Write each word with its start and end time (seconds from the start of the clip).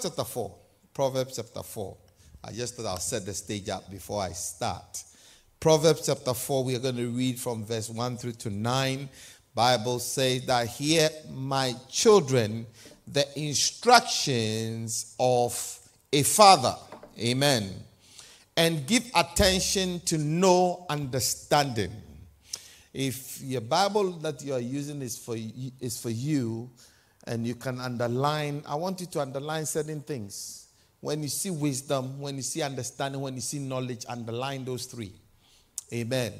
Proverbs 0.00 0.16
chapter 0.16 0.32
4. 0.32 0.54
Proverbs 0.94 1.36
chapter 1.36 1.62
4. 1.62 1.96
I 2.44 2.52
just 2.52 2.74
thought 2.74 2.86
I'll 2.86 2.96
set 2.96 3.26
the 3.26 3.34
stage 3.34 3.68
up 3.68 3.90
before 3.90 4.22
I 4.22 4.32
start. 4.32 5.04
Proverbs 5.58 6.06
chapter 6.06 6.32
4, 6.32 6.64
we 6.64 6.74
are 6.74 6.78
going 6.78 6.96
to 6.96 7.10
read 7.10 7.38
from 7.38 7.66
verse 7.66 7.90
1 7.90 8.16
through 8.16 8.32
to 8.32 8.50
9. 8.50 9.08
Bible 9.54 9.98
says 9.98 10.46
that 10.46 10.68
here, 10.68 11.10
my 11.30 11.74
children 11.90 12.66
the 13.06 13.26
instructions 13.38 15.16
of 15.18 15.78
a 16.12 16.22
father. 16.22 16.76
Amen. 17.18 17.70
And 18.56 18.86
give 18.86 19.04
attention 19.14 20.00
to 20.06 20.16
know 20.16 20.86
understanding. 20.88 21.92
If 22.94 23.42
your 23.42 23.60
Bible 23.60 24.12
that 24.20 24.42
you 24.42 24.54
are 24.54 24.60
using 24.60 25.02
is 25.02 25.18
for, 25.18 25.36
is 25.36 26.00
for 26.00 26.10
you, 26.10 26.70
and 27.30 27.46
you 27.46 27.54
can 27.54 27.78
underline, 27.78 28.60
I 28.66 28.74
want 28.74 29.00
you 29.00 29.06
to 29.06 29.20
underline 29.20 29.64
certain 29.64 30.00
things. 30.00 30.66
When 31.00 31.22
you 31.22 31.28
see 31.28 31.50
wisdom, 31.50 32.20
when 32.20 32.34
you 32.34 32.42
see 32.42 32.60
understanding, 32.60 33.20
when 33.20 33.36
you 33.36 33.40
see 33.40 33.60
knowledge, 33.60 34.04
underline 34.08 34.64
those 34.64 34.86
three. 34.86 35.12
Amen. 35.92 36.32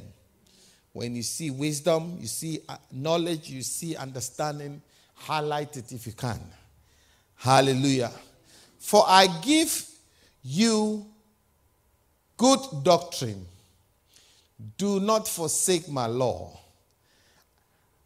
When 0.93 1.15
you 1.15 1.23
see 1.23 1.51
wisdom, 1.51 2.19
you 2.21 2.27
see 2.27 2.59
uh, 2.69 2.77
knowledge, 2.91 3.49
you 3.49 3.63
see 3.63 3.95
understanding, 3.95 4.83
highlight 5.15 5.77
it 5.77 5.93
if 5.93 6.09
you 6.09 6.13
can. 6.13 6.41
Hallelujah. 7.37 8.11
For 8.81 9.05
I 9.07 9.29
give 9.43 9.89
you 10.43 11.07
good 12.37 12.61
doctrine. 12.83 13.47
Do 14.77 14.99
not 14.99 15.29
forsake 15.29 15.89
my 15.89 16.07
law. 16.07 16.60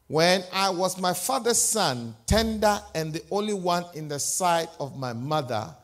When 0.07 0.45
I 0.53 0.71
was 0.71 1.01
my 1.01 1.15
father's 1.15 1.59
son, 1.61 2.15
tender 2.27 2.81
and 2.95 3.13
the 3.13 3.23
only 3.31 3.55
one 3.55 3.85
in 3.95 4.09
the 4.09 4.19
sight 4.19 4.69
of 4.79 4.99
my 4.99 5.15
mother, 5.15 5.75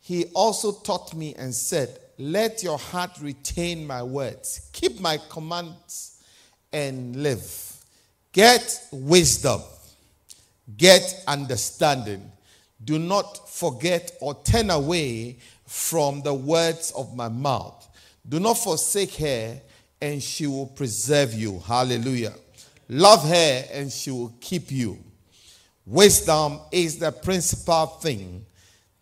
he 0.00 0.24
also 0.34 0.72
taught 0.72 1.14
me 1.14 1.34
and 1.36 1.54
said, 1.54 1.98
Let 2.18 2.64
your 2.64 2.78
heart 2.78 3.12
retain 3.20 3.86
my 3.86 4.02
words, 4.02 4.68
keep 4.72 5.00
my 5.00 5.18
commands, 5.28 6.22
and 6.72 7.14
live. 7.22 7.72
Get 8.32 8.80
wisdom, 8.90 9.60
get 10.76 11.22
understanding. 11.28 12.32
Do 12.84 12.98
not 12.98 13.48
forget 13.48 14.16
or 14.20 14.34
turn 14.42 14.70
away 14.70 15.38
from 15.66 16.22
the 16.22 16.34
words 16.34 16.90
of 16.96 17.14
my 17.14 17.28
mouth. 17.28 17.88
Do 18.28 18.40
not 18.40 18.54
forsake 18.54 19.14
her, 19.16 19.60
and 20.00 20.20
she 20.20 20.48
will 20.48 20.66
preserve 20.66 21.32
you. 21.32 21.60
Hallelujah. 21.60 22.34
Love 22.88 23.28
her, 23.28 23.64
and 23.72 23.90
she 23.90 24.10
will 24.10 24.34
keep 24.40 24.70
you. 24.70 24.98
Wisdom 25.86 26.60
is 26.70 26.98
the 26.98 27.10
principal 27.10 27.86
thing 27.86 28.44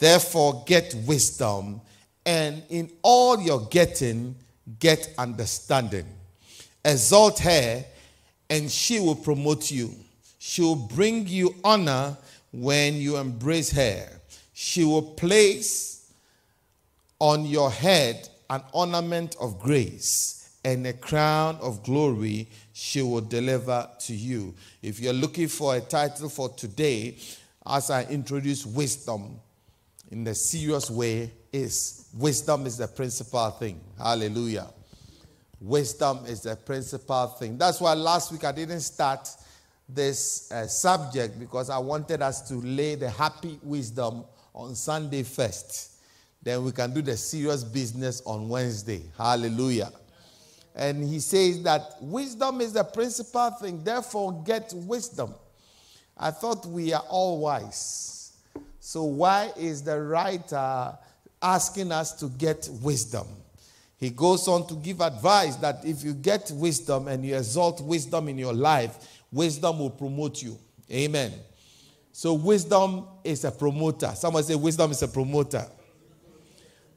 Therefore, 0.00 0.64
get 0.67 0.95
wisdom, 1.06 1.83
and 2.25 2.62
in 2.70 2.91
all 3.03 3.39
your 3.39 3.67
getting, 3.67 4.34
get 4.78 5.12
understanding. 5.19 6.06
Exalt 6.83 7.39
her, 7.41 7.84
and 8.48 8.70
she 8.70 8.98
will 8.98 9.14
promote 9.14 9.70
you. 9.70 9.94
She 10.39 10.62
will 10.62 10.75
bring 10.75 11.28
you 11.28 11.55
honor 11.62 12.17
when 12.50 12.94
you 12.94 13.19
embrace 13.19 13.70
her. 13.72 14.09
She 14.55 14.84
will 14.84 15.03
place 15.03 16.11
on 17.19 17.44
your 17.44 17.70
head 17.70 18.27
an 18.48 18.62
ornament 18.72 19.37
of 19.39 19.61
grace 19.61 20.40
and 20.64 20.86
a 20.86 20.92
crown 20.92 21.56
of 21.61 21.83
glory 21.83 22.48
she 22.72 23.03
will 23.03 23.20
deliver 23.20 23.89
to 24.00 24.14
you. 24.14 24.55
If 24.83 25.00
you're 25.00 25.12
looking 25.12 25.48
for 25.48 25.77
a 25.77 25.80
title 25.80 26.28
for 26.28 26.48
today, 26.50 27.16
as 27.66 27.91
I 27.91 28.05
introduce 28.05 28.66
wisdom, 28.66 29.41
in 30.11 30.25
the 30.25 30.34
serious 30.34 30.91
way 30.91 31.31
is 31.53 32.08
wisdom 32.14 32.66
is 32.66 32.78
the 32.78 32.88
principal 32.88 33.50
thing. 33.50 33.81
Hallelujah. 33.97 34.66
Wisdom 35.61 36.25
is 36.27 36.42
the 36.42 36.56
principal 36.56 37.28
thing. 37.28 37.56
That's 37.58 37.81
why 37.81 37.94
last 37.94 38.32
week 38.32 38.44
I 38.44 38.53
didn't 38.53 38.81
start 38.81 39.28
this 39.88 40.50
uh, 40.50 40.66
subject 40.66 41.38
because 41.38 41.70
I 41.70 41.78
wanted 41.78 42.22
us 42.22 42.49
to 42.49 42.54
lay 42.54 42.94
the 42.94 43.10
happy 43.10 43.59
wisdom 43.62 44.25
on 44.54 44.75
Sunday 44.75 45.22
first. 45.22 45.93
Then 46.43 46.65
we 46.65 46.72
can 46.72 46.93
do 46.94 47.03
the 47.03 47.16
serious 47.16 47.62
business 47.62 48.22
on 48.25 48.49
Wednesday. 48.49 49.03
Hallelujah. 49.19 49.93
And 50.75 51.03
he 51.03 51.20
says 51.20 51.62
that 51.64 51.97
wisdom 52.00 52.60
is 52.60 52.72
the 52.72 52.84
principal 52.84 53.50
thing, 53.50 53.82
therefore, 53.82 54.42
get 54.44 54.72
wisdom. 54.75 55.34
I 56.16 56.31
thought 56.31 56.66
we 56.66 56.92
are 56.92 57.04
all 57.08 57.41
wise. 57.41 58.36
So, 58.78 59.04
why 59.04 59.53
is 59.56 59.82
the 59.82 60.00
writer 60.00 60.97
asking 61.42 61.92
us 61.92 62.12
to 62.14 62.28
get 62.28 62.69
wisdom? 62.82 63.26
He 63.98 64.10
goes 64.10 64.48
on 64.48 64.66
to 64.69 64.75
give 64.76 65.00
advice 65.00 65.56
that 65.56 65.84
if 65.84 66.03
you 66.03 66.14
get 66.14 66.50
wisdom 66.54 67.08
and 67.08 67.25
you 67.25 67.37
exalt 67.37 67.82
wisdom 67.82 68.28
in 68.28 68.38
your 68.38 68.54
life, 68.54 69.22
wisdom 69.31 69.78
will 69.78 69.91
promote 69.91 70.42
you. 70.42 70.58
Amen. 70.91 71.32
So, 72.12 72.34
wisdom 72.34 73.06
is 73.22 73.44
a 73.44 73.50
promoter. 73.50 74.12
Someone 74.14 74.42
say, 74.42 74.54
Wisdom 74.54 74.91
is 74.91 75.02
a 75.02 75.08
promoter. 75.08 75.66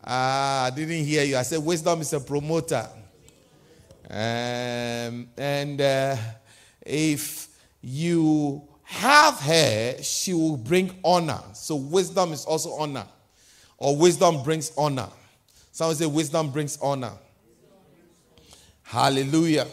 Ah, 0.03 0.65
I 0.65 0.69
didn't 0.69 1.05
hear 1.05 1.23
you. 1.23 1.37
I 1.37 1.43
said, 1.43 1.59
Wisdom 1.63 2.01
is 2.01 2.11
a 2.13 2.19
promoter. 2.19 2.87
Um, 4.09 5.29
and 5.37 5.79
uh, 5.81 6.15
if 6.85 7.47
you 7.81 8.67
have 8.83 9.39
her, 9.39 10.01
she 10.01 10.33
will 10.33 10.57
bring 10.57 10.99
honor. 11.03 11.41
So 11.53 11.75
wisdom 11.75 12.33
is 12.33 12.45
also 12.45 12.73
honor. 12.73 13.05
Or 13.77 13.97
wisdom 13.97 14.43
brings 14.43 14.71
honor. 14.77 15.09
Someone 15.71 15.95
say 15.95 16.05
wisdom 16.05 16.51
brings 16.51 16.77
honor. 16.81 17.13
Hallelujah. 18.83 19.67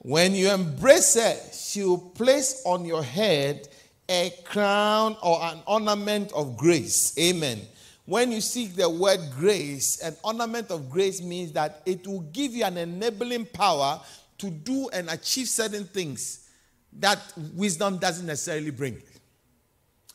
When 0.00 0.34
you 0.34 0.50
embrace 0.50 1.14
her, 1.14 1.36
she 1.52 1.84
will 1.84 1.98
place 1.98 2.62
on 2.64 2.84
your 2.84 3.02
head 3.02 3.68
a 4.08 4.32
crown 4.44 5.16
or 5.22 5.40
an 5.42 5.58
ornament 5.66 6.32
of 6.32 6.56
grace. 6.56 7.16
Amen. 7.18 7.60
When 8.08 8.32
you 8.32 8.40
seek 8.40 8.74
the 8.74 8.88
word 8.88 9.20
grace, 9.36 10.00
an 10.00 10.16
ornament 10.24 10.70
of 10.70 10.88
grace 10.88 11.20
means 11.20 11.52
that 11.52 11.82
it 11.84 12.06
will 12.06 12.22
give 12.22 12.54
you 12.54 12.64
an 12.64 12.78
enabling 12.78 13.44
power 13.44 14.00
to 14.38 14.48
do 14.48 14.88
and 14.94 15.10
achieve 15.10 15.46
certain 15.46 15.84
things 15.84 16.48
that 16.94 17.18
wisdom 17.54 17.98
doesn't 17.98 18.24
necessarily 18.24 18.70
bring. 18.70 19.02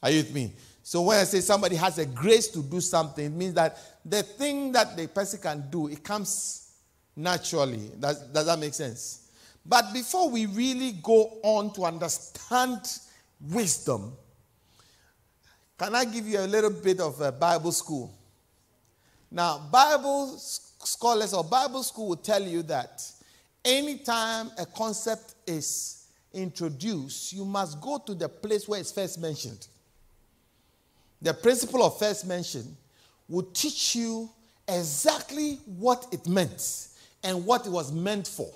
Are 0.02 0.09
you 0.09 0.24
with 0.24 0.34
me? 0.34 0.54
So 0.81 1.04
when 1.04 1.20
I 1.20 1.24
say 1.26 1.42
somebody 1.42 1.76
has 1.76 2.00
a 2.00 2.08
grace 2.08 2.48
to 2.48 2.64
do 2.64 2.81
something, 2.81 3.26
it 3.26 3.31
means 3.31 3.54
that 3.54 3.78
the 4.04 4.24
thing 4.24 4.72
that 4.72 4.98
the 4.98 5.08
person 5.08 5.40
can 5.40 5.70
do, 5.70 5.88
it 5.88 6.04
comes 6.04 6.72
naturally. 7.16 7.92
Does, 8.00 8.20
does 8.24 8.48
that 8.48 8.58
make 8.58 8.74
sense? 8.74 9.30
But 9.64 9.94
before 9.94 10.31
we 10.31 10.48
really 10.48 10.94
go 10.94 11.38
on 11.44 11.72
to 11.74 11.84
understand 11.84 12.80
wisdom, 13.40 14.18
can 15.83 15.95
I 15.95 16.05
give 16.05 16.25
you 16.25 16.39
a 16.39 16.47
little 16.47 16.69
bit 16.69 17.01
of 17.01 17.19
a 17.19 17.29
Bible 17.29 17.73
school? 17.73 18.09
Now, 19.29 19.67
Bible 19.69 20.38
scholars 20.38 21.33
or 21.33 21.44
Bible 21.44 21.83
school 21.83 22.07
will 22.09 22.16
tell 22.16 22.41
you 22.41 22.63
that 22.63 23.03
anytime 23.66 24.49
a 24.57 24.66
concept 24.66 25.35
is 25.45 26.05
introduced, 26.33 27.33
you 27.33 27.44
must 27.44 27.81
go 27.81 27.97
to 27.97 28.16
the 28.16 28.29
place 28.29 28.66
where 28.66 28.79
it's 28.79 28.94
first 28.94 29.19
mentioned. 29.19 29.67
The 31.21 31.33
principle 31.33 31.83
of 31.83 32.00
first 32.00 32.25
mention 32.25 32.77
will 33.27 33.44
teach 33.44 33.94
you 33.95 34.29
exactly 34.65 35.59
what 35.65 36.07
it 36.13 36.25
meant 36.27 36.88
and 37.23 37.45
what 37.45 37.65
it 37.65 37.71
was 37.71 37.91
meant 37.91 38.29
for. 38.29 38.53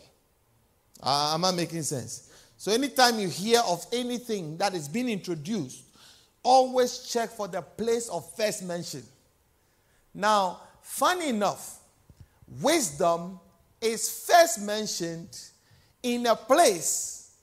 Uh, 1.03 1.33
am 1.33 1.43
I 1.43 1.51
making 1.51 1.83
sense? 1.83 2.31
So, 2.55 2.71
anytime 2.71 3.19
you 3.19 3.27
hear 3.27 3.59
of 3.67 3.85
anything 3.91 4.57
that 4.59 4.73
is 4.73 4.87
being 4.87 5.09
introduced, 5.09 5.86
always 6.47 6.99
check 6.99 7.29
for 7.29 7.49
the 7.49 7.61
place 7.61 8.07
of 8.07 8.25
first 8.37 8.63
mention. 8.63 9.03
Now, 10.13 10.61
funny 10.81 11.29
enough, 11.29 11.79
wisdom 12.61 13.37
is 13.81 14.25
first 14.25 14.61
mentioned 14.61 15.37
in 16.01 16.25
a 16.25 16.37
place 16.37 17.35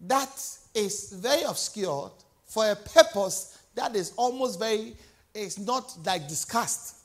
that 0.00 0.30
is 0.74 1.12
very 1.12 1.42
obscured 1.42 2.12
for 2.46 2.70
a 2.70 2.74
purpose 2.74 3.58
that 3.74 3.94
is 3.94 4.14
almost 4.16 4.58
very, 4.58 4.96
it's 5.34 5.58
not 5.58 5.94
like 6.06 6.26
discussed 6.26 6.96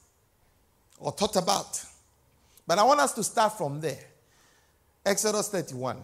or 1.00 1.12
thought 1.12 1.36
about. 1.36 1.84
But 2.66 2.80
I 2.80 2.84
want 2.84 3.02
us 3.02 3.12
to 3.14 3.24
start 3.25 3.58
from 3.58 3.81
there. 3.81 4.00
Exodus 5.06 5.50
31. 5.50 5.98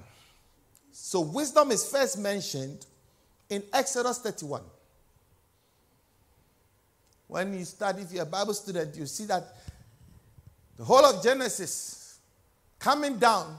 So 0.92 1.21
wisdom 1.21 1.71
is 1.71 1.89
first 1.89 2.18
mentioned 2.18 2.86
in 3.50 3.63
Exodus 3.71 4.19
31. 4.19 4.62
When 7.27 7.57
you 7.57 7.65
study, 7.65 8.03
if 8.03 8.12
you're 8.12 8.24
a 8.24 8.25
Bible 8.25 8.53
student, 8.53 8.95
you 8.95 9.06
see 9.06 9.25
that 9.25 9.44
the 10.77 10.83
whole 10.83 11.06
of 11.06 11.21
Genesis 11.24 12.19
coming 12.79 13.18
down, 13.18 13.57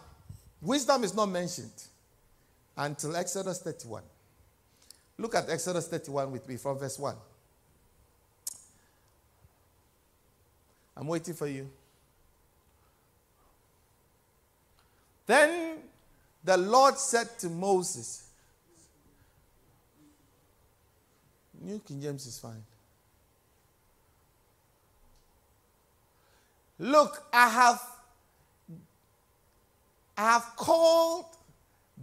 wisdom 0.62 1.04
is 1.04 1.14
not 1.14 1.26
mentioned 1.26 1.70
until 2.76 3.16
Exodus 3.16 3.60
31. 3.60 4.02
Look 5.18 5.34
at 5.34 5.50
Exodus 5.50 5.88
31 5.88 6.30
with 6.30 6.48
me 6.48 6.56
from 6.56 6.78
verse 6.78 6.98
1. 6.98 7.14
I'm 10.96 11.06
waiting 11.06 11.34
for 11.34 11.46
you. 11.46 11.68
Then 15.26 15.78
the 16.42 16.56
Lord 16.56 16.96
said 16.96 17.38
to 17.40 17.48
Moses, 17.48 18.24
New 21.60 21.80
King 21.80 22.00
James 22.00 22.26
is 22.26 22.38
fine. 22.38 22.62
Look, 26.78 27.22
I 27.32 27.48
have 27.48 27.82
I 30.16 30.32
have 30.32 30.56
called 30.56 31.26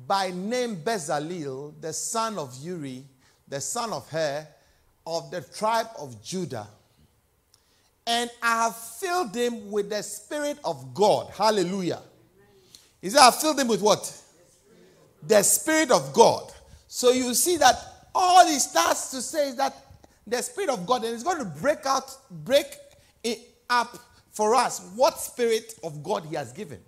by 0.08 0.32
name 0.32 0.78
Bezalel, 0.78 1.74
the 1.82 1.92
son 1.92 2.38
of 2.38 2.56
Uri, 2.62 3.04
the 3.48 3.60
son 3.60 3.92
of 3.92 4.10
Hur, 4.10 4.48
of 5.06 5.32
the 5.32 5.42
tribe 5.42 5.88
of 6.00 6.24
Judah. 6.24 6.68
And 8.08 8.30
I 8.42 8.64
have 8.64 8.76
filled 8.76 9.36
him 9.36 9.70
with 9.70 9.90
the 9.90 10.02
Spirit 10.02 10.60
of 10.64 10.94
God. 10.94 11.32
Hallelujah. 11.36 12.02
He 13.02 13.10
said, 13.10 13.20
I 13.20 13.32
filled 13.32 13.60
him 13.60 13.68
with 13.68 13.82
what? 13.82 14.22
The 15.28 15.44
Spirit 15.44 15.92
of 15.92 16.14
God. 16.14 16.54
So 16.88 17.12
you 17.12 17.34
see 17.34 17.58
that 17.58 17.76
all 18.14 18.48
he 18.48 18.60
starts 18.60 19.12
to 19.12 19.22
say 19.22 19.50
is 19.50 19.56
that 19.58 19.76
the 20.26 20.42
Spirit 20.42 20.70
of 20.70 20.86
God, 20.86 21.04
and 21.04 21.14
he's 21.14 21.24
going 21.24 21.40
to 21.40 21.46
break 21.46 21.86
out, 21.86 22.16
break 22.32 22.78
it 23.24 23.40
up 23.70 23.98
for 24.36 24.54
us 24.54 24.82
what 24.96 25.18
Spirit 25.18 25.80
of 25.82 26.04
God 26.04 26.26
he 26.26 26.36
has 26.36 26.52
given. 26.52 26.80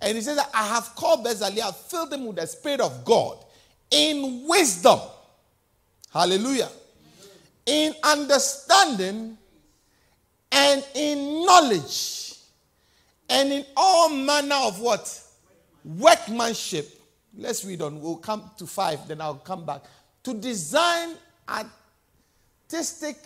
And 0.00 0.16
he 0.16 0.22
says 0.22 0.36
that 0.36 0.50
I 0.54 0.68
have 0.68 0.94
called 0.94 1.26
Bezalel, 1.26 1.74
filled 1.74 2.12
him 2.12 2.26
with 2.26 2.36
the 2.36 2.46
Spirit 2.46 2.80
of 2.80 3.04
God 3.04 3.44
in 3.90 4.46
wisdom. 4.46 5.00
Hallelujah. 6.12 6.68
In 7.66 7.92
understanding 8.04 9.36
and 10.52 10.86
in 10.94 11.44
knowledge 11.44 12.34
and 13.28 13.52
in 13.52 13.66
all 13.76 14.10
manner 14.10 14.54
of 14.54 14.78
what? 14.78 15.22
Workmanship. 15.84 16.88
Let's 17.36 17.64
read 17.64 17.82
on. 17.82 18.00
We'll 18.00 18.16
come 18.16 18.48
to 18.58 18.66
five, 18.66 19.08
then 19.08 19.20
I'll 19.20 19.34
come 19.34 19.66
back. 19.66 19.82
To 20.22 20.34
design 20.34 21.16
artistic 22.68 23.16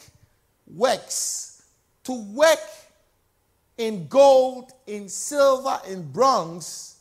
works, 0.66 1.62
to 2.04 2.12
work 2.32 2.58
in 3.78 4.08
gold, 4.08 4.72
in 4.86 5.08
silver, 5.08 5.80
in 5.88 6.02
bronze, 6.10 6.96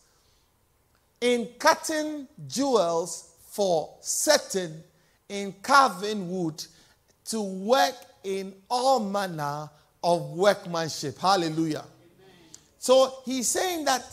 in 1.19 1.49
cutting 1.57 2.27
jewels 2.47 3.33
for 3.49 3.95
setting, 4.01 4.83
in 5.27 5.53
carving 5.61 6.29
wood, 6.29 6.63
to 7.25 7.41
work 7.41 7.95
in 8.23 8.53
all 8.69 8.99
manner 8.99 9.69
of 10.03 10.31
workmanship. 10.31 11.17
Hallelujah. 11.17 11.79
Amen. 11.79 12.35
So 12.77 13.21
he's 13.25 13.47
saying 13.47 13.85
that 13.85 14.05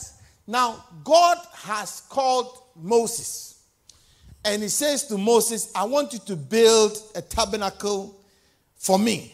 now 0.47 0.83
God 1.05 1.39
has 1.53 2.03
called 2.09 2.63
Moses. 2.75 3.63
And 4.45 4.63
he 4.63 4.69
says 4.69 5.07
to 5.09 5.19
Moses, 5.19 5.71
I 5.75 5.85
want 5.85 6.13
you 6.13 6.19
to 6.21 6.37
build 6.37 6.99
a 7.15 7.23
tabernacle 7.23 8.19
for 8.77 8.99
me. 8.99 9.33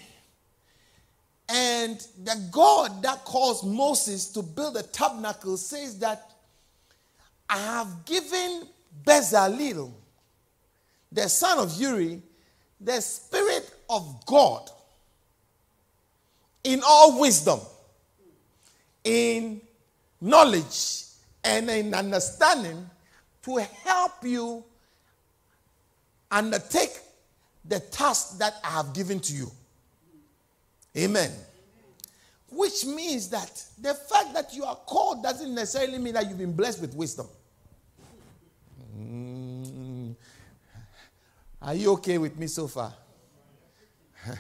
And 1.52 1.98
the 2.22 2.48
God 2.52 3.02
that 3.02 3.24
caused 3.24 3.66
Moses 3.66 4.28
to 4.28 4.42
build 4.42 4.74
the 4.74 4.84
tabernacle 4.84 5.56
says 5.56 5.98
that 5.98 6.30
I 7.48 7.58
have 7.58 8.04
given 8.04 8.68
Bezalel, 9.04 9.90
the 11.10 11.28
son 11.28 11.58
of 11.58 11.72
Uri, 11.80 12.22
the 12.80 13.00
Spirit 13.00 13.68
of 13.88 14.24
God 14.26 14.70
in 16.62 16.82
all 16.86 17.18
wisdom, 17.18 17.58
in 19.02 19.60
knowledge, 20.20 21.02
and 21.42 21.68
in 21.68 21.94
understanding 21.94 22.88
to 23.42 23.56
help 23.56 24.12
you 24.22 24.62
undertake 26.30 26.96
the 27.64 27.80
task 27.80 28.38
that 28.38 28.54
I 28.62 28.68
have 28.68 28.92
given 28.94 29.18
to 29.20 29.32
you. 29.32 29.50
Amen. 30.96 31.30
Which 32.48 32.84
means 32.84 33.28
that 33.28 33.64
the 33.80 33.94
fact 33.94 34.34
that 34.34 34.54
you 34.54 34.64
are 34.64 34.74
called 34.74 35.22
doesn't 35.22 35.54
necessarily 35.54 35.98
mean 35.98 36.14
that 36.14 36.28
you've 36.28 36.38
been 36.38 36.52
blessed 36.52 36.80
with 36.80 36.94
wisdom. 36.94 37.28
Mm. 38.98 40.14
Are 41.62 41.74
you 41.74 41.92
okay 41.92 42.18
with 42.18 42.36
me 42.36 42.48
so 42.48 42.66
far? 42.66 42.92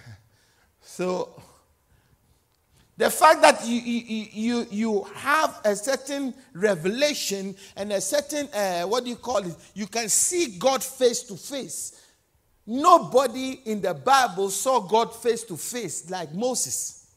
so, 0.80 1.40
the 2.96 3.10
fact 3.10 3.40
that 3.42 3.64
you, 3.64 3.80
you, 3.80 4.26
you, 4.32 4.66
you 4.70 5.02
have 5.14 5.60
a 5.64 5.76
certain 5.76 6.34
revelation 6.52 7.54
and 7.76 7.92
a 7.92 8.00
certain, 8.00 8.48
uh, 8.52 8.82
what 8.82 9.04
do 9.04 9.10
you 9.10 9.16
call 9.16 9.38
it? 9.38 9.54
You 9.72 9.86
can 9.86 10.08
see 10.08 10.58
God 10.58 10.82
face 10.82 11.22
to 11.22 11.36
face 11.36 12.09
Nobody 12.72 13.62
in 13.64 13.80
the 13.80 13.92
Bible 13.92 14.48
saw 14.48 14.78
God 14.78 15.12
face 15.12 15.42
to 15.42 15.56
face 15.56 16.08
like 16.08 16.32
Moses. 16.32 17.08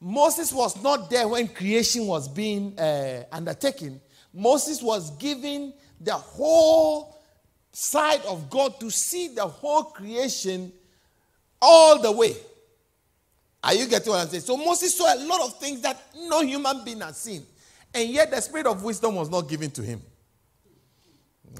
Moses 0.00 0.52
was 0.52 0.80
not 0.80 1.10
there 1.10 1.26
when 1.26 1.48
creation 1.48 2.06
was 2.06 2.28
being 2.28 2.78
uh, 2.78 3.24
undertaken. 3.32 4.00
Moses 4.32 4.80
was 4.80 5.10
given 5.16 5.74
the 6.00 6.14
whole 6.14 7.20
side 7.72 8.20
of 8.26 8.48
God 8.48 8.78
to 8.78 8.92
see 8.92 9.34
the 9.34 9.44
whole 9.44 9.86
creation 9.86 10.72
all 11.60 12.00
the 12.00 12.12
way. 12.12 12.36
Are 13.64 13.74
you 13.74 13.88
getting 13.88 14.12
what 14.12 14.20
I'm 14.20 14.28
saying? 14.28 14.44
So 14.44 14.56
Moses 14.56 14.96
saw 14.96 15.12
a 15.12 15.18
lot 15.18 15.40
of 15.40 15.58
things 15.58 15.80
that 15.80 16.00
no 16.28 16.42
human 16.42 16.84
being 16.84 17.00
has 17.00 17.16
seen. 17.16 17.44
And 17.92 18.08
yet 18.08 18.30
the 18.30 18.40
spirit 18.40 18.68
of 18.68 18.84
wisdom 18.84 19.16
was 19.16 19.28
not 19.28 19.48
given 19.48 19.72
to 19.72 19.82
him. 19.82 20.00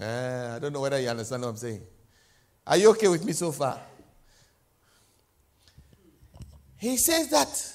Uh, 0.00 0.52
I 0.55 0.58
don't 0.61 0.73
know 0.73 0.81
whether 0.81 1.00
you 1.00 1.08
understand 1.08 1.43
what 1.43 1.49
I'm 1.49 1.56
saying. 1.56 1.82
Are 2.66 2.76
you 2.76 2.90
okay 2.90 3.08
with 3.08 3.25
me 3.25 3.32
so 3.32 3.52
far? 3.52 3.78
He 6.78 6.96
says 6.96 7.28
that 7.31 7.72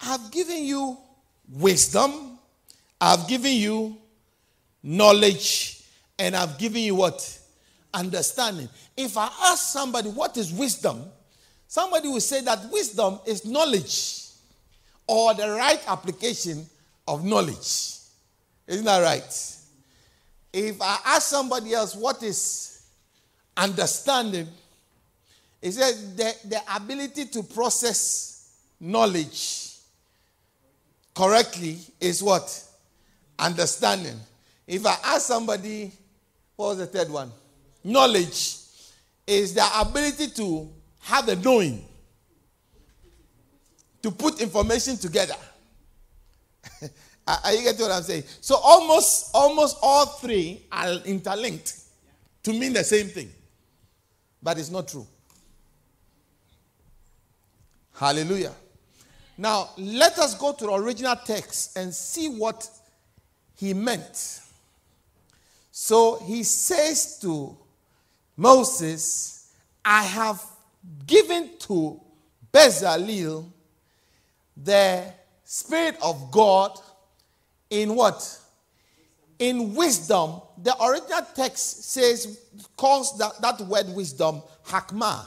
I've 0.00 0.30
given 0.30 0.64
you 0.64 0.96
wisdom, 1.48 2.38
I've 3.00 3.26
given 3.28 3.52
you 3.52 3.96
knowledge, 4.82 5.82
and 6.18 6.36
I've 6.36 6.58
given 6.58 6.82
you 6.82 6.94
what? 6.94 7.40
Understanding. 7.92 8.68
If 8.96 9.16
I 9.16 9.30
ask 9.44 9.72
somebody 9.72 10.10
what 10.10 10.36
is 10.36 10.52
wisdom, 10.52 11.04
somebody 11.66 12.08
will 12.08 12.20
say 12.20 12.40
that 12.42 12.70
wisdom 12.70 13.18
is 13.26 13.44
knowledge 13.44 14.20
or 15.06 15.34
the 15.34 15.50
right 15.50 15.80
application 15.88 16.66
of 17.06 17.24
knowledge. 17.24 17.98
Isn't 18.66 18.84
that 18.84 19.00
right? 19.02 19.56
If 20.52 20.80
I 20.80 20.98
ask 21.06 21.28
somebody 21.28 21.74
else 21.74 21.94
what 21.94 22.22
is 22.22 22.73
understanding. 23.56 24.48
He 25.60 25.70
said 25.70 26.16
the, 26.16 26.34
the 26.48 26.60
ability 26.76 27.26
to 27.26 27.42
process 27.42 28.52
knowledge 28.80 29.70
correctly 31.14 31.78
is 32.00 32.22
what? 32.22 32.62
Understanding. 33.38 34.18
If 34.66 34.86
I 34.86 34.96
ask 35.04 35.22
somebody, 35.26 35.92
what 36.56 36.68
was 36.68 36.78
the 36.78 36.86
third 36.86 37.10
one? 37.10 37.30
Knowledge 37.82 38.56
is 39.26 39.54
the 39.54 39.66
ability 39.80 40.28
to 40.28 40.70
have 41.00 41.28
a 41.28 41.36
knowing, 41.36 41.84
to 44.02 44.10
put 44.10 44.40
information 44.40 44.96
together. 44.96 45.36
are 47.26 47.52
you 47.52 47.62
getting 47.62 47.80
what 47.80 47.92
I'm 47.92 48.02
saying? 48.02 48.24
So 48.40 48.56
almost 48.56 49.30
almost 49.34 49.78
all 49.82 50.06
three 50.06 50.62
are 50.70 50.92
interlinked 51.04 51.78
to 52.42 52.52
mean 52.52 52.72
the 52.72 52.84
same 52.84 53.08
thing 53.08 53.30
but 54.44 54.58
it's 54.58 54.70
not 54.70 54.86
true. 54.86 55.06
Hallelujah. 57.94 58.52
Now, 59.38 59.70
let 59.78 60.18
us 60.18 60.38
go 60.38 60.52
to 60.52 60.66
the 60.66 60.72
original 60.72 61.16
text 61.16 61.76
and 61.76 61.92
see 61.92 62.28
what 62.28 62.68
he 63.56 63.72
meant. 63.72 64.40
So 65.72 66.20
he 66.24 66.42
says 66.42 67.18
to 67.20 67.56
Moses, 68.36 69.52
I 69.84 70.02
have 70.02 70.42
given 71.06 71.50
to 71.60 72.00
Bezalel 72.52 73.46
the 74.56 75.02
Spirit 75.42 75.96
of 76.02 76.30
God 76.30 76.78
in 77.70 77.94
what? 77.94 78.40
In 79.38 79.74
wisdom, 79.74 80.40
the 80.62 80.74
original 80.82 81.26
text 81.34 81.84
says, 81.84 82.38
calls 82.76 83.16
that, 83.18 83.40
that 83.40 83.60
word 83.62 83.88
wisdom 83.94 84.42
hakma. 84.66 85.26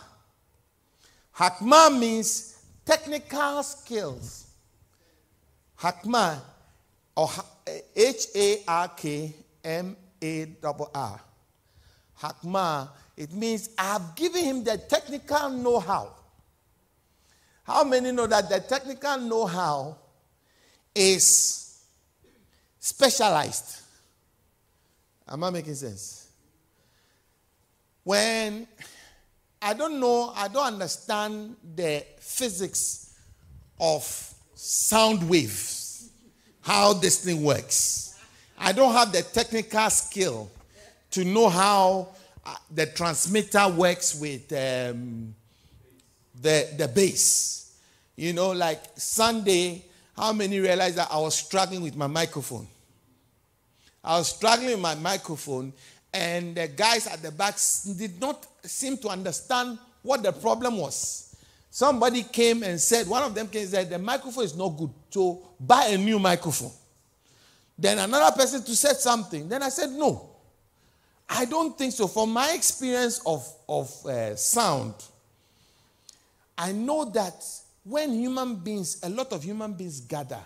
Hakma 1.36 1.98
means 1.98 2.64
technical 2.86 3.62
skills. 3.64 4.48
Hakma, 5.80 6.40
or 7.16 7.30
H 7.96 8.28
A 8.36 8.64
R 8.68 8.88
K 8.90 9.34
M 9.64 9.96
A 10.22 10.48
R 10.64 10.90
R. 10.94 11.22
Hakma, 12.20 12.90
it 13.16 13.32
means 13.34 13.70
I 13.78 13.94
have 13.94 14.16
given 14.16 14.44
him 14.44 14.64
the 14.64 14.78
technical 14.78 15.50
know 15.50 15.80
how. 15.80 16.14
How 17.64 17.84
many 17.84 18.12
know 18.12 18.26
that 18.28 18.50
the 18.50 18.60
technical 18.62 19.18
know 19.18 19.46
how 19.46 19.98
is 20.96 21.84
specialized? 22.80 23.82
Am 25.30 25.44
I 25.44 25.50
making 25.50 25.76
sense? 25.76 26.30
When 28.04 28.68
I 29.62 29.74
don't 29.74 30.00
know, 30.00 30.32
I 30.36 30.48
don't 30.48 30.74
understand 30.74 31.56
the 31.76 32.06
physics 32.20 33.16
of 33.80 34.34
sound 34.54 35.28
waves, 35.30 36.10
how 36.62 36.94
this 36.94 37.26
thing 37.26 37.44
works. 37.44 38.20
I 38.58 38.72
don't 38.72 38.94
have 38.94 39.12
the 39.12 39.22
technical 39.22 39.90
skill 39.90 40.50
to 41.12 41.24
know 41.24 41.50
how 41.50 42.10
uh, 42.46 42.56
the 42.74 42.86
transmitter 42.88 43.68
works 43.70 44.16
with 44.20 44.52
um, 44.54 45.36
the, 46.42 46.70
the 46.78 46.88
bass. 46.88 47.78
You 48.16 48.34
know, 48.34 48.52
like 48.52 48.82
Sunday, 48.96 49.84
how 50.16 50.34
many 50.34 50.60
realized 50.60 50.96
that 50.96 51.10
I 51.12 51.20
was 51.20 51.36
struggling 51.36 51.82
with 51.82 51.96
my 51.96 52.08
microphone? 52.08 52.68
I 54.08 54.18
was 54.20 54.30
struggling 54.30 54.70
with 54.70 54.80
my 54.80 54.96
microphone, 54.96 55.74
and 56.14 56.56
the 56.56 56.70
guys 56.70 57.08
at 57.08 57.22
the 57.22 57.30
back 57.30 57.58
did 57.98 58.22
not 58.22 58.48
seem 58.64 58.98
to 59.00 59.10
understand 59.10 59.78
what 60.02 60.24
the 60.24 60.32
problem 60.32 60.78
was. 60.78 61.36
Somebody 61.70 62.24
came 62.24 62.64
and 62.64 62.80
said, 62.80 63.06
one 63.06 63.22
of 63.22 63.36
them 63.36 63.50
came 63.50 63.64
and 63.64 63.70
said, 63.70 63.90
the 63.90 64.00
microphone 64.00 64.46
is 64.46 64.56
not 64.56 64.70
good, 64.70 64.92
so 65.10 65.42
buy 65.60 65.88
a 65.88 65.98
new 65.98 66.20
microphone. 66.20 66.72
Then 67.78 68.00
another 68.00 68.34
person 68.34 68.64
to 68.64 68.76
said 68.78 68.96
something. 68.96 69.50
Then 69.50 69.62
I 69.62 69.68
said, 69.70 69.92
no, 69.92 70.30
I 71.30 71.44
don't 71.44 71.78
think 71.78 71.92
so. 71.92 72.08
From 72.08 72.32
my 72.32 72.54
experience 72.54 73.20
of, 73.26 73.46
of 73.68 74.06
uh, 74.06 74.38
sound, 74.38 74.94
I 76.58 76.72
know 76.72 77.04
that 77.12 77.46
when 77.84 78.14
human 78.14 78.56
beings, 78.56 79.02
a 79.04 79.10
lot 79.10 79.34
of 79.34 79.44
human 79.44 79.74
beings 79.74 80.00
gather, 80.00 80.44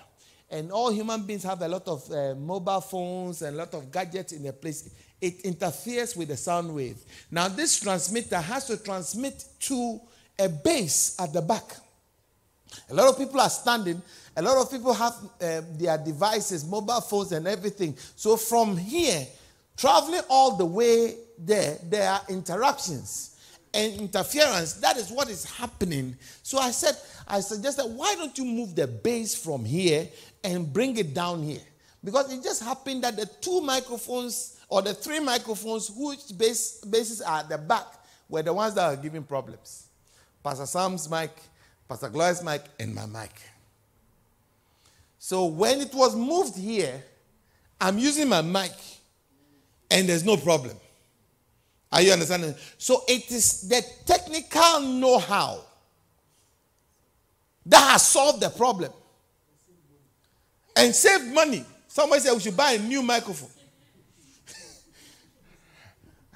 and 0.51 0.71
all 0.71 0.91
human 0.91 1.23
beings 1.23 1.43
have 1.43 1.61
a 1.61 1.67
lot 1.67 1.87
of 1.87 2.11
uh, 2.11 2.35
mobile 2.35 2.81
phones 2.81 3.41
and 3.41 3.55
a 3.55 3.59
lot 3.59 3.73
of 3.73 3.89
gadgets 3.91 4.33
in 4.33 4.45
a 4.45 4.53
place, 4.53 4.89
it 5.21 5.41
interferes 5.41 6.15
with 6.15 6.27
the 6.27 6.37
sound 6.37 6.73
wave. 6.75 6.97
Now, 7.31 7.47
this 7.47 7.79
transmitter 7.79 8.37
has 8.37 8.67
to 8.67 8.77
transmit 8.77 9.45
to 9.61 10.01
a 10.37 10.49
base 10.49 11.15
at 11.19 11.31
the 11.31 11.41
back. 11.41 11.63
A 12.89 12.93
lot 12.93 13.07
of 13.07 13.17
people 13.17 13.39
are 13.39 13.49
standing. 13.49 14.01
A 14.35 14.41
lot 14.41 14.57
of 14.57 14.69
people 14.69 14.93
have 14.93 15.13
uh, 15.41 15.61
their 15.77 15.97
devices, 15.97 16.65
mobile 16.65 17.01
phones, 17.01 17.31
and 17.31 17.47
everything. 17.47 17.95
So, 18.15 18.35
from 18.35 18.75
here, 18.75 19.25
traveling 19.77 20.21
all 20.29 20.57
the 20.57 20.65
way 20.65 21.15
there, 21.37 21.77
there 21.83 22.09
are 22.09 22.21
interruptions 22.29 23.31
and 23.73 24.01
interference. 24.01 24.73
That 24.73 24.97
is 24.97 25.11
what 25.11 25.29
is 25.29 25.45
happening. 25.45 26.15
So 26.43 26.59
I 26.59 26.71
said, 26.71 26.95
I 27.27 27.39
suggested, 27.39 27.85
why 27.85 28.15
don't 28.15 28.37
you 28.37 28.45
move 28.45 28.75
the 28.75 28.87
base 28.87 29.35
from 29.35 29.63
here 29.63 30.07
and 30.43 30.71
bring 30.71 30.97
it 30.97 31.13
down 31.13 31.43
here? 31.43 31.61
Because 32.03 32.31
it 32.31 32.43
just 32.43 32.63
happened 32.63 33.03
that 33.03 33.15
the 33.15 33.25
two 33.25 33.61
microphones 33.61 34.59
or 34.67 34.81
the 34.81 34.93
three 34.93 35.19
microphones 35.19 35.89
whose 35.89 36.31
base, 36.31 36.83
bases 36.85 37.21
are 37.21 37.39
at 37.39 37.49
the 37.49 37.57
back 37.57 37.85
were 38.29 38.41
the 38.41 38.53
ones 38.53 38.73
that 38.73 38.85
are 38.85 38.95
giving 38.95 39.23
problems. 39.23 39.87
Pastor 40.43 40.65
Sam's 40.65 41.09
mic, 41.09 41.31
Pastor 41.87 42.09
Gloria's 42.09 42.43
mic, 42.43 42.63
and 42.79 42.95
my 42.95 43.05
mic. 43.05 43.31
So 45.19 45.45
when 45.45 45.81
it 45.81 45.93
was 45.93 46.15
moved 46.15 46.57
here, 46.57 47.03
I'm 47.79 47.99
using 47.99 48.27
my 48.29 48.41
mic 48.41 48.71
and 49.91 50.07
there's 50.07 50.23
no 50.23 50.37
problem. 50.37 50.77
Are 51.91 52.01
you 52.01 52.13
understanding? 52.13 52.55
So 52.77 53.03
it 53.07 53.29
is 53.31 53.67
the 53.67 53.83
technical 54.05 54.79
know 54.79 55.19
how 55.19 55.61
that 57.65 57.91
has 57.91 58.07
solved 58.07 58.41
the 58.41 58.49
problem 58.49 58.91
and 60.75 60.93
saved 60.93 61.33
money. 61.33 61.65
Somebody 61.87 62.21
said 62.21 62.33
we 62.33 62.39
should 62.39 62.57
buy 62.57 62.73
a 62.73 62.79
new 62.79 63.01
microphone. 63.01 63.49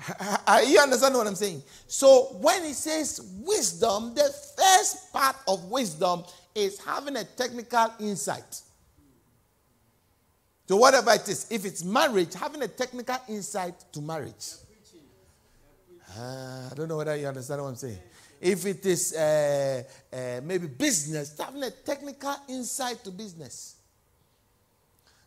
Are 0.47 0.63
you 0.63 0.79
understand 0.79 1.15
what 1.15 1.27
I'm 1.27 1.35
saying? 1.35 1.63
So 1.87 2.37
when 2.41 2.63
he 2.63 2.73
says 2.73 3.21
wisdom, 3.39 4.13
the 4.13 4.33
first 4.57 5.11
part 5.13 5.37
of 5.47 5.65
wisdom 5.65 6.23
is 6.53 6.79
having 6.83 7.15
a 7.17 7.23
technical 7.23 7.93
insight. 7.99 8.61
So 10.67 10.77
whatever 10.77 11.11
it 11.13 11.27
is, 11.27 11.47
if 11.51 11.63
it's 11.65 11.83
marriage, 11.83 12.33
having 12.33 12.63
a 12.63 12.67
technical 12.67 13.17
insight 13.29 13.85
to 13.93 14.01
marriage. 14.01 14.55
Uh, 16.17 16.69
I 16.71 16.75
don't 16.75 16.87
know 16.87 16.97
whether 16.97 17.15
you 17.15 17.27
understand 17.27 17.61
what 17.61 17.69
I'm 17.69 17.75
saying. 17.75 17.99
If 18.39 18.65
it 18.65 18.85
is 18.85 19.13
uh, 19.15 19.83
uh, 20.11 20.41
maybe 20.43 20.67
business, 20.67 21.37
having 21.37 21.63
a 21.63 21.71
technical 21.71 22.35
insight 22.49 23.03
to 23.03 23.11
business. 23.11 23.74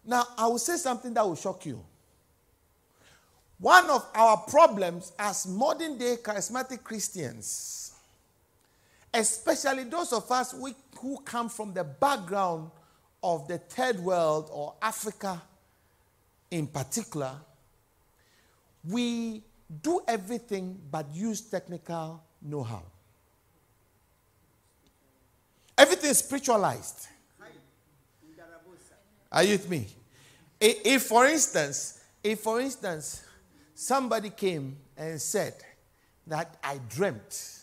Now, 0.08 0.26
I 0.38 0.46
will 0.46 0.58
say 0.58 0.76
something 0.78 1.12
that 1.12 1.24
will 1.24 1.36
shock 1.36 1.66
you. 1.66 1.84
One 3.58 3.90
of 3.90 4.06
our 4.14 4.38
problems 4.38 5.12
as 5.18 5.46
modern 5.46 5.98
day 5.98 6.16
charismatic 6.22 6.82
Christians, 6.82 7.92
especially 9.12 9.84
those 9.84 10.14
of 10.14 10.30
us 10.30 10.54
who 10.98 11.18
come 11.26 11.50
from 11.50 11.74
the 11.74 11.84
background 11.84 12.70
of 13.22 13.46
the 13.48 13.58
third 13.58 14.00
world 14.00 14.48
or 14.50 14.76
Africa 14.80 15.42
in 16.50 16.68
particular, 16.68 17.34
we 18.88 19.42
do 19.82 20.00
everything 20.08 20.80
but 20.90 21.06
use 21.12 21.42
technical 21.42 22.22
know 22.40 22.62
how. 22.62 22.82
Everything 25.76 26.08
is 26.10 26.20
spiritualized. 26.20 27.08
Are 29.30 29.42
you 29.42 29.52
with 29.52 29.68
me? 29.68 29.86
If, 30.60 31.02
for 31.04 31.26
instance, 31.26 32.00
if 32.22 32.40
for 32.40 32.60
instance, 32.60 33.22
somebody 33.74 34.30
came 34.30 34.76
and 34.96 35.20
said 35.20 35.54
that 36.26 36.56
I 36.62 36.78
dreamt 36.88 37.60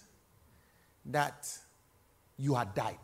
that 1.05 1.57
you 2.37 2.55
had 2.55 2.73
died. 2.73 2.97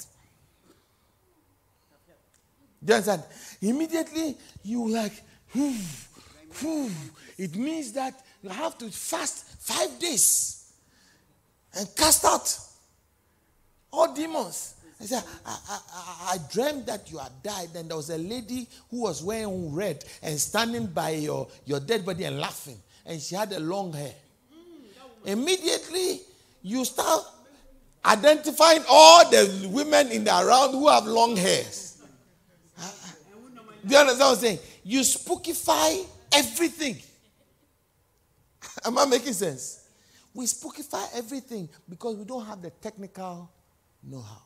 Do 2.83 2.93
you 2.93 2.95
understand? 2.95 3.23
Immediately 3.61 4.37
you 4.63 4.89
like, 4.89 5.13
whew, 5.51 5.75
whew. 6.59 6.89
it 7.37 7.55
means 7.55 7.91
that 7.93 8.13
you 8.41 8.49
have 8.49 8.77
to 8.79 8.89
fast 8.89 9.45
five 9.59 9.99
days 9.99 10.73
and 11.77 11.87
cast 11.95 12.25
out 12.25 12.59
all 13.93 14.13
demons. 14.13 14.75
I 15.01 15.05
said, 15.05 15.23
I, 15.45 15.57
I, 15.69 16.33
I, 16.33 16.37
dreamed 16.51 16.85
that 16.85 17.11
you 17.11 17.17
had 17.17 17.31
died, 17.41 17.69
and 17.75 17.89
there 17.89 17.97
was 17.97 18.09
a 18.09 18.17
lady 18.17 18.67
who 18.89 19.01
was 19.01 19.23
wearing 19.23 19.73
red 19.73 20.05
and 20.21 20.39
standing 20.39 20.85
by 20.87 21.11
your, 21.11 21.47
your 21.65 21.79
dead 21.79 22.05
body 22.05 22.25
and 22.25 22.39
laughing, 22.39 22.77
and 23.05 23.19
she 23.19 23.35
had 23.35 23.51
a 23.53 23.59
long 23.59 23.93
hair. 23.93 24.13
Immediately, 25.25 26.21
you 26.61 26.85
start 26.85 27.23
identifying 28.05 28.83
all 28.89 29.29
the 29.29 29.69
women 29.71 30.11
in 30.11 30.23
the 30.23 30.31
around 30.31 30.71
who 30.71 30.87
have 30.87 31.05
long 31.05 31.35
hairs. 31.35 31.97
Do 33.85 33.93
you 33.93 33.97
understand 33.97 34.19
what 34.19 34.31
I'm 34.31 34.35
saying? 34.35 34.59
You 34.83 34.99
spookify 35.01 36.05
everything. 36.31 36.97
Am 38.85 38.97
I 38.97 39.05
making 39.05 39.33
sense? 39.33 39.87
We 40.33 40.45
spookify 40.45 41.17
everything 41.17 41.69
because 41.89 42.15
we 42.15 42.25
don't 42.25 42.45
have 42.45 42.61
the 42.61 42.69
technical 42.69 43.49
know 44.03 44.21
how. 44.21 44.41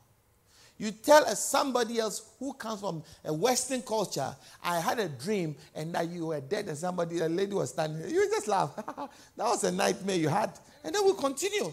You 0.77 0.91
tell 0.91 1.23
a, 1.23 1.35
somebody 1.35 1.99
else 1.99 2.33
who 2.37 2.53
comes 2.53 2.81
from 2.81 3.01
a 3.23 3.33
Western 3.33 3.81
culture, 3.81 4.35
I 4.63 4.79
had 4.79 4.99
a 4.99 5.07
dream 5.07 5.55
and 5.73 5.93
that 5.95 6.09
you 6.09 6.27
were 6.27 6.41
dead 6.41 6.67
and 6.67 6.77
somebody, 6.77 7.19
a 7.19 7.29
lady 7.29 7.53
was 7.53 7.69
standing 7.69 8.01
there. 8.01 8.09
You 8.09 8.29
just 8.29 8.47
laugh. 8.47 8.75
that 8.85 9.09
was 9.37 9.63
a 9.63 9.71
nightmare 9.71 10.17
you 10.17 10.27
had. 10.27 10.51
And 10.83 10.93
then 10.93 11.05
we 11.05 11.13
continue. 11.13 11.71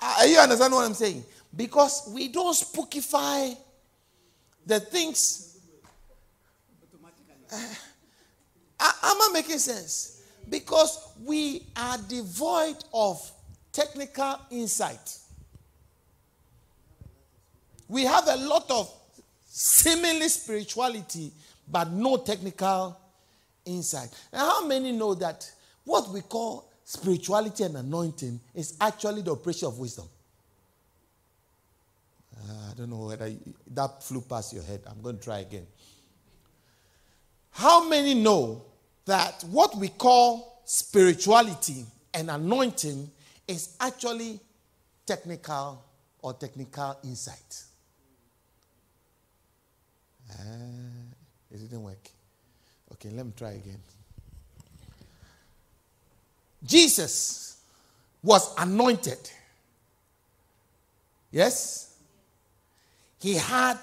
Are 0.00 0.26
you 0.26 0.38
understand 0.38 0.72
what 0.72 0.86
I'm 0.86 0.94
saying? 0.94 1.22
Because 1.54 2.10
we 2.12 2.28
don't 2.28 2.54
spookify 2.54 3.56
the 4.66 4.80
things. 4.80 5.58
Uh, 7.52 7.56
uh 8.80 8.92
am 9.04 9.16
I 9.22 9.30
making 9.34 9.58
sense? 9.58 10.22
Because 10.48 11.12
we 11.24 11.66
are 11.76 11.98
devoid 12.08 12.76
of 12.92 13.30
technical 13.70 14.38
insight. 14.50 15.18
We 17.88 18.04
have 18.04 18.28
a 18.28 18.36
lot 18.36 18.70
of 18.70 18.92
seemingly 19.46 20.28
spirituality, 20.28 21.32
but 21.70 21.90
no 21.90 22.18
technical 22.18 22.98
insight. 23.64 24.08
And 24.32 24.40
how 24.40 24.66
many 24.66 24.92
know 24.92 25.14
that 25.14 25.50
what 25.84 26.08
we 26.10 26.20
call 26.20 26.70
spirituality 26.84 27.64
and 27.64 27.76
anointing 27.76 28.40
is 28.54 28.76
actually 28.80 29.22
the 29.22 29.32
operation 29.32 29.68
of 29.68 29.78
wisdom? 29.78 30.06
Uh, 32.36 32.70
I 32.70 32.74
don't 32.76 32.90
know 32.90 33.06
whether 33.06 33.26
you, 33.26 33.38
that 33.74 34.02
flew 34.02 34.20
past 34.20 34.52
your 34.52 34.62
head. 34.62 34.82
I'm 34.86 35.02
going 35.02 35.18
to 35.18 35.24
try 35.24 35.40
again. 35.40 35.66
How 37.50 37.88
many 37.88 38.14
know 38.14 38.62
that 39.06 39.42
what 39.50 39.76
we 39.76 39.88
call 39.88 40.62
spirituality 40.64 41.86
and 42.12 42.30
anointing 42.30 43.10
is 43.48 43.74
actually 43.80 44.38
technical 45.06 45.82
or 46.20 46.34
technical 46.34 46.98
insight. 47.02 47.64
Uh, 50.30 50.34
it 51.50 51.58
didn't 51.58 51.82
work. 51.82 52.08
Okay, 52.92 53.10
let 53.10 53.26
me 53.26 53.32
try 53.36 53.50
again. 53.50 53.80
Jesus 56.64 57.58
was 58.22 58.54
anointed. 58.58 59.30
Yes? 61.30 61.96
He 63.20 63.34
had, 63.34 63.78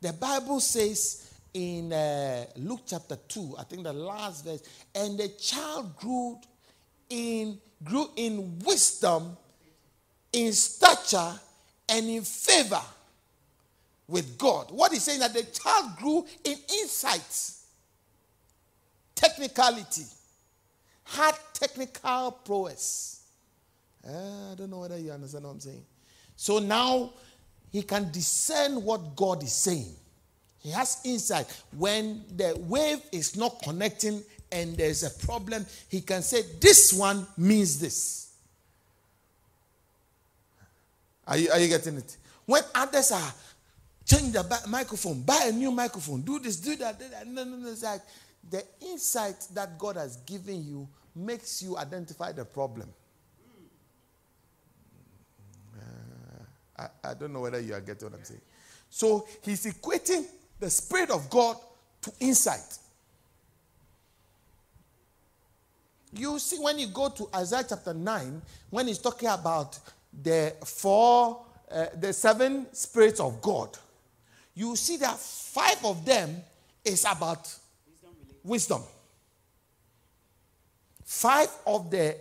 the 0.00 0.12
Bible 0.12 0.60
says 0.60 1.32
in 1.52 1.92
uh, 1.92 2.46
Luke 2.56 2.82
chapter 2.86 3.16
2, 3.28 3.56
I 3.58 3.64
think 3.64 3.84
the 3.84 3.92
last 3.92 4.44
verse, 4.44 4.62
and 4.94 5.18
the 5.18 5.28
child 5.28 5.96
grew 5.96 6.38
in 7.10 7.58
grew 7.82 8.08
in 8.16 8.58
wisdom, 8.60 9.36
in 10.32 10.52
stature, 10.52 11.38
and 11.88 12.06
in 12.08 12.22
favor 12.22 12.80
with 14.08 14.36
God. 14.38 14.70
What 14.70 14.92
he's 14.92 15.02
saying 15.02 15.20
that 15.20 15.32
the 15.32 15.42
child 15.44 15.96
grew 15.96 16.26
in 16.44 16.56
insights, 16.80 17.66
technicality, 19.14 20.04
had 21.04 21.34
technical 21.52 22.32
prowess. 22.44 23.22
Uh, 24.06 24.52
I 24.52 24.54
don't 24.56 24.70
know 24.70 24.80
whether 24.80 24.98
you 24.98 25.10
understand 25.10 25.44
what 25.44 25.50
I'm 25.50 25.60
saying. 25.60 25.84
So 26.36 26.58
now 26.58 27.12
he 27.70 27.82
can 27.82 28.10
discern 28.10 28.82
what 28.84 29.16
God 29.16 29.42
is 29.42 29.54
saying. 29.54 29.94
He 30.58 30.70
has 30.70 31.00
insight. 31.04 31.46
When 31.76 32.24
the 32.36 32.56
wave 32.58 33.00
is 33.12 33.36
not 33.36 33.62
connecting 33.62 34.22
and 34.50 34.76
there's 34.76 35.02
a 35.02 35.26
problem, 35.26 35.66
he 35.88 36.00
can 36.00 36.22
say, 36.22 36.42
This 36.60 36.92
one 36.92 37.26
means 37.36 37.78
this. 37.78 38.32
Are 41.26 41.36
you, 41.36 41.50
are 41.50 41.58
you 41.58 41.68
getting 41.68 41.96
it? 41.96 42.16
When 42.46 42.62
others 42.74 43.12
are 43.12 43.34
change 44.04 44.32
the 44.32 44.60
microphone, 44.68 45.22
buy 45.22 45.46
a 45.46 45.52
new 45.52 45.70
microphone, 45.70 46.22
do 46.22 46.38
this, 46.38 46.56
do 46.56 46.76
that, 46.76 46.98
do 46.98 47.08
that. 47.08 47.26
No, 47.26 47.44
no, 47.44 47.56
no. 47.56 47.70
It's 47.70 47.82
like 47.82 48.02
the 48.50 48.62
insight 48.82 49.46
that 49.54 49.78
God 49.78 49.96
has 49.96 50.16
given 50.18 50.64
you 50.64 50.88
makes 51.14 51.62
you 51.62 51.76
identify 51.76 52.32
the 52.32 52.44
problem. 52.44 52.88
Uh, 55.76 56.82
I, 57.04 57.10
I 57.10 57.14
don't 57.14 57.32
know 57.32 57.40
whether 57.40 57.60
you 57.60 57.74
are 57.74 57.80
getting 57.80 58.10
what 58.10 58.18
I'm 58.18 58.24
saying. 58.24 58.40
So 58.90 59.26
he's 59.42 59.64
equating 59.66 60.26
the 60.60 60.70
Spirit 60.70 61.10
of 61.10 61.28
God 61.30 61.56
to 62.02 62.12
insight. 62.20 62.78
You 66.12 66.38
see, 66.38 66.58
when 66.58 66.78
you 66.78 66.86
go 66.88 67.08
to 67.08 67.28
Isaiah 67.34 67.64
chapter 67.68 67.92
9, 67.92 68.40
when 68.70 68.86
he's 68.86 68.98
talking 68.98 69.28
about 69.28 69.78
the 70.22 70.54
four, 70.64 71.44
uh, 71.70 71.86
the 71.98 72.12
seven 72.12 72.66
spirits 72.72 73.18
of 73.18 73.42
God, 73.42 73.76
you 74.54 74.76
see 74.76 74.96
that 74.98 75.18
five 75.18 75.84
of 75.84 76.04
them 76.04 76.42
is 76.84 77.04
about 77.04 77.52
wisdom. 78.42 78.82
Five 81.04 81.48
of 81.66 81.90
the 81.90 82.16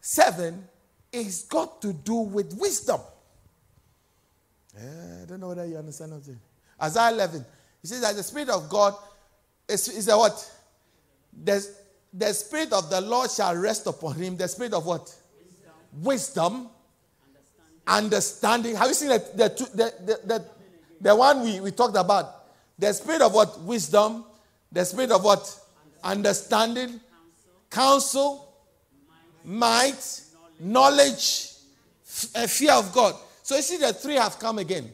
seven 0.00 0.66
is 1.12 1.42
got 1.44 1.80
to 1.82 1.92
do 1.92 2.14
with 2.14 2.56
wisdom. 2.58 3.00
Yeah, 4.76 5.20
I 5.22 5.26
don't 5.26 5.40
know 5.40 5.48
whether 5.48 5.66
you 5.66 5.76
understand 5.76 6.12
what 6.12 6.18
I'm 6.18 6.24
saying. 6.24 6.40
Isaiah 6.82 7.12
11, 7.12 7.44
he 7.82 7.88
says 7.88 8.00
that 8.00 8.16
the 8.16 8.22
Spirit 8.22 8.48
of 8.48 8.68
God 8.68 8.94
is, 9.68 9.88
is 9.88 10.08
a 10.08 10.16
what? 10.16 10.50
The, 11.44 11.66
the 12.12 12.32
Spirit 12.32 12.72
of 12.72 12.90
the 12.90 13.00
Lord 13.00 13.30
shall 13.30 13.54
rest 13.56 13.86
upon 13.86 14.16
him. 14.16 14.36
The 14.36 14.48
Spirit 14.48 14.74
of 14.74 14.84
what? 14.84 15.14
Wisdom. 15.92 16.02
Wisdom 16.02 16.70
understanding. 17.86 18.74
understanding. 18.74 18.76
Have 18.76 18.88
you 18.88 18.94
seen 18.94 19.08
the, 19.10 19.18
the, 19.18 19.48
the, 19.48 19.94
the, 20.04 20.20
the 20.26 20.44
one 21.12 21.42
we, 21.42 21.60
we 21.60 21.70
talked 21.72 21.96
about? 21.96 22.46
The 22.78 22.92
Spirit 22.92 23.22
of 23.22 23.34
what? 23.34 23.60
Wisdom. 23.62 24.24
The 24.70 24.84
Spirit 24.84 25.10
of 25.10 25.24
what? 25.24 25.60
Understanding. 26.04 27.00
Counsel. 27.68 28.48
Might. 29.44 30.22
Knowledge. 30.60 31.50
F- 32.06 32.50
fear 32.50 32.72
of 32.72 32.92
God. 32.92 33.16
So 33.42 33.56
you 33.56 33.62
see, 33.62 33.78
the 33.78 33.92
three 33.92 34.14
have 34.14 34.38
come 34.38 34.58
again. 34.58 34.88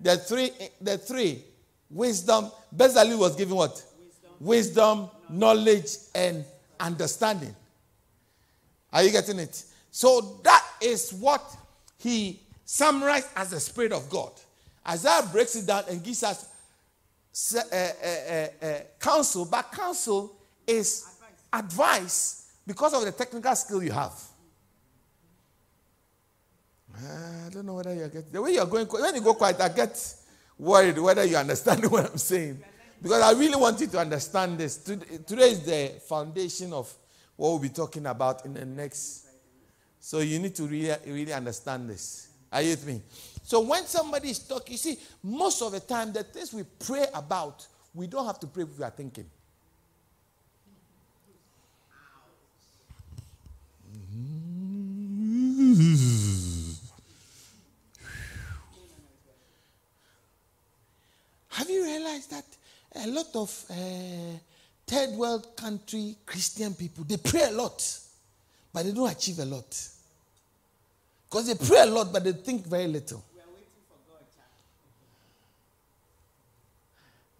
The 0.00 0.16
three, 0.16 0.50
the 0.80 0.96
three, 0.96 1.42
wisdom. 1.90 2.50
Bezalel 2.74 3.18
was 3.18 3.36
given 3.36 3.56
what? 3.56 3.82
Wisdom 4.40 5.10
knowledge, 5.28 5.90
and 6.14 6.44
understanding. 6.80 7.54
Are 8.92 9.02
you 9.02 9.10
getting 9.10 9.38
it? 9.38 9.62
So 9.90 10.40
that 10.42 10.64
is 10.80 11.12
what 11.12 11.42
he 11.98 12.40
summarized 12.64 13.28
as 13.36 13.50
the 13.50 13.60
Spirit 13.60 13.92
of 13.92 14.08
God. 14.08 14.32
Isaiah 14.88 15.28
breaks 15.30 15.56
it 15.56 15.66
down 15.66 15.84
and 15.88 16.02
gives 16.02 16.22
us 16.22 16.46
uh, 17.54 17.76
uh, 17.76 18.66
uh, 18.66 18.80
counsel, 18.98 19.44
but 19.44 19.70
counsel 19.70 20.34
is 20.66 21.06
advice. 21.52 21.70
advice 21.70 22.52
because 22.66 22.94
of 22.94 23.04
the 23.04 23.12
technical 23.12 23.54
skill 23.54 23.82
you 23.82 23.92
have. 23.92 24.12
I 26.96 27.48
don't 27.50 27.66
know 27.66 27.74
whether 27.74 27.94
you 27.94 28.08
get 28.08 28.32
the 28.32 28.42
way 28.42 28.54
you're 28.54 28.66
going. 28.66 28.86
When 28.86 29.14
you 29.14 29.20
go 29.20 29.34
quiet, 29.34 29.60
I 29.60 29.68
get 29.68 30.14
worried 30.58 30.98
whether 30.98 31.24
you 31.24 31.36
understand 31.36 31.84
what 31.90 32.10
I'm 32.10 32.18
saying. 32.18 32.62
Because 33.00 33.22
I 33.22 33.38
really 33.38 33.56
want 33.56 33.80
you 33.80 33.86
to 33.86 33.98
understand 33.98 34.58
this. 34.58 34.78
Today 34.78 35.50
is 35.50 35.60
the 35.64 36.00
foundation 36.08 36.72
of 36.72 36.92
what 37.36 37.50
we'll 37.50 37.58
be 37.60 37.68
talking 37.68 38.06
about 38.06 38.44
in 38.44 38.54
the 38.54 38.64
next. 38.64 39.26
So 40.00 40.18
you 40.18 40.40
need 40.40 40.54
to 40.56 40.64
really, 40.64 40.94
really 41.06 41.32
understand 41.32 41.88
this. 41.88 42.28
Are 42.50 42.62
you 42.62 42.70
with 42.70 42.86
me? 42.86 43.02
So 43.48 43.60
when 43.60 43.86
somebody 43.86 44.28
is 44.28 44.40
talking, 44.40 44.72
you 44.72 44.76
see, 44.76 44.98
most 45.22 45.62
of 45.62 45.72
the 45.72 45.80
time, 45.80 46.12
the 46.12 46.22
things 46.22 46.52
we 46.52 46.64
pray 46.64 47.06
about, 47.14 47.66
we 47.94 48.06
don't 48.06 48.26
have 48.26 48.38
to 48.40 48.46
pray 48.46 48.64
if 48.64 48.78
we 48.78 48.84
are 48.84 48.90
thinking. 48.90 49.24
Have 61.48 61.70
you 61.70 61.84
realized 61.84 62.30
that 62.30 62.44
a 62.96 63.06
lot 63.06 63.34
of 63.34 63.64
uh, 63.70 63.74
third 64.86 65.12
world 65.12 65.56
country 65.56 66.16
Christian 66.26 66.74
people, 66.74 67.02
they 67.04 67.16
pray 67.16 67.44
a 67.44 67.52
lot, 67.52 67.98
but 68.74 68.84
they 68.84 68.92
don't 68.92 69.10
achieve 69.10 69.38
a 69.38 69.46
lot. 69.46 69.88
Because 71.30 71.46
they 71.46 71.66
pray 71.66 71.80
a 71.80 71.86
lot, 71.86 72.12
but 72.12 72.24
they 72.24 72.32
think 72.32 72.66
very 72.66 72.88
little. 72.88 73.24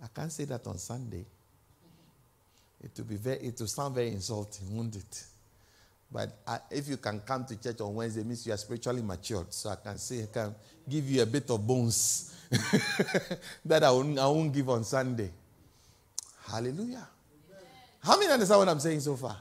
I 0.03 0.07
can't 0.15 0.31
say 0.31 0.45
that 0.45 0.67
on 0.67 0.79
Sunday. 0.79 1.25
It 2.83 2.91
will 2.97 3.05
be 3.05 3.17
very, 3.17 3.39
it 3.39 3.59
will 3.59 3.67
sound 3.67 3.95
very 3.95 4.09
insulting, 4.09 4.77
won't 4.77 4.95
it? 4.95 5.25
But 6.11 6.39
I, 6.47 6.59
if 6.71 6.89
you 6.89 6.97
can 6.97 7.21
come 7.21 7.45
to 7.45 7.61
church 7.61 7.81
on 7.81 7.95
Wednesday, 7.95 8.23
means 8.23 8.47
you 8.47 8.53
are 8.53 8.57
spiritually 8.57 9.03
matured. 9.03 9.53
So 9.53 9.71
I 9.71 9.77
can 9.77 9.99
say, 9.99 10.23
I 10.23 10.27
can 10.27 10.55
give 10.89 11.09
you 11.11 11.23
a 11.23 11.27
bit 11.27 11.51
of 11.51 11.67
bones 11.67 12.35
that 13.65 13.83
I 13.83 13.91
won't, 13.91 14.19
I 14.19 14.27
won't 14.27 14.53
give 14.53 14.71
on 14.71 14.85
Sunday. 14.85 15.31
Hallelujah. 16.47 17.07
How 18.01 18.19
many 18.19 18.33
understand 18.33 18.61
what 18.61 18.69
I'm 18.69 18.81
saying 18.81 19.01
so 19.01 19.17
far? 19.17 19.37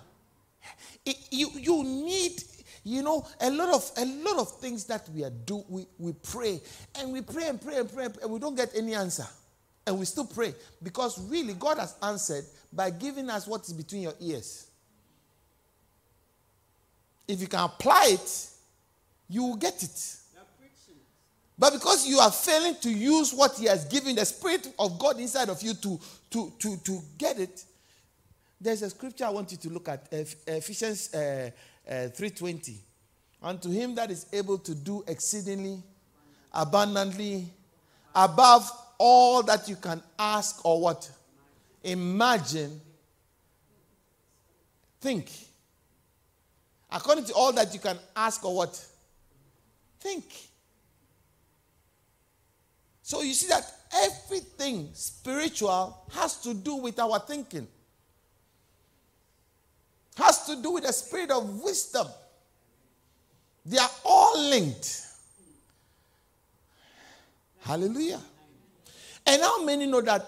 It, 1.05 1.15
you, 1.31 1.49
you 1.55 1.83
need, 1.83 2.43
you 2.83 3.01
know, 3.01 3.25
a 3.39 3.49
lot 3.49 3.73
of 3.73 3.91
a 3.97 4.05
lot 4.05 4.39
of 4.39 4.59
things 4.59 4.83
that 4.85 5.07
we 5.09 5.23
are 5.23 5.29
do. 5.29 5.63
We, 5.69 5.85
we 5.97 6.11
pray 6.11 6.59
and 6.99 7.13
we 7.13 7.21
pray 7.21 7.47
and 7.47 7.61
pray 7.61 7.77
and 7.77 7.93
pray 7.93 8.07
and 8.21 8.31
we 8.31 8.39
don't 8.39 8.55
get 8.55 8.71
any 8.75 8.93
answer. 8.93 9.27
And 9.87 9.97
we 9.97 10.05
still 10.05 10.25
pray 10.25 10.53
because 10.83 11.17
really 11.29 11.53
God 11.53 11.77
has 11.77 11.95
answered 12.03 12.43
by 12.73 12.89
giving 12.89 13.29
us 13.29 13.47
what 13.47 13.61
is 13.61 13.71
between 13.71 14.01
your 14.01 14.13
ears. 14.19 14.67
If 17.25 17.39
you 17.39 17.47
can 17.47 17.61
apply 17.61 18.07
it, 18.09 18.47
you 19.29 19.43
will 19.43 19.55
get 19.55 19.81
it. 19.81 20.15
But 21.57 21.73
because 21.73 22.05
you 22.05 22.19
are 22.19 22.31
failing 22.31 22.75
to 22.81 22.89
use 22.91 23.33
what 23.33 23.55
He 23.57 23.65
has 23.65 23.85
given, 23.85 24.15
the 24.15 24.25
Spirit 24.25 24.71
of 24.77 24.99
God 24.99 25.19
inside 25.19 25.47
of 25.49 25.61
you 25.63 25.73
to, 25.73 25.99
to, 26.31 26.51
to, 26.59 26.77
to 26.77 27.01
get 27.17 27.39
it, 27.39 27.63
there's 28.59 28.81
a 28.81 28.89
scripture 28.89 29.25
I 29.25 29.29
want 29.29 29.51
you 29.51 29.57
to 29.57 29.69
look 29.69 29.87
at 29.87 30.07
Ephesians 30.11 31.13
uh, 31.13 31.49
uh, 31.89 31.93
3.20. 31.93 32.75
Unto 33.41 33.69
Him 33.71 33.95
that 33.95 34.11
is 34.11 34.25
able 34.33 34.57
to 34.59 34.75
do 34.75 35.03
exceedingly, 35.07 35.81
abundantly, 36.53 37.45
above 38.13 38.69
all 38.97 39.43
that 39.43 39.67
you 39.67 39.75
can 39.75 40.01
ask 40.17 40.63
or 40.65 40.81
what? 40.81 41.09
Imagine, 41.83 42.81
think. 44.99 45.31
According 46.89 47.25
to 47.25 47.33
all 47.33 47.51
that 47.53 47.73
you 47.73 47.79
can 47.79 47.97
ask 48.15 48.43
or 48.43 48.55
what? 48.55 48.85
Think. 49.99 50.25
So 53.01 53.21
you 53.21 53.33
see 53.33 53.47
that 53.47 53.63
everything 53.93 54.89
spiritual 54.93 55.97
has 56.11 56.41
to 56.41 56.53
do 56.53 56.75
with 56.75 56.99
our 56.99 57.19
thinking. 57.19 57.67
Has 60.17 60.45
to 60.47 60.61
do 60.61 60.71
with 60.71 60.83
the 60.83 60.91
spirit 60.91 61.31
of 61.31 61.61
wisdom. 61.61 62.07
They 63.65 63.77
are 63.77 63.89
all 64.03 64.49
linked. 64.49 65.05
Hallelujah. 67.61 68.21
And 69.27 69.41
how 69.41 69.61
many 69.63 69.85
know 69.85 69.99
that 70.01 70.25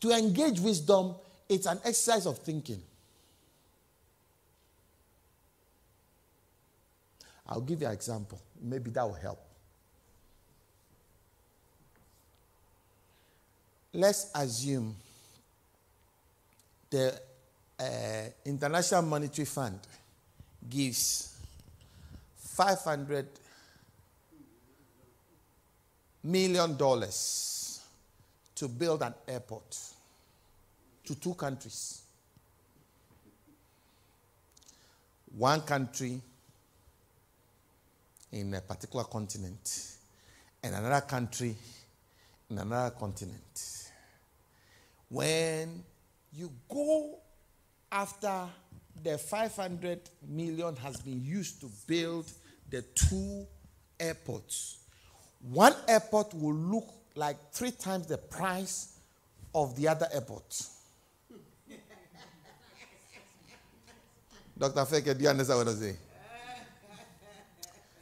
to 0.00 0.12
engage 0.12 0.60
wisdom, 0.60 1.14
it's 1.48 1.66
an 1.66 1.80
exercise 1.84 2.24
of 2.24 2.38
thinking? 2.38 2.80
I'll 7.48 7.60
give 7.60 7.80
you 7.80 7.88
an 7.88 7.94
example. 7.94 8.40
Maybe 8.62 8.90
that 8.92 9.02
will 9.04 9.14
help. 9.14 9.40
Let's 13.92 14.30
assume 14.34 14.94
the 16.90 17.18
uh, 17.80 17.84
International 18.44 19.02
Monetary 19.02 19.46
Fund 19.46 19.80
gives 20.68 21.36
500 22.36 23.26
million 26.22 26.76
dollars 26.76 27.57
to 28.58 28.66
build 28.66 29.02
an 29.02 29.14
airport 29.28 29.76
to 31.04 31.14
two 31.14 31.34
countries. 31.34 32.02
One 35.36 35.60
country 35.60 36.20
in 38.32 38.52
a 38.54 38.60
particular 38.60 39.04
continent 39.04 39.94
and 40.62 40.74
another 40.74 41.06
country 41.06 41.54
in 42.50 42.58
another 42.58 42.90
continent. 42.96 43.90
When 45.08 45.84
you 46.32 46.50
go 46.68 47.18
after 47.92 48.46
the 49.02 49.18
500 49.18 50.00
million 50.28 50.74
has 50.76 50.96
been 50.96 51.24
used 51.24 51.60
to 51.60 51.70
build 51.86 52.28
the 52.68 52.82
two 52.82 53.46
airports, 54.00 54.78
one 55.42 55.74
airport 55.86 56.34
will 56.34 56.54
look 56.54 56.97
like 57.18 57.36
three 57.50 57.72
times 57.72 58.06
the 58.06 58.16
price 58.16 58.92
of 59.54 59.74
the 59.76 59.88
other 59.88 60.06
airport. 60.12 60.62
Dr. 64.58 64.84
Feke, 64.84 65.16
do 65.18 65.24
you 65.24 65.28
understand 65.28 65.58
what 65.58 65.68
I'm 65.68 65.76
saying? 65.76 65.96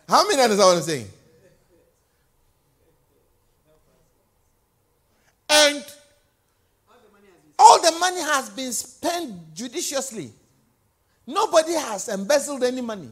How 0.07 0.29
many 0.29 0.43
understand 0.43 0.69
what 0.69 0.77
I'm 0.77 0.83
saying? 0.83 1.09
And 5.49 5.85
all 7.59 7.81
the 7.81 7.93
money 7.99 8.21
has 8.21 8.51
been 8.51 8.73
spent 8.73 9.55
judiciously. 9.55 10.31
Nobody 11.27 11.73
has 11.73 12.09
embezzled 12.09 12.63
any 12.63 12.83
money. 12.83 13.09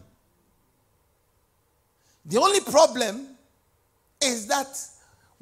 The 2.26 2.38
only 2.38 2.60
problem 2.60 3.26
is 4.22 4.46
that 4.46 4.66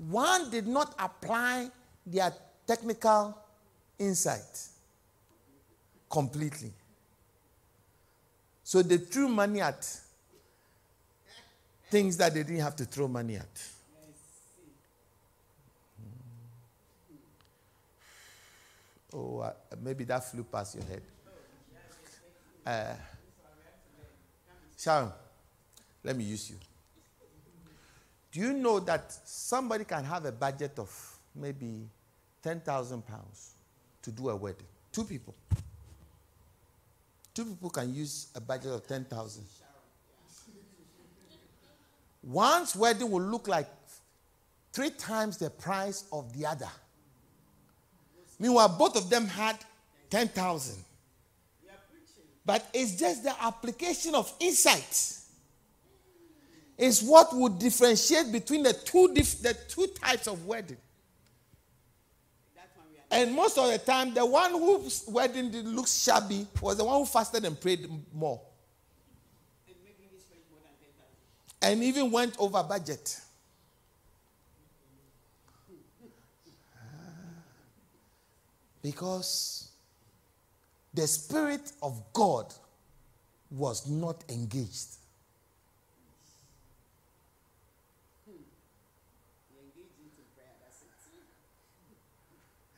one 0.08 0.50
did 0.50 0.66
not 0.66 0.94
apply 0.98 1.68
their 2.04 2.32
technical 2.66 3.36
insight 3.98 4.68
completely. 6.10 6.72
So 8.64 8.82
they 8.82 8.98
threw 8.98 9.28
money 9.28 9.60
at 9.60 9.84
things 11.90 12.16
that 12.16 12.34
they 12.34 12.42
didn't 12.42 12.60
have 12.60 12.76
to 12.76 12.84
throw 12.84 13.06
money 13.06 13.36
at. 13.36 13.68
Oh, 19.14 19.40
uh, 19.40 19.52
maybe 19.82 20.04
that 20.04 20.24
flew 20.24 20.42
past 20.44 20.74
your 20.74 20.84
head. 20.84 21.02
Uh, 22.64 22.94
Sharon, 24.78 25.12
let 26.02 26.16
me 26.16 26.24
use 26.24 26.50
you. 26.50 26.56
Do 28.32 28.40
you 28.40 28.54
know 28.54 28.80
that 28.80 29.12
somebody 29.24 29.84
can 29.84 30.04
have 30.04 30.24
a 30.24 30.32
budget 30.32 30.78
of 30.78 30.90
maybe 31.34 31.86
10,000 32.42 33.06
pounds 33.06 33.52
to 34.00 34.10
do 34.10 34.30
a 34.30 34.36
wedding? 34.36 34.66
Two 34.90 35.04
people. 35.04 35.34
Two 37.34 37.44
people 37.44 37.68
can 37.68 37.94
use 37.94 38.28
a 38.34 38.40
budget 38.40 38.72
of 38.72 38.86
10,000. 38.86 39.44
One's 42.22 42.74
wedding 42.74 43.10
will 43.10 43.22
look 43.22 43.48
like 43.48 43.68
three 44.72 44.90
times 44.90 45.36
the 45.36 45.50
price 45.50 46.04
of 46.10 46.32
the 46.38 46.46
other. 46.46 46.68
Meanwhile, 48.38 48.70
both 48.78 48.96
of 48.96 49.10
them 49.10 49.26
had 49.26 49.58
10,000. 50.08 50.76
But 52.46 52.66
it's 52.72 52.96
just 52.96 53.24
the 53.24 53.34
application 53.42 54.14
of 54.14 54.32
insight 54.40 55.21
is 56.78 57.02
what 57.02 57.34
would 57.34 57.58
differentiate 57.58 58.32
between 58.32 58.62
the 58.62 58.72
two, 58.72 59.12
dif- 59.14 59.42
the 59.42 59.54
two 59.68 59.86
types 60.00 60.26
of 60.26 60.46
wedding. 60.46 60.78
And 63.10 63.34
most 63.34 63.58
of 63.58 63.70
the 63.70 63.76
time, 63.76 64.14
the 64.14 64.24
one 64.24 64.52
whose 64.52 65.04
wedding 65.06 65.50
did 65.50 65.66
look 65.66 65.86
shabby 65.86 66.46
was 66.62 66.78
the 66.78 66.84
one 66.84 66.98
who 66.98 67.04
fasted 67.04 67.44
and 67.44 67.60
prayed 67.60 67.86
more. 68.12 68.40
And 71.60 71.84
even 71.84 72.10
went 72.10 72.34
over 72.38 72.62
budget. 72.62 73.20
Because 78.82 79.68
the 80.94 81.06
Spirit 81.06 81.70
of 81.82 82.02
God 82.14 82.52
was 83.50 83.86
not 83.86 84.24
engaged. 84.28 84.96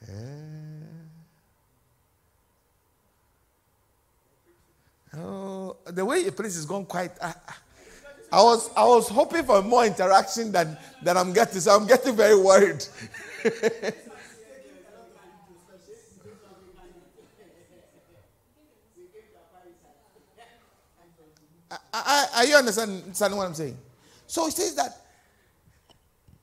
Yeah. 0.08 0.14
Oh, 5.16 5.76
the 5.86 6.04
way 6.04 6.20
your 6.20 6.32
place 6.32 6.56
is 6.56 6.66
gone 6.66 6.86
quite. 6.86 7.12
I, 7.22 7.34
I, 8.32 8.42
was 8.42 8.70
I 8.76 8.84
was 8.84 9.08
hoping 9.08 9.44
for 9.44 9.62
more 9.62 9.84
interaction 9.86 10.50
than, 10.50 10.76
than 11.02 11.16
I'm 11.16 11.32
getting, 11.32 11.60
so 11.60 11.76
I'm 11.76 11.86
getting 11.86 12.16
very 12.16 12.36
worried. 12.36 12.84
Are 22.34 22.44
you 22.44 22.56
understanding 22.56 23.38
what 23.38 23.46
I'm 23.46 23.54
saying? 23.54 23.78
So 24.26 24.46
he 24.46 24.50
says 24.50 24.74
that 24.74 24.96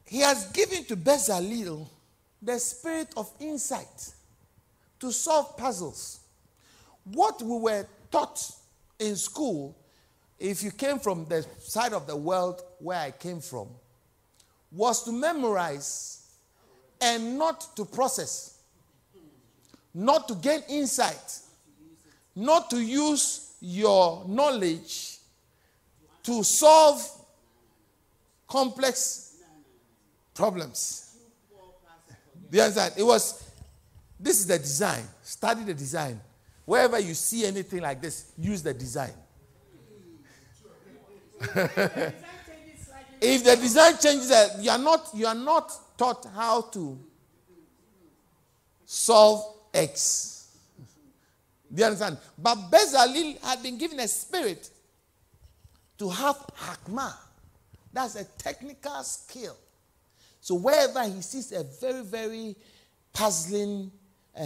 he 0.05 0.19
has 0.19 0.45
given 0.51 0.83
to 0.85 0.95
Bezalel 0.95 1.87
the 2.41 2.57
spirit 2.59 3.09
of 3.15 3.31
insight 3.39 4.13
to 4.99 5.11
solve 5.11 5.57
puzzles. 5.57 6.19
What 7.03 7.41
we 7.41 7.57
were 7.57 7.85
taught 8.11 8.51
in 8.99 9.15
school, 9.15 9.75
if 10.39 10.63
you 10.63 10.71
came 10.71 10.99
from 10.99 11.25
the 11.25 11.45
side 11.59 11.93
of 11.93 12.07
the 12.07 12.15
world 12.15 12.63
where 12.79 12.99
I 12.99 13.11
came 13.11 13.39
from, 13.39 13.67
was 14.71 15.03
to 15.03 15.11
memorize 15.11 16.21
and 16.99 17.37
not 17.37 17.75
to 17.75 17.85
process, 17.85 18.59
not 19.93 20.27
to 20.27 20.35
gain 20.35 20.61
insight, 20.69 21.39
not 22.35 22.69
to 22.69 22.79
use 22.79 23.55
your 23.59 24.23
knowledge 24.27 25.17
to 26.23 26.43
solve 26.43 27.07
complex 28.47 29.35
problems. 30.33 31.10
Do 32.51 32.57
you 32.57 32.63
understand? 32.63 32.93
It 32.97 33.03
was, 33.03 33.49
this 34.19 34.39
is 34.39 34.47
the 34.47 34.59
design. 34.59 35.03
Study 35.23 35.63
the 35.63 35.73
design. 35.73 36.19
Wherever 36.65 36.99
you 36.99 37.13
see 37.13 37.45
anything 37.45 37.81
like 37.81 38.01
this, 38.01 38.33
use 38.37 38.61
the 38.61 38.73
design. 38.73 39.13
if 43.21 43.43
the 43.43 43.55
design 43.55 43.93
changes, 43.99 44.29
uh, 44.29 44.57
you 44.59 44.69
are 44.69 44.77
not 44.77 45.09
you 45.15 45.25
are 45.25 45.33
not 45.33 45.71
taught 45.97 46.23
how 46.35 46.61
to 46.61 46.99
solve 48.85 49.55
X. 49.73 50.49
Do 51.73 51.79
you 51.79 51.85
understand? 51.85 52.17
But 52.37 52.69
Bezalel 52.69 53.43
had 53.43 53.63
been 53.63 53.77
given 53.77 53.99
a 54.01 54.07
spirit 54.07 54.69
to 55.97 56.09
have 56.09 56.35
hakma. 56.55 57.13
That's 57.91 58.15
a 58.17 58.23
technical 58.23 59.01
skill. 59.03 59.55
So 60.41 60.55
wherever 60.55 61.03
he 61.03 61.21
sees 61.21 61.51
a 61.51 61.63
very, 61.63 62.03
very 62.03 62.55
puzzling 63.13 63.91
uh, 64.37 64.41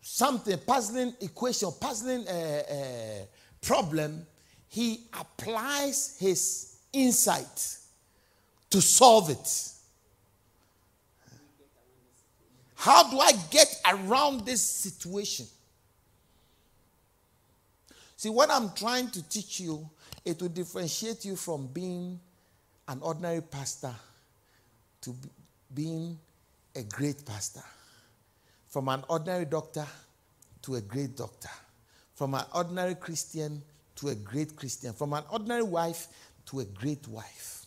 something, 0.00 0.56
puzzling 0.66 1.14
equation, 1.20 1.70
puzzling 1.78 2.26
uh, 2.26 2.62
uh, 2.70 3.24
problem, 3.60 4.26
he 4.68 5.02
applies 5.12 6.16
his 6.18 6.76
insight 6.92 7.76
to 8.70 8.80
solve 8.80 9.30
it. 9.30 9.72
How 12.76 13.10
do 13.10 13.18
I 13.18 13.32
get 13.50 13.80
around 13.86 14.46
this 14.46 14.62
situation? 14.62 15.46
See, 18.16 18.30
what 18.30 18.50
I'm 18.50 18.72
trying 18.72 19.10
to 19.10 19.28
teach 19.28 19.60
you, 19.60 19.88
it 20.24 20.40
will 20.40 20.48
differentiate 20.48 21.24
you 21.24 21.36
from 21.36 21.66
being 21.66 22.18
an 22.88 23.00
ordinary 23.02 23.40
pastor 23.40 23.94
to 25.00 25.14
being 25.74 26.18
a 26.74 26.82
great 26.82 27.24
pastor, 27.24 27.62
from 28.68 28.88
an 28.88 29.02
ordinary 29.08 29.44
doctor 29.44 29.86
to 30.62 30.76
a 30.76 30.80
great 30.80 31.16
doctor, 31.16 31.50
from 32.14 32.34
an 32.34 32.44
ordinary 32.54 32.94
Christian 32.94 33.62
to 33.96 34.08
a 34.08 34.14
great 34.14 34.56
Christian, 34.56 34.92
from 34.92 35.12
an 35.12 35.24
ordinary 35.30 35.62
wife 35.62 36.08
to 36.46 36.60
a 36.60 36.64
great 36.64 37.06
wife. 37.08 37.66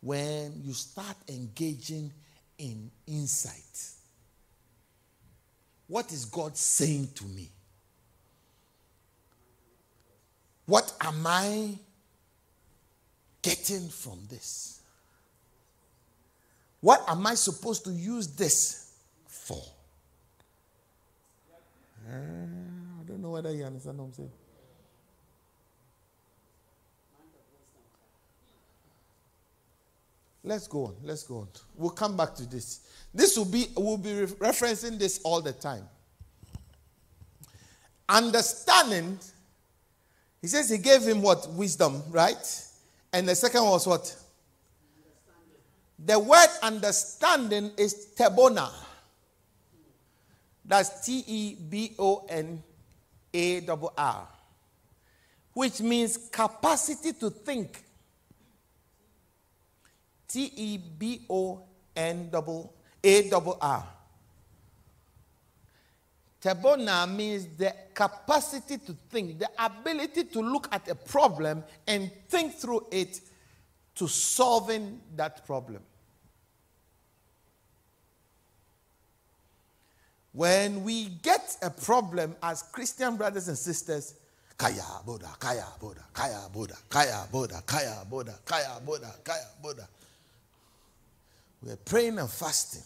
When 0.00 0.60
you 0.62 0.72
start 0.72 1.16
engaging 1.28 2.12
in 2.58 2.90
insight, 3.06 3.90
what 5.88 6.12
is 6.12 6.24
God 6.24 6.56
saying 6.56 7.08
to 7.14 7.24
me? 7.24 7.50
What 10.66 10.92
am 11.00 11.26
I 11.26 11.78
getting 13.46 13.88
from 13.88 14.18
this? 14.28 14.80
What 16.80 17.04
am 17.08 17.26
I 17.26 17.34
supposed 17.34 17.84
to 17.84 17.92
use 17.92 18.26
this 18.26 18.92
for? 19.26 19.62
Uh, 22.08 22.12
I 22.12 23.04
don't 23.06 23.22
know 23.22 23.30
whether 23.30 23.52
you 23.52 23.64
understand 23.64 23.98
what 23.98 24.04
I'm 24.06 24.12
saying. 24.12 24.30
Let's 30.42 30.68
go 30.68 30.86
on. 30.86 30.94
Let's 31.02 31.24
go 31.24 31.38
on. 31.38 31.48
We'll 31.76 31.90
come 31.90 32.16
back 32.16 32.34
to 32.36 32.46
this. 32.46 32.80
This 33.12 33.36
will 33.36 33.46
be 33.46 33.66
we'll 33.76 33.96
be 33.96 34.10
referencing 34.10 34.98
this 34.98 35.20
all 35.24 35.40
the 35.40 35.52
time. 35.52 35.88
Understanding. 38.08 39.18
He 40.40 40.46
says 40.46 40.70
he 40.70 40.78
gave 40.78 41.02
him 41.02 41.20
what 41.22 41.48
wisdom, 41.50 42.00
right? 42.10 42.64
And 43.12 43.28
the 43.28 43.34
second 43.34 43.64
was 43.64 43.86
what? 43.86 44.14
The 45.98 46.18
word 46.18 46.48
understanding 46.62 47.70
is 47.76 48.08
tebona. 48.16 48.70
That's 50.64 51.06
T 51.06 51.24
E 51.26 51.54
B 51.54 51.94
O 51.98 52.26
N 52.28 52.62
A 53.32 53.60
R 53.60 53.92
R, 53.96 54.28
which 55.54 55.80
means 55.80 56.28
capacity 56.30 57.12
to 57.14 57.30
think. 57.30 57.82
T 60.28 60.52
E 60.54 60.78
B 60.78 61.24
O 61.30 61.62
N 61.94 62.28
A 63.02 63.30
R. 63.60 63.95
Tebona 66.42 67.06
means 67.12 67.46
the 67.56 67.74
capacity 67.94 68.78
to 68.78 68.94
think, 69.10 69.38
the 69.38 69.48
ability 69.58 70.24
to 70.24 70.40
look 70.40 70.68
at 70.70 70.88
a 70.88 70.94
problem 70.94 71.64
and 71.86 72.10
think 72.28 72.54
through 72.54 72.86
it 72.90 73.20
to 73.94 74.06
solving 74.06 75.00
that 75.16 75.46
problem. 75.46 75.82
When 80.32 80.84
we 80.84 81.06
get 81.06 81.56
a 81.62 81.70
problem 81.70 82.36
as 82.42 82.62
Christian 82.62 83.16
brothers 83.16 83.48
and 83.48 83.56
sisters, 83.56 84.14
Kaya 84.58 84.84
Buddha, 85.04 85.30
Kaya 85.38 85.66
Buddha, 85.80 86.04
Kaya 86.12 86.48
Buddha, 86.52 86.76
Kaya 86.90 87.26
Buddha, 87.32 87.62
Kaya 87.64 88.04
Buddha, 88.08 88.34
Kaya 88.44 88.80
Buddha, 88.84 89.14
Kaya 89.24 89.46
Buddha. 89.62 89.88
We're 91.62 91.76
praying 91.76 92.18
and 92.18 92.28
fasting. 92.28 92.82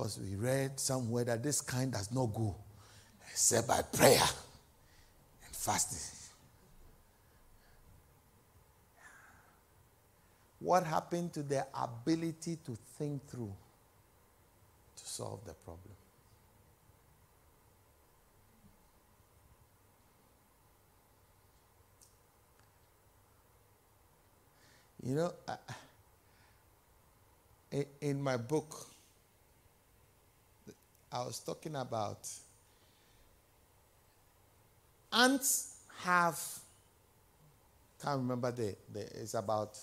Because 0.00 0.18
we 0.18 0.34
read 0.34 0.80
somewhere 0.80 1.24
that 1.24 1.42
this 1.42 1.60
kind 1.60 1.92
does 1.92 2.10
not 2.10 2.32
go 2.32 2.56
except 3.30 3.68
by 3.68 3.82
prayer 3.82 4.16
and 5.44 5.54
fasting. 5.54 6.16
What 10.58 10.84
happened 10.84 11.34
to 11.34 11.42
their 11.42 11.66
ability 11.74 12.56
to 12.64 12.78
think 12.96 13.28
through 13.28 13.52
to 14.96 15.06
solve 15.06 15.44
the 15.44 15.52
problem? 15.52 15.94
You 25.02 25.14
know, 25.14 25.32
I, 27.70 27.84
in 28.00 28.22
my 28.22 28.38
book, 28.38 28.86
I 31.12 31.24
was 31.24 31.40
talking 31.40 31.74
about 31.76 32.28
ants 35.12 35.78
have, 35.98 36.40
can't 38.02 38.18
remember 38.18 38.52
the, 38.52 38.76
the 38.92 39.00
it's 39.20 39.34
about 39.34 39.76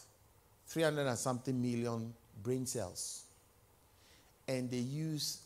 300 0.67 1.07
and 1.07 1.17
something 1.17 1.61
million 1.61 2.13
brain 2.41 2.65
cells. 2.65 3.23
And 4.47 4.71
they 4.71 4.77
use 4.77 5.41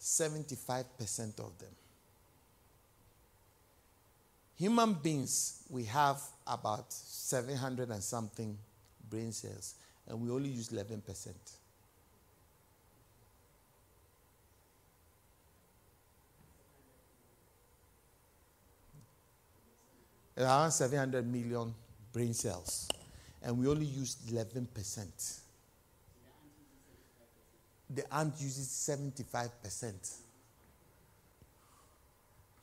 75% 0.00 1.38
of 1.40 1.58
them. 1.58 1.68
Human 4.58 4.94
beings, 4.94 5.62
we 5.68 5.84
have 5.84 6.20
about 6.46 6.92
700 6.92 7.90
and 7.90 8.02
something 8.02 8.56
brain 9.10 9.32
cells, 9.32 9.74
and 10.08 10.20
we 10.20 10.30
only 10.30 10.48
use 10.48 10.68
11%. 10.70 11.28
Around 20.38 20.70
700 20.70 21.26
million 21.26 21.74
brain 22.12 22.34
cells, 22.34 22.88
and 23.42 23.58
we 23.58 23.66
only 23.68 23.86
use 23.86 24.16
11%. 24.30 25.40
The 27.88 28.14
ant 28.14 28.34
uses 28.40 28.68
75%, 28.68 30.16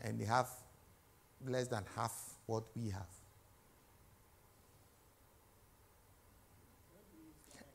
and 0.02 0.20
they 0.20 0.26
have 0.26 0.50
less 1.48 1.68
than 1.68 1.84
half 1.96 2.34
what 2.46 2.64
we 2.76 2.90
have. 2.90 3.08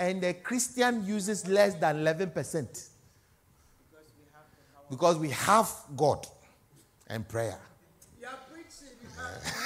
And 0.01 0.21
the 0.23 0.35
Christian 0.35 1.05
uses 1.05 1.49
less 1.49 1.75
than 1.75 1.97
11% 1.97 2.89
because 4.91 5.17
we 5.17 5.31
have 5.31 5.69
God 5.97 6.25
and 7.09 7.29
prayer. 7.29 7.59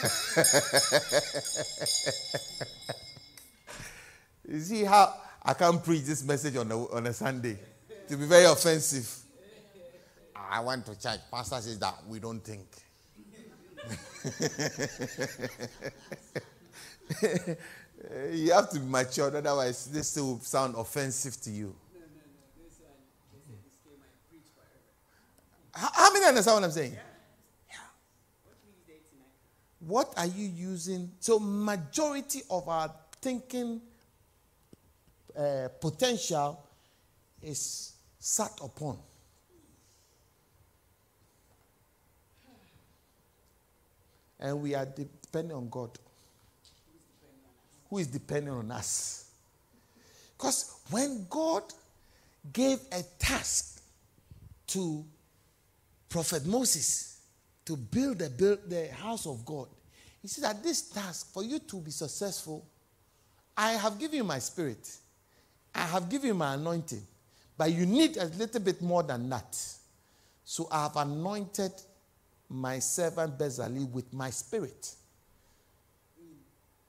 you 4.48 4.60
see 4.60 4.84
how 4.84 5.14
I 5.42 5.54
can't 5.54 5.82
preach 5.84 6.02
this 6.02 6.22
message 6.24 6.56
on 6.56 6.70
a, 6.70 6.86
on 6.88 7.06
a 7.06 7.12
Sunday 7.12 7.58
to 8.08 8.16
be 8.16 8.26
very 8.26 8.44
offensive. 8.44 9.10
I 10.36 10.60
went 10.60 10.86
to 10.86 11.00
church. 11.00 11.20
Pastor 11.30 11.60
says 11.60 11.78
that 11.78 11.94
we 12.08 12.18
don't 12.18 12.40
think. 12.40 12.66
you 18.32 18.52
have 18.52 18.70
to 18.70 18.78
be 18.78 18.86
mature, 18.86 19.36
otherwise, 19.36 19.86
this 19.86 20.16
will 20.16 20.38
sound 20.40 20.74
offensive 20.76 21.40
to 21.42 21.50
you. 21.50 21.74
How, 25.74 25.88
how 25.92 26.12
many 26.12 26.26
understand 26.26 26.56
what 26.56 26.64
I'm 26.64 26.70
saying? 26.70 26.96
What 29.86 30.12
are 30.16 30.26
you 30.26 30.46
using? 30.46 31.10
So, 31.18 31.40
majority 31.40 32.42
of 32.48 32.68
our 32.68 32.92
thinking 33.20 33.80
uh, 35.36 35.68
potential 35.80 36.62
is 37.42 37.94
sat 38.18 38.52
upon. 38.62 38.98
And 44.38 44.60
we 44.60 44.74
are 44.74 44.86
depending 44.86 45.56
on 45.56 45.68
God. 45.68 45.90
Who 47.90 47.98
is 47.98 48.06
depending 48.06 48.52
on 48.52 48.70
us? 48.70 49.30
Because 50.36 50.76
when 50.90 51.26
God 51.28 51.62
gave 52.52 52.78
a 52.92 53.02
task 53.18 53.82
to 54.68 55.04
Prophet 56.08 56.46
Moses, 56.46 57.11
to 57.64 57.76
build 57.76 58.18
the, 58.18 58.30
build 58.30 58.58
the 58.68 58.88
house 58.88 59.26
of 59.26 59.44
God. 59.44 59.68
He 60.20 60.28
said 60.28 60.44
that 60.44 60.62
this 60.62 60.82
task, 60.90 61.32
for 61.32 61.42
you 61.42 61.58
to 61.58 61.76
be 61.76 61.90
successful, 61.90 62.64
I 63.56 63.72
have 63.72 63.98
given 63.98 64.18
you 64.18 64.24
my 64.24 64.38
spirit. 64.38 64.96
I 65.74 65.82
have 65.82 66.08
given 66.08 66.28
you 66.28 66.34
my 66.34 66.54
anointing. 66.54 67.02
But 67.56 67.72
you 67.72 67.86
need 67.86 68.16
a 68.16 68.26
little 68.26 68.60
bit 68.60 68.80
more 68.82 69.02
than 69.02 69.28
that. 69.30 69.56
So 70.44 70.68
I 70.70 70.84
have 70.84 70.96
anointed 70.96 71.72
my 72.48 72.78
servant 72.78 73.38
Bezalel 73.38 73.90
with 73.90 74.12
my 74.12 74.30
spirit. 74.30 74.94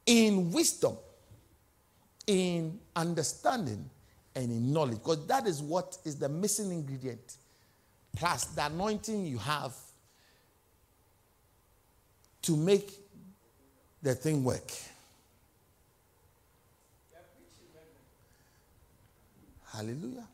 In 0.06 0.52
wisdom, 0.52 0.98
in 2.28 2.80
understanding, 2.96 3.90
and 4.36 4.52
in 4.52 4.74
knowledge. 4.74 4.98
Because 5.00 5.26
that 5.28 5.48
is 5.48 5.62
what 5.62 5.98
is 6.06 6.16
the 6.16 6.30
missing 6.30 6.72
ingredient. 6.72 7.38
Plus 8.16 8.46
the 8.46 8.66
anointing 8.66 9.26
you 9.26 9.38
have 9.38 9.74
to 12.44 12.56
make 12.56 12.92
the 14.02 14.14
thing 14.14 14.44
work. 14.44 14.72
Hallelujah. 19.72 20.28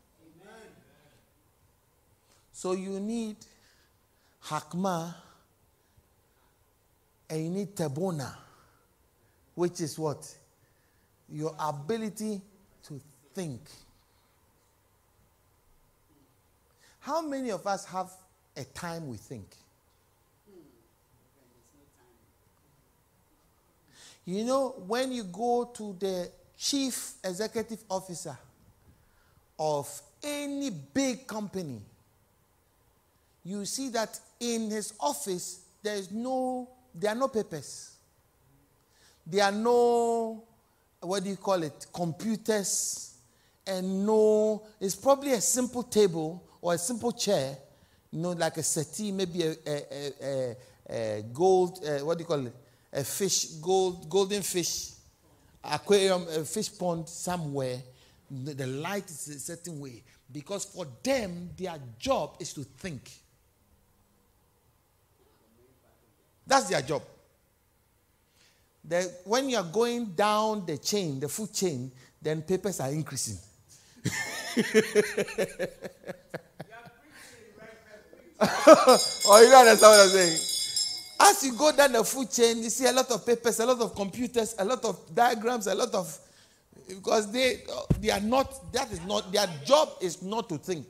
So 2.52 2.72
you 2.72 3.00
need 3.00 3.36
hakma 4.44 5.14
and 7.30 7.44
you 7.44 7.50
need 7.50 7.74
tabona, 7.74 8.34
which 9.54 9.80
is 9.80 9.98
what? 9.98 10.28
Your 11.32 11.54
ability 11.58 12.42
to 12.82 13.00
think. 13.32 13.62
How 16.98 17.22
many 17.22 17.50
of 17.50 17.66
us 17.66 17.86
have 17.86 18.10
a 18.56 18.64
time 18.64 19.08
we 19.08 19.16
think? 19.16 19.46
You 24.24 24.44
know, 24.44 24.74
when 24.86 25.12
you 25.12 25.24
go 25.24 25.70
to 25.74 25.96
the 25.98 26.30
chief 26.56 27.14
executive 27.24 27.82
officer 27.88 28.36
of 29.58 29.88
any 30.22 30.70
big 30.70 31.26
company, 31.26 31.80
you 33.44 33.64
see 33.64 33.88
that 33.90 34.18
in 34.38 34.70
his 34.70 34.92
office 35.00 35.60
there 35.82 35.96
is 35.96 36.10
no 36.10 36.68
there 36.94 37.12
are 37.12 37.16
no 37.16 37.28
papers. 37.28 37.92
There 39.26 39.44
are 39.44 39.52
no 39.52 40.42
what 41.00 41.24
do 41.24 41.30
you 41.30 41.36
call 41.36 41.62
it 41.62 41.86
computers 41.92 43.14
and 43.66 44.04
no 44.04 44.62
it's 44.80 44.96
probably 44.96 45.32
a 45.32 45.40
simple 45.40 45.82
table 45.82 46.42
or 46.60 46.74
a 46.74 46.78
simple 46.78 47.12
chair 47.12 47.56
you 48.10 48.18
know 48.20 48.32
like 48.32 48.56
a 48.58 48.62
settee 48.62 49.12
maybe 49.12 49.42
a, 49.42 49.54
a, 49.66 50.12
a, 50.22 50.56
a 50.90 51.22
gold 51.32 51.82
uh, 51.84 52.04
what 52.04 52.18
do 52.18 52.22
you 52.22 52.26
call 52.26 52.46
it 52.46 52.54
a 52.92 53.04
fish 53.04 53.44
gold 53.60 54.08
golden 54.08 54.42
fish 54.42 54.90
aquarium 55.64 56.26
a 56.28 56.44
fish 56.44 56.76
pond 56.78 57.08
somewhere 57.08 57.78
the 58.30 58.66
light 58.66 59.08
is 59.10 59.28
a 59.28 59.40
certain 59.40 59.80
way 59.80 60.02
because 60.32 60.64
for 60.64 60.86
them 61.02 61.50
their 61.56 61.78
job 61.98 62.36
is 62.40 62.52
to 62.52 62.62
think 62.62 63.10
That's 66.50 66.68
their 66.68 66.82
job. 66.82 67.02
The, 68.84 69.08
when 69.24 69.48
you 69.48 69.56
are 69.56 69.62
going 69.62 70.06
down 70.06 70.66
the 70.66 70.78
chain, 70.78 71.20
the 71.20 71.28
food 71.28 71.52
chain, 71.54 71.92
then 72.20 72.42
papers 72.42 72.80
are 72.80 72.90
increasing. 72.90 73.38
oh, 78.42 79.40
you 79.44 79.50
don't 79.50 79.68
understand 79.68 79.80
what 79.80 80.00
I'm 80.00 80.08
saying? 80.08 80.49
As 81.22 81.44
you 81.44 81.54
go 81.54 81.70
down 81.76 81.92
the 81.92 82.02
food 82.02 82.30
chain, 82.30 82.62
you 82.62 82.70
see 82.70 82.86
a 82.86 82.92
lot 82.92 83.10
of 83.10 83.26
papers, 83.26 83.60
a 83.60 83.66
lot 83.66 83.78
of 83.80 83.94
computers, 83.94 84.54
a 84.58 84.64
lot 84.64 84.82
of 84.84 84.98
diagrams, 85.14 85.66
a 85.66 85.74
lot 85.74 85.92
of 85.94 86.18
because 86.88 87.30
they 87.30 87.62
they 88.00 88.10
are 88.10 88.20
not 88.20 88.72
that 88.72 88.90
is 88.90 89.04
not 89.04 89.30
their 89.30 89.46
job 89.64 89.90
is 90.00 90.22
not 90.22 90.48
to 90.48 90.56
think. 90.56 90.86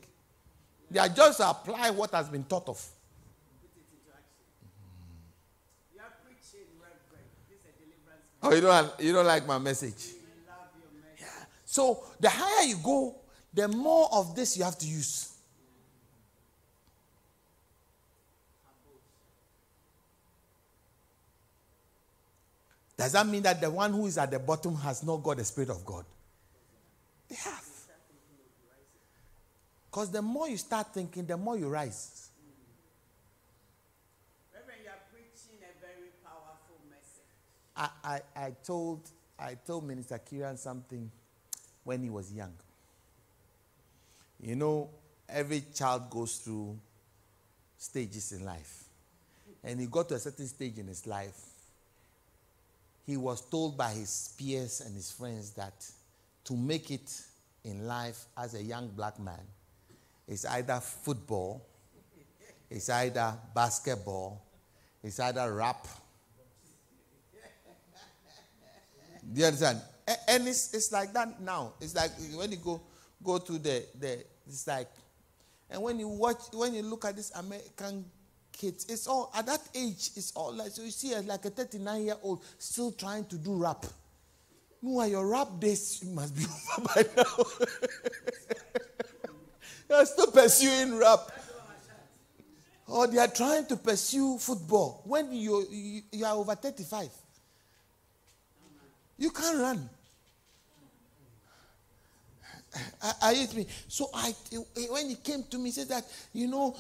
Their 0.90 1.09
job 1.09 1.31
is 1.31 1.37
to 1.38 1.51
apply 1.51 1.90
what 1.90 2.12
has 2.12 2.29
been 2.29 2.45
taught 2.45 2.69
of. 2.69 2.81
Oh, 8.43 8.55
you 8.55 8.61
don't, 8.62 9.01
you 9.01 9.12
don't 9.12 9.27
like 9.27 9.47
my 9.47 9.59
message? 9.59 10.14
Yeah. 11.19 11.27
So 11.66 12.03
the 12.19 12.31
higher 12.31 12.66
you 12.66 12.77
go, 12.83 13.14
the 13.53 13.69
more 13.69 14.09
of 14.12 14.35
this 14.35 14.57
you 14.57 14.64
have 14.64 14.79
to 14.79 14.87
use. 14.87 15.30
Does 23.00 23.12
that 23.12 23.26
mean 23.26 23.42
that 23.44 23.62
the 23.62 23.70
one 23.70 23.94
who 23.94 24.04
is 24.04 24.18
at 24.18 24.30
the 24.30 24.38
bottom 24.38 24.76
has 24.76 25.02
not 25.02 25.22
got 25.22 25.38
the 25.38 25.44
Spirit 25.46 25.70
of 25.70 25.86
God? 25.86 26.04
They 27.30 27.36
have. 27.36 27.64
Because 29.90 30.10
the 30.10 30.20
more 30.20 30.50
you 30.50 30.58
start 30.58 30.92
thinking, 30.92 31.24
the 31.24 31.38
more 31.38 31.56
you 31.56 31.70
rise. 31.70 32.28
I, 37.74 37.88
I, 38.04 38.20
I, 38.36 38.52
told, 38.62 39.08
I 39.38 39.54
told 39.54 39.86
Minister 39.86 40.20
Kiran 40.30 40.58
something 40.58 41.10
when 41.82 42.02
he 42.02 42.10
was 42.10 42.30
young. 42.30 42.52
You 44.42 44.56
know, 44.56 44.90
every 45.26 45.64
child 45.74 46.10
goes 46.10 46.36
through 46.36 46.78
stages 47.78 48.32
in 48.32 48.44
life. 48.44 48.84
And 49.64 49.80
he 49.80 49.86
got 49.86 50.10
to 50.10 50.16
a 50.16 50.18
certain 50.18 50.46
stage 50.46 50.76
in 50.76 50.86
his 50.86 51.06
life. 51.06 51.49
He 53.11 53.16
was 53.16 53.40
told 53.40 53.77
by 53.77 53.90
his 53.90 54.33
peers 54.38 54.83
and 54.83 54.94
his 54.94 55.11
friends 55.11 55.51
that 55.55 55.85
to 56.44 56.57
make 56.57 56.92
it 56.92 57.11
in 57.64 57.85
life 57.85 58.27
as 58.38 58.55
a 58.55 58.62
young 58.62 58.87
black 58.87 59.18
man 59.18 59.40
is 60.29 60.46
either 60.46 60.79
football, 60.79 61.66
it's 62.70 62.88
either 62.88 63.35
basketball, 63.53 64.40
it's 65.03 65.18
either 65.18 65.53
rap, 65.53 65.88
Do 69.35 69.40
you 69.40 69.46
understand? 69.46 69.81
And 70.29 70.46
it's, 70.46 70.73
it's 70.73 70.92
like 70.92 71.12
that 71.12 71.40
now. 71.40 71.73
It's 71.81 71.96
like 71.96 72.12
when 72.37 72.53
you 72.53 72.59
go 72.59 72.81
go 73.25 73.38
to 73.38 73.59
the, 73.59 73.87
the 73.99 74.25
it's 74.46 74.68
like 74.68 74.88
and 75.68 75.83
when 75.83 75.99
you 75.99 76.07
watch 76.07 76.42
when 76.53 76.75
you 76.75 76.83
look 76.83 77.05
at 77.07 77.16
this 77.16 77.33
American 77.33 78.05
kids, 78.61 78.87
it's 78.88 79.07
all 79.07 79.33
at 79.35 79.46
that 79.46 79.61
age, 79.75 80.11
it's 80.16 80.33
all 80.37 80.53
like 80.53 80.70
so 80.70 80.83
you 80.83 80.90
see 80.90 81.14
uh, 81.14 81.23
like 81.23 81.44
a 81.46 81.51
39 81.51 82.05
year 82.05 82.16
old 82.23 82.44
still 82.59 82.92
trying 82.92 83.25
to 83.27 83.37
do 83.37 83.55
rap. 83.55 83.87
Meanwhile, 84.83 85.09
your 85.09 85.27
rap 85.27 85.49
days 85.59 86.03
must 86.05 86.37
be 86.37 86.44
over 86.79 86.88
by 86.88 87.05
now. 87.16 87.44
You're 89.96 90.07
still 90.07 90.31
pursuing 90.31 90.96
rap. 90.96 91.31
Or 92.87 93.07
they 93.07 93.18
are 93.18 93.29
trying 93.29 93.66
to 93.66 93.77
pursue 93.77 94.37
football 94.38 95.03
when 95.05 95.33
you, 95.33 95.66
you, 95.70 96.03
you 96.11 96.25
are 96.25 96.35
over 96.35 96.55
35. 96.55 97.09
You 99.18 99.31
can't 99.31 99.59
run. 99.59 99.88
I, 103.22 103.35
to 103.35 103.56
me. 103.56 103.66
So 103.88 104.11
I, 104.14 104.35
when 104.90 105.09
he 105.09 105.16
came 105.16 105.44
to 105.50 105.59
me, 105.59 105.66
he 105.66 105.70
said 105.72 105.88
that 105.88 106.04
you 106.33 106.46
know 106.46 106.76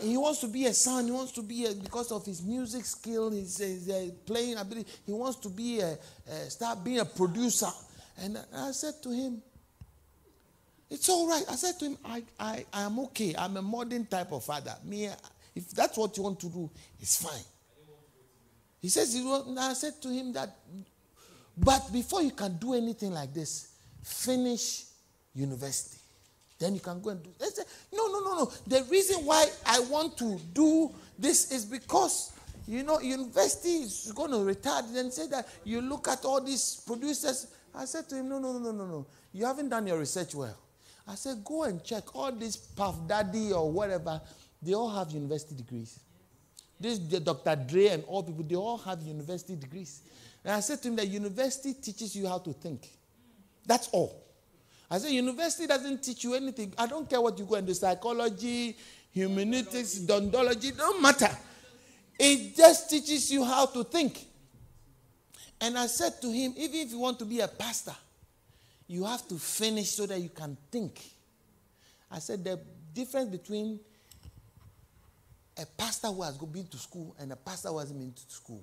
he 0.00 0.16
wants 0.16 0.40
to 0.40 0.48
be 0.48 0.66
a 0.66 0.74
son. 0.74 1.06
He 1.06 1.10
wants 1.10 1.32
to 1.32 1.42
be 1.42 1.66
a, 1.66 1.72
because 1.72 2.12
of 2.12 2.24
his 2.24 2.42
music 2.42 2.84
skill, 2.84 3.30
his, 3.30 3.58
his 3.58 3.88
uh, 3.88 4.08
playing 4.26 4.56
ability. 4.56 4.88
He 5.04 5.12
wants 5.12 5.38
to 5.40 5.48
be 5.48 5.80
a, 5.80 5.98
a, 6.30 6.50
start 6.50 6.84
being 6.84 7.00
a 7.00 7.04
producer. 7.04 7.70
And 8.18 8.38
I 8.54 8.70
said 8.72 8.94
to 9.02 9.10
him, 9.10 9.42
"It's 10.90 11.08
all 11.08 11.28
right." 11.28 11.44
I 11.50 11.56
said 11.56 11.78
to 11.80 11.86
him, 11.86 11.98
"I, 12.04 12.22
I, 12.38 12.64
I 12.72 12.82
am 12.82 12.98
okay. 13.00 13.34
I'm 13.36 13.56
a 13.56 13.62
modern 13.62 14.06
type 14.06 14.32
of 14.32 14.44
father. 14.44 14.74
Me, 14.84 15.08
if 15.54 15.70
that's 15.70 15.96
what 15.96 16.16
you 16.16 16.22
want 16.22 16.38
to 16.40 16.48
do, 16.48 16.70
it's 17.00 17.22
fine." 17.22 17.44
He 18.80 18.88
says, 18.88 19.16
I 19.58 19.74
said 19.74 20.02
to 20.02 20.08
him 20.08 20.32
that 20.32 20.56
but 21.56 21.92
before 21.92 22.22
you 22.22 22.30
can 22.30 22.56
do 22.56 22.74
anything 22.74 23.12
like 23.12 23.32
this, 23.34 23.68
finish 24.02 24.84
university. 25.34 25.98
Then 26.58 26.74
you 26.74 26.80
can 26.80 27.00
go 27.00 27.10
and 27.10 27.22
do. 27.22 27.30
They 27.38 27.46
say, 27.46 27.62
no, 27.92 28.06
no, 28.06 28.20
no, 28.20 28.36
no. 28.36 28.52
The 28.66 28.84
reason 28.90 29.24
why 29.24 29.46
I 29.66 29.80
want 29.80 30.16
to 30.18 30.38
do 30.52 30.92
this 31.18 31.50
is 31.50 31.64
because 31.64 32.32
you 32.68 32.84
know 32.84 33.00
university 33.00 33.82
is 33.82 34.12
going 34.14 34.30
to 34.30 34.36
retard. 34.36 34.92
Then 34.92 35.10
say 35.10 35.26
that 35.28 35.48
you 35.64 35.80
look 35.80 36.06
at 36.08 36.24
all 36.24 36.40
these 36.40 36.82
producers. 36.86 37.48
I 37.74 37.84
said 37.86 38.08
to 38.10 38.16
him, 38.16 38.28
no, 38.28 38.38
no, 38.38 38.52
no, 38.52 38.58
no, 38.58 38.72
no, 38.72 38.86
no. 38.86 39.06
You 39.32 39.46
haven't 39.46 39.70
done 39.70 39.86
your 39.86 39.98
research 39.98 40.34
well. 40.34 40.56
I 41.08 41.14
said, 41.14 41.42
go 41.44 41.64
and 41.64 41.82
check 41.82 42.14
all 42.14 42.30
these 42.30 42.56
Puff 42.56 43.08
Daddy 43.08 43.52
or 43.52 43.70
whatever. 43.70 44.20
They 44.62 44.74
all 44.74 44.90
have 44.90 45.10
university 45.10 45.56
degrees. 45.56 45.98
This 46.78 46.98
Dr. 46.98 47.56
Dre 47.56 47.88
and 47.88 48.04
all 48.04 48.22
people, 48.22 48.44
they 48.44 48.54
all 48.54 48.78
have 48.78 49.02
university 49.02 49.56
degrees. 49.56 50.02
And 50.44 50.54
I 50.54 50.60
said 50.60 50.82
to 50.82 50.88
him 50.88 50.96
that 50.96 51.08
university 51.08 51.74
teaches 51.74 52.14
you 52.14 52.28
how 52.28 52.38
to 52.38 52.52
think. 52.52 52.88
That's 53.66 53.88
all. 53.88 54.21
I 54.92 54.98
said, 54.98 55.10
university 55.10 55.66
doesn't 55.66 56.02
teach 56.02 56.22
you 56.22 56.34
anything. 56.34 56.74
I 56.76 56.86
don't 56.86 57.08
care 57.08 57.18
what 57.18 57.38
you 57.38 57.46
go 57.46 57.54
into 57.54 57.74
psychology, 57.74 58.76
humanities, 59.10 60.06
dondology, 60.06 60.76
don't 60.76 61.00
matter. 61.00 61.30
It 62.18 62.54
just 62.54 62.90
teaches 62.90 63.32
you 63.32 63.42
how 63.42 63.64
to 63.64 63.84
think. 63.84 64.22
And 65.62 65.78
I 65.78 65.86
said 65.86 66.20
to 66.20 66.30
him, 66.30 66.52
even 66.58 66.80
if 66.80 66.90
you 66.90 66.98
want 66.98 67.18
to 67.20 67.24
be 67.24 67.40
a 67.40 67.48
pastor, 67.48 67.94
you 68.86 69.06
have 69.06 69.26
to 69.28 69.36
finish 69.36 69.92
so 69.92 70.04
that 70.04 70.20
you 70.20 70.28
can 70.28 70.58
think. 70.70 71.00
I 72.10 72.18
said 72.18 72.44
the 72.44 72.60
difference 72.92 73.30
between 73.30 73.80
a 75.56 75.64
pastor 75.64 76.08
who 76.08 76.20
has 76.20 76.36
been 76.36 76.66
to 76.66 76.76
school 76.76 77.16
and 77.18 77.32
a 77.32 77.36
pastor 77.36 77.70
who 77.70 77.78
hasn't 77.78 77.98
been 77.98 78.12
to 78.12 78.22
school 78.28 78.62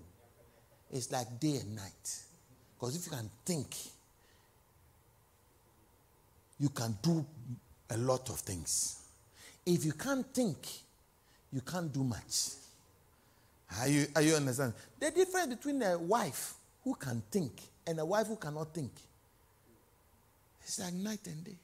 is 0.91 1.11
like 1.11 1.39
day 1.39 1.55
and 1.55 1.75
night. 1.75 2.19
Because 2.75 2.95
if 2.95 3.05
you 3.07 3.17
can 3.17 3.31
think, 3.43 3.75
you 6.59 6.69
can 6.69 6.97
do 7.01 7.25
a 7.89 7.97
lot 7.97 8.29
of 8.29 8.39
things. 8.39 8.99
If 9.65 9.85
you 9.85 9.93
can't 9.93 10.25
think, 10.33 10.67
you 11.51 11.61
can't 11.61 11.91
do 11.91 12.03
much. 12.03 12.51
Are 13.79 13.87
you, 13.87 14.07
are 14.15 14.21
you 14.21 14.35
understand? 14.35 14.73
The 14.99 15.11
difference 15.11 15.55
between 15.55 15.81
a 15.83 15.97
wife 15.97 16.55
who 16.83 16.95
can 16.95 17.21
think 17.31 17.53
and 17.85 17.99
a 17.99 18.05
wife 18.05 18.27
who 18.27 18.35
cannot 18.35 18.73
think. 18.73 18.91
It's 20.61 20.79
like 20.79 20.93
night 20.93 21.25
and 21.25 21.43
day. 21.43 21.57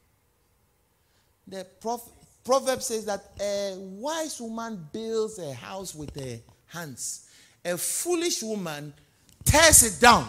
The 1.48 1.68
prof- 1.80 2.10
proverb 2.44 2.82
says 2.82 3.06
that 3.06 3.24
a 3.40 3.76
wise 3.78 4.40
woman 4.40 4.88
builds 4.92 5.38
a 5.40 5.54
house 5.54 5.94
with 5.94 6.16
her 6.16 6.40
hands, 6.68 7.28
a 7.64 7.78
foolish 7.78 8.42
woman 8.42 8.94
tears 9.44 9.84
it 9.84 10.02
down 10.02 10.28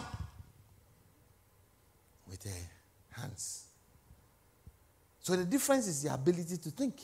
with 2.28 2.42
her 2.44 3.20
hands. 3.20 3.65
So 5.26 5.34
the 5.34 5.44
difference 5.44 5.88
is 5.88 6.04
the 6.04 6.14
ability 6.14 6.56
to 6.56 6.70
think. 6.70 7.00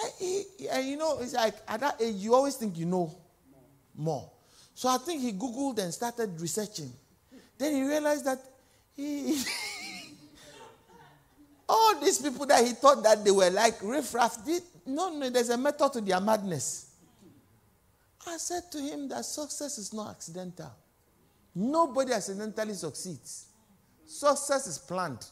And, 0.00 0.44
and 0.70 0.88
you 0.88 0.96
know, 0.96 1.18
it's 1.18 1.32
like 1.32 1.56
at 1.66 1.80
that 1.80 2.00
age, 2.00 2.14
you 2.14 2.36
always 2.36 2.54
think 2.54 2.78
you 2.78 2.86
know 2.86 3.12
more. 3.96 4.30
So 4.74 4.88
I 4.88 4.96
think 4.98 5.22
he 5.22 5.32
Googled 5.32 5.80
and 5.80 5.92
started 5.92 6.40
researching. 6.40 6.92
Then 7.58 7.74
he 7.74 7.82
realized 7.82 8.26
that 8.26 8.38
he, 8.94 9.42
all 11.68 11.98
these 11.98 12.20
people 12.20 12.46
that 12.46 12.64
he 12.64 12.70
thought 12.70 13.02
that 13.02 13.24
they 13.24 13.32
were 13.32 13.50
like 13.50 13.82
riffraff, 13.82 14.44
did, 14.46 14.62
no, 14.86 15.18
no, 15.18 15.28
there's 15.30 15.50
a 15.50 15.58
method 15.58 15.94
to 15.94 16.00
their 16.00 16.20
madness. 16.20 16.92
I 18.24 18.36
said 18.36 18.70
to 18.70 18.78
him 18.78 19.08
that 19.08 19.24
success 19.24 19.78
is 19.78 19.92
not 19.92 20.10
accidental. 20.10 20.70
Nobody 21.56 22.12
accidentally 22.12 22.74
succeeds. 22.74 23.46
Success 24.06 24.68
is 24.68 24.78
planned. 24.78 25.26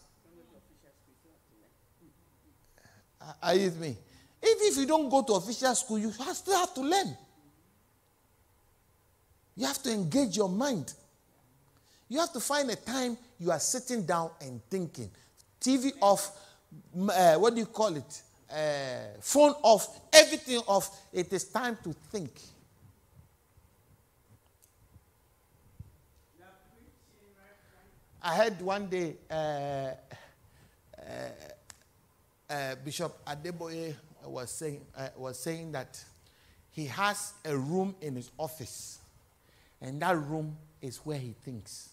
Are 3.42 3.54
you 3.54 3.64
with 3.66 3.80
me? 3.80 3.96
Even 4.42 4.58
if 4.62 4.76
you 4.76 4.86
don't 4.86 5.08
go 5.08 5.22
to 5.22 5.32
official 5.34 5.74
school, 5.74 5.98
you 5.98 6.10
still 6.12 6.56
have 6.58 6.74
to 6.74 6.80
learn. 6.80 7.16
You 9.56 9.66
have 9.66 9.82
to 9.82 9.92
engage 9.92 10.36
your 10.36 10.48
mind. 10.48 10.92
You 12.08 12.18
have 12.20 12.32
to 12.32 12.40
find 12.40 12.70
a 12.70 12.76
time 12.76 13.16
you 13.38 13.50
are 13.50 13.58
sitting 13.60 14.04
down 14.04 14.30
and 14.40 14.60
thinking. 14.68 15.10
TV 15.60 15.92
off, 16.00 16.30
uh, 17.08 17.34
what 17.36 17.54
do 17.54 17.60
you 17.60 17.66
call 17.66 17.96
it? 17.96 18.22
Uh, 18.50 19.18
phone 19.20 19.54
off, 19.62 20.00
everything 20.12 20.58
off. 20.66 20.90
It 21.12 21.32
is 21.32 21.44
time 21.44 21.78
to 21.84 21.92
think. 21.92 22.30
I 28.22 28.36
heard 28.36 28.60
one 28.62 28.86
day 28.86 29.16
uh, 29.30 29.90
uh, 32.48 32.74
Bishop 32.84 33.24
Adeboye 33.24 33.94
was 34.26 34.50
saying, 34.50 34.80
uh, 34.96 35.08
was 35.16 35.38
saying 35.38 35.72
that 35.72 36.02
he 36.70 36.86
has 36.86 37.34
a 37.44 37.56
room 37.56 37.94
in 38.00 38.16
his 38.16 38.30
office, 38.38 38.98
and 39.80 40.00
that 40.02 40.16
room 40.16 40.56
is 40.82 40.98
where 40.98 41.18
he 41.18 41.34
thinks. 41.44 41.90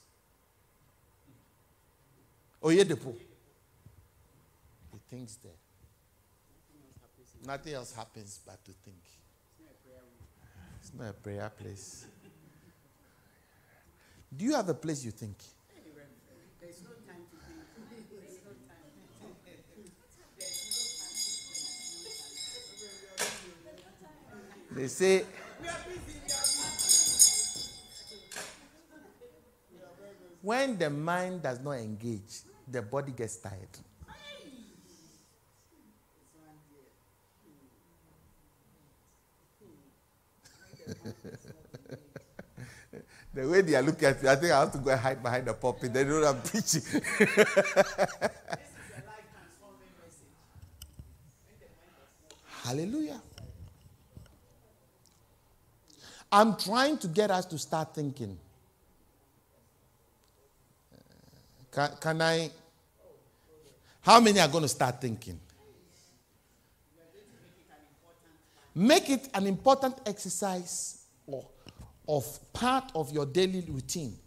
Oyedepo. 2.64 3.14
He 4.91 4.99
thinks 5.10 5.36
there. 5.36 5.52
Nothing 7.45 7.74
else 7.74 7.93
happens 7.93 8.39
but 8.45 8.64
to 8.66 8.72
think. 8.84 8.97
It's 10.80 10.91
not 10.97 11.10
a 11.10 11.14
prayer 11.14 11.52
place. 11.60 12.06
Do 14.38 14.45
you 14.45 14.56
have 14.56 14.70
a 14.70 14.74
place 14.74 15.04
you 15.04 15.12
think? 15.12 15.36
They 24.72 24.88
say, 24.88 25.26
when 30.41 30.78
the 30.78 30.89
mind 30.89 31.43
does 31.43 31.59
not 31.59 31.74
engage, 31.74 32.43
the 32.67 32.82
body 32.82 33.11
gets 33.11 33.36
tired. 33.36 33.67
the 43.34 43.47
way 43.47 43.61
they 43.61 43.76
are 43.76 43.82
looking 43.82 44.07
at 44.07 44.22
me, 44.24 44.30
I 44.30 44.36
think 44.36 44.51
I 44.53 44.59
have 44.61 44.72
to 44.72 44.78
go 44.78 44.91
and 44.91 44.99
hide 44.99 45.22
behind 45.22 45.47
the 45.47 45.53
pulpit. 45.53 45.93
They 45.93 46.05
know 46.05 46.24
I'm 46.24 46.41
preaching. 46.41 46.82
Hallelujah. 52.63 53.22
I'm 56.32 56.55
trying 56.55 56.97
to 56.99 57.07
get 57.07 57.29
us 57.29 57.45
to 57.47 57.57
start 57.57 57.93
thinking. 57.93 58.38
Can, 61.71 61.89
can 61.99 62.21
I? 62.21 62.51
How 64.01 64.19
many 64.19 64.39
are 64.39 64.47
going 64.47 64.63
to 64.63 64.69
start 64.69 65.01
thinking? 65.01 65.39
Make 68.73 69.09
it 69.09 69.29
an 69.34 69.47
important 69.47 69.97
exercise 70.05 71.03
or 71.27 71.45
of 72.07 72.39
part 72.53 72.91
of 72.95 73.11
your 73.11 73.25
daily 73.25 73.61
routine. 73.61 74.17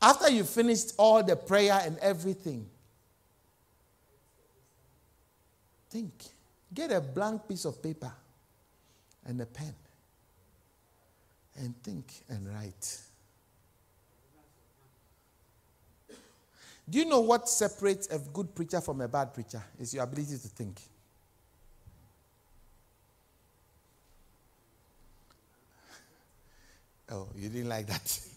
After 0.00 0.30
you 0.30 0.44
finished 0.44 0.92
all 0.96 1.22
the 1.22 1.34
prayer 1.34 1.80
and 1.82 1.98
everything, 1.98 2.68
think. 5.90 6.12
Get 6.72 6.92
a 6.92 7.00
blank 7.00 7.48
piece 7.48 7.64
of 7.64 7.82
paper 7.82 8.12
and 9.26 9.40
a 9.40 9.46
pen 9.46 9.74
and 11.56 11.74
think 11.82 12.24
and 12.28 12.48
write. 12.48 13.00
Do 16.88 16.98
you 16.98 17.06
know 17.06 17.20
what 17.20 17.48
separates 17.48 18.08
a 18.08 18.18
good 18.18 18.54
preacher 18.54 18.80
from 18.80 19.00
a 19.00 19.08
bad 19.08 19.32
preacher? 19.32 19.62
Is 19.78 19.94
your 19.94 20.04
ability 20.04 20.32
to 20.38 20.48
think. 20.48 20.80
Oh, 27.10 27.28
you 27.36 27.48
didn't 27.50 27.68
like 27.68 27.86
that? 27.86 28.18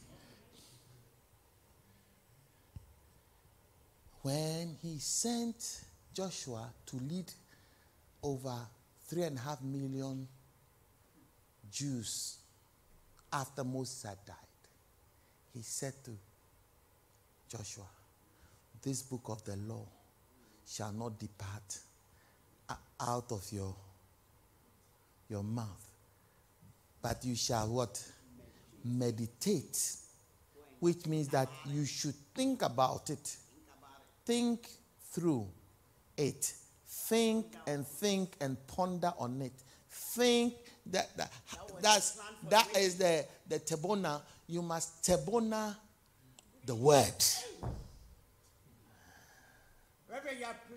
when 4.21 4.75
he 4.81 4.99
sent 4.99 5.85
Joshua 6.13 6.69
to 6.85 6.97
lead 6.97 7.31
over 8.21 8.55
three 9.07 9.23
and 9.23 9.38
a 9.38 9.41
half 9.41 9.61
million 9.61 10.27
Jews 11.78 12.38
after 13.32 13.63
Moses 13.63 14.01
had 14.01 14.17
died, 14.25 14.36
he 15.53 15.61
said 15.61 15.93
to 16.05 16.11
Joshua, 17.47 17.86
This 18.82 19.03
book 19.03 19.21
of 19.28 19.43
the 19.43 19.55
law 19.57 19.86
shall 20.65 20.91
not 20.91 21.19
depart 21.19 21.78
uh, 22.67 22.73
out 22.99 23.32
of 23.32 23.45
your, 23.51 23.75
your 25.30 25.43
mouth, 25.43 25.91
but 26.99 27.23
you 27.23 27.36
shall 27.36 27.67
what? 27.67 28.03
Meditate, 28.84 29.97
which 30.80 31.05
means 31.05 31.28
that 31.28 31.49
you 31.65 31.86
should 31.86 32.15
think 32.34 32.63
about 32.63 33.11
it, 33.11 33.38
think 34.25 34.67
through 35.11 35.47
it, 36.17 36.53
think 36.88 37.53
and 37.67 37.86
think 37.86 38.36
and 38.41 38.57
ponder 38.65 39.13
on 39.19 39.41
it. 39.43 39.53
Think 39.89 40.53
that, 40.91 41.15
that 41.17 41.31
that's 41.81 42.19
that 42.49 42.77
is 42.77 42.95
the 42.95 43.25
the 43.47 43.59
tebona. 43.59 44.21
You 44.47 44.61
must 44.61 45.03
tebona 45.03 45.75
the 46.65 46.75
word. 46.75 47.23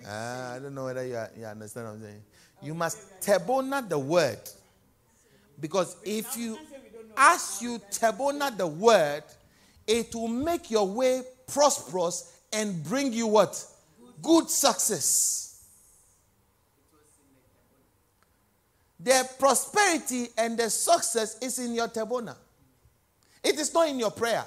Uh, 0.06 0.54
I 0.56 0.58
don't 0.62 0.74
know 0.74 0.84
whether 0.84 1.06
you, 1.06 1.16
are, 1.16 1.30
you 1.38 1.44
understand 1.44 1.86
what 1.86 1.92
I'm 1.94 2.02
saying. 2.02 2.22
You 2.62 2.74
must 2.74 3.20
tebona 3.20 3.88
the 3.88 3.98
word. 3.98 4.38
Because 5.60 5.96
if 6.04 6.36
you, 6.36 6.58
as 7.16 7.60
you 7.60 7.78
tebona 7.90 8.56
the 8.56 8.66
word, 8.66 9.24
it 9.86 10.14
will 10.14 10.28
make 10.28 10.70
your 10.70 10.86
way 10.86 11.22
prosperous 11.46 12.38
and 12.52 12.82
bring 12.84 13.12
you 13.12 13.26
what? 13.26 13.64
Good 14.22 14.50
success. 14.50 15.49
The 19.02 19.28
prosperity 19.38 20.28
and 20.36 20.58
the 20.58 20.68
success 20.68 21.38
is 21.40 21.58
in 21.58 21.74
your 21.74 21.88
tebona. 21.88 22.36
It 23.42 23.58
is 23.58 23.72
not 23.72 23.88
in 23.88 23.98
your 23.98 24.10
prayer. 24.10 24.44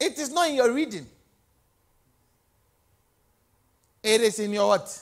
It 0.00 0.18
is 0.18 0.32
not 0.32 0.48
in 0.48 0.56
your 0.56 0.72
reading. 0.72 1.06
It 4.02 4.20
is 4.20 4.40
in 4.40 4.52
your 4.52 4.66
what? 4.66 5.00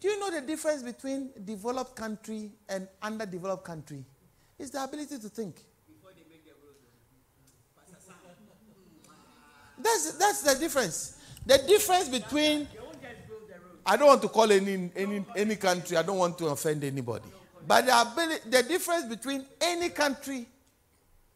Do 0.00 0.08
you 0.08 0.18
know 0.18 0.30
the 0.30 0.40
difference 0.40 0.82
between 0.82 1.30
developed 1.44 1.94
country 1.94 2.50
and 2.68 2.88
underdeveloped 3.02 3.64
country? 3.64 4.02
It's 4.58 4.70
the 4.70 4.82
ability 4.82 5.18
to 5.18 5.28
think. 5.28 5.56
That's, 9.80 10.12
that's 10.12 10.42
the 10.42 10.58
difference. 10.58 11.18
The 11.46 11.58
difference 11.58 12.08
between 12.08 12.66
I 13.90 13.96
don't 13.96 14.08
want 14.08 14.20
to 14.20 14.28
call 14.28 14.52
any, 14.52 14.90
any, 14.94 15.24
any 15.34 15.56
country, 15.56 15.96
I 15.96 16.02
don't 16.02 16.18
want 16.18 16.36
to 16.38 16.48
offend 16.48 16.84
anybody. 16.84 17.24
But 17.66 17.86
the, 17.86 18.00
ability, 18.02 18.50
the 18.50 18.62
difference 18.62 19.06
between 19.06 19.46
any 19.58 19.88
country 19.88 20.46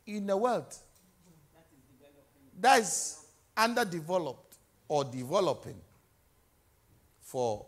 in 0.07 0.27
the 0.27 0.37
world 0.37 0.67
that's 2.61 3.25
underdeveloped 3.57 4.57
or 4.87 5.05
developing 5.05 5.81
for 7.23 7.65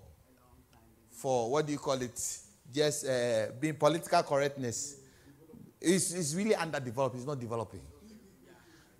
for 1.10 1.50
what 1.50 1.64
do 1.64 1.72
you 1.72 1.78
call 1.78 2.00
it? 2.02 2.38
Just 2.72 3.06
uh, 3.06 3.46
being 3.58 3.74
political 3.74 4.22
correctness. 4.22 4.96
It's, 5.80 6.12
it's 6.12 6.34
really 6.34 6.54
underdeveloped. 6.54 7.16
It's 7.16 7.24
not 7.24 7.40
developing. 7.40 7.80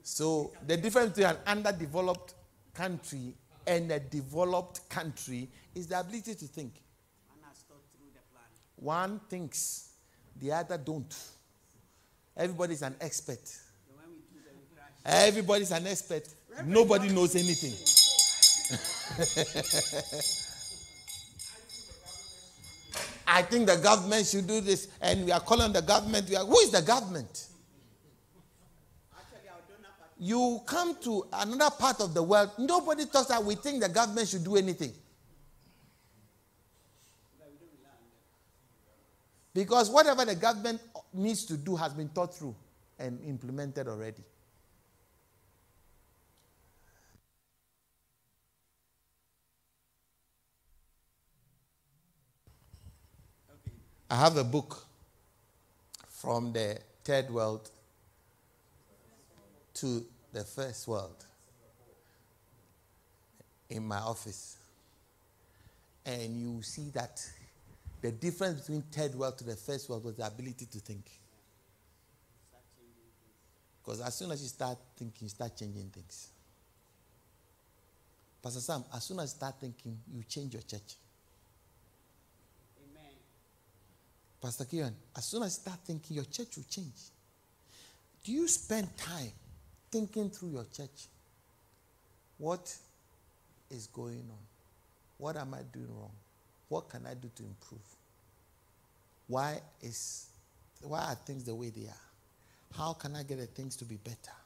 So 0.02 0.52
the 0.66 0.78
difference 0.78 1.10
between 1.10 1.26
an 1.26 1.36
underdeveloped 1.46 2.34
country 2.72 3.34
and 3.66 3.90
a 3.90 4.00
developed 4.00 4.88
country 4.88 5.48
is 5.74 5.86
the 5.86 5.98
ability 5.98 6.34
to 6.34 6.44
think. 6.46 6.74
One 8.76 9.20
thinks, 9.30 9.90
the 10.40 10.52
other 10.52 10.76
don't. 10.76 11.14
Everybody's 12.36 12.82
an 12.82 12.96
expert. 13.00 13.40
Everybody's 15.04 15.70
an 15.70 15.86
expert. 15.86 16.26
Nobody 16.64 17.10
knows 17.10 17.36
anything. 17.36 17.74
I 23.26 23.42
think 23.42 23.66
the 23.66 23.76
government 23.76 24.26
should 24.26 24.46
do 24.46 24.60
this, 24.60 24.88
and 25.00 25.24
we 25.24 25.32
are 25.32 25.40
calling 25.40 25.72
the 25.72 25.82
government. 25.82 26.32
Are, 26.34 26.44
who 26.44 26.58
is 26.60 26.70
the 26.70 26.82
government? 26.82 27.46
You 30.24 30.62
come 30.64 30.96
to 31.02 31.26
another 31.34 31.68
part 31.78 32.00
of 32.00 32.14
the 32.14 32.22
world, 32.22 32.52
nobody 32.56 33.04
talks 33.04 33.26
that 33.26 33.44
we 33.44 33.56
think 33.56 33.82
the 33.82 33.90
government 33.90 34.26
should 34.26 34.42
do 34.42 34.56
anything. 34.56 34.90
Because 39.52 39.90
whatever 39.90 40.24
the 40.24 40.34
government 40.34 40.80
needs 41.12 41.44
to 41.44 41.58
do 41.58 41.76
has 41.76 41.92
been 41.92 42.08
thought 42.08 42.34
through 42.34 42.56
and 42.98 43.20
implemented 43.22 43.86
already. 43.86 44.22
I 54.08 54.16
have 54.16 54.38
a 54.38 54.44
book 54.44 54.86
from 56.08 56.54
the 56.54 56.78
third 57.04 57.30
world 57.30 57.70
to 59.74 60.06
the 60.34 60.44
first 60.44 60.88
world 60.88 61.24
in 63.70 63.86
my 63.86 63.98
office. 63.98 64.58
And 66.04 66.36
you 66.36 66.62
see 66.62 66.90
that 66.90 67.22
the 68.02 68.10
difference 68.12 68.60
between 68.60 68.82
third 68.82 69.14
world 69.14 69.38
to 69.38 69.44
the 69.44 69.56
first 69.56 69.88
world 69.88 70.04
was 70.04 70.16
the 70.16 70.26
ability 70.26 70.66
to 70.66 70.78
think. 70.80 71.08
Because 73.82 74.00
as 74.00 74.14
soon 74.16 74.32
as 74.32 74.42
you 74.42 74.48
start 74.48 74.76
thinking, 74.96 75.22
you 75.22 75.28
start 75.28 75.56
changing 75.56 75.88
things. 75.90 76.28
Pastor 78.42 78.60
Sam, 78.60 78.84
as 78.94 79.04
soon 79.04 79.20
as 79.20 79.32
you 79.32 79.36
start 79.36 79.54
thinking, 79.60 79.98
you 80.12 80.22
change 80.24 80.52
your 80.52 80.62
church. 80.62 80.96
Amen. 82.82 83.12
Pastor 84.42 84.64
Kieran, 84.64 84.94
as 85.16 85.24
soon 85.24 85.42
as 85.44 85.56
you 85.56 85.62
start 85.62 85.78
thinking, 85.84 86.16
your 86.16 86.24
church 86.24 86.56
will 86.56 86.66
change. 86.68 87.10
Do 88.24 88.32
you 88.32 88.48
spend 88.48 88.94
time 88.96 89.32
thinking 89.94 90.28
through 90.28 90.48
your 90.48 90.66
church? 90.76 91.06
What 92.36 92.76
is 93.70 93.86
going 93.86 94.24
on? 94.28 94.44
What 95.18 95.36
am 95.36 95.54
I 95.54 95.60
doing 95.72 95.86
wrong? 95.96 96.10
What 96.68 96.88
can 96.88 97.06
I 97.06 97.14
do 97.14 97.30
to 97.36 97.42
improve? 97.44 97.86
Why 99.28 99.60
is 99.80 100.26
why 100.82 100.98
are 100.98 101.14
things 101.14 101.44
the 101.44 101.54
way 101.54 101.70
they 101.70 101.86
are? 101.86 102.76
How 102.76 102.94
can 102.94 103.14
I 103.14 103.22
get 103.22 103.38
the 103.38 103.46
things 103.46 103.76
to 103.76 103.84
be 103.84 103.94
better? 103.94 104.36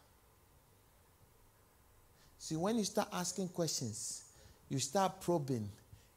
See, 2.38 2.56
when 2.56 2.76
you 2.76 2.84
start 2.84 3.08
asking 3.10 3.48
questions, 3.48 4.24
you 4.68 4.78
start 4.78 5.22
probing, 5.22 5.66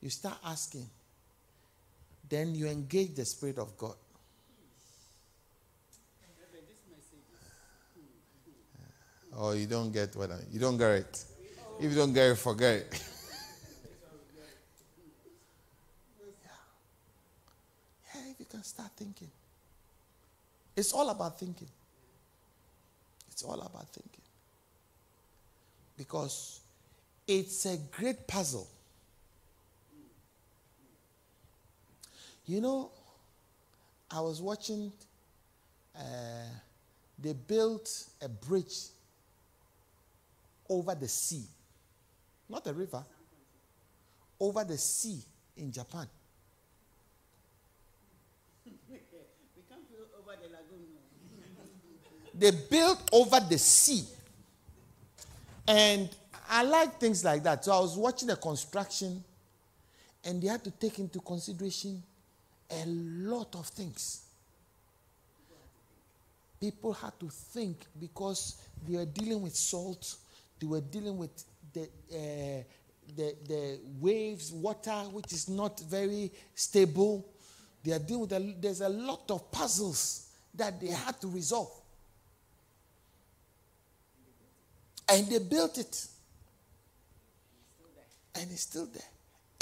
you 0.02 0.10
start 0.10 0.38
asking, 0.46 0.88
then 2.28 2.54
you 2.54 2.68
engage 2.68 3.16
the 3.16 3.24
Spirit 3.24 3.60
of 3.60 3.78
God. 3.78 3.96
Oh, 9.44 9.54
you 9.54 9.66
don't 9.66 9.92
get 9.92 10.16
what 10.16 10.30
I 10.30 10.36
you 10.52 10.60
don't 10.60 10.78
get 10.78 10.92
it. 10.92 11.26
If 11.80 11.90
you 11.90 11.98
don't 11.98 12.14
get 12.14 12.30
it, 12.30 12.36
forget 12.36 12.76
it. 12.76 13.04
Yeah, 18.14 18.22
if 18.30 18.40
you 18.40 18.46
can 18.46 18.64
start 18.64 18.92
thinking. 18.96 19.30
It's 20.76 20.94
all 20.94 21.10
about 21.10 21.40
thinking. 21.40 21.70
It's 23.32 23.42
all 23.44 23.60
about 23.60 23.88
thinking. 23.88 24.22
Because 25.98 26.60
it's 27.28 27.66
a 27.66 27.78
great 27.92 28.28
puzzle. 28.28 28.68
You 32.46 32.62
know, 32.62 32.92
I 34.12 34.22
was 34.22 34.40
watching, 34.40 34.92
uh, 35.96 36.02
they 37.18 37.34
built 37.34 38.06
a 38.22 38.30
bridge 38.30 38.90
over 40.72 40.96
the 40.96 41.08
sea, 41.08 41.44
not 42.50 42.66
a 42.66 42.74
river, 42.74 43.04
over 44.40 44.64
the 44.64 44.78
sea 44.78 45.20
in 45.58 45.70
Japan. 45.72 46.08
they 52.34 52.52
built 52.70 53.10
over 53.12 53.40
the 53.42 53.58
sea. 53.58 54.06
And 55.68 56.10
I 56.50 56.64
like 56.64 57.00
things 57.00 57.24
like 57.24 57.44
that. 57.44 57.66
So 57.66 57.74
I 57.74 57.80
was 57.80 57.98
watching 57.98 58.30
the 58.30 58.38
construction, 58.38 59.24
and 60.24 60.42
they 60.42 60.48
had 60.48 60.64
to 60.64 60.72
take 60.72 61.00
into 61.00 61.20
consideration 61.20 62.02
a 62.70 62.86
lot 62.86 63.56
of 63.56 63.68
things. 63.68 64.22
People 66.60 66.94
had 66.94 67.20
to 67.20 67.28
think 67.28 67.78
because 68.00 68.56
they 68.88 68.98
were 68.98 69.06
dealing 69.06 69.42
with 69.42 69.56
salt, 69.56 70.16
they 70.62 70.68
were 70.68 70.80
dealing 70.82 71.18
with 71.18 71.44
the, 71.74 71.82
uh, 71.82 72.64
the, 73.16 73.36
the 73.48 73.80
waves, 74.00 74.52
water, 74.52 74.92
which 75.12 75.34
is 75.34 75.50
not 75.50 75.80
very 75.80 76.32
stable. 76.54 77.28
They 77.84 77.94
are 77.94 78.00
dealing 78.00 78.22
with 78.22 78.34
a, 78.34 78.56
there's 78.62 78.82
a 78.82 78.90
lot 78.90 79.30
of 79.32 79.52
puzzles 79.52 80.28
that 80.54 80.80
they 80.80 80.88
had 80.88 81.20
to 81.22 81.28
resolve. 81.28 81.72
And 85.10 85.28
they 85.28 85.40
built 85.40 85.80
it. 85.80 86.08
And 88.36 88.50
it's 88.52 88.62
still 88.62 88.86
there. 88.86 89.02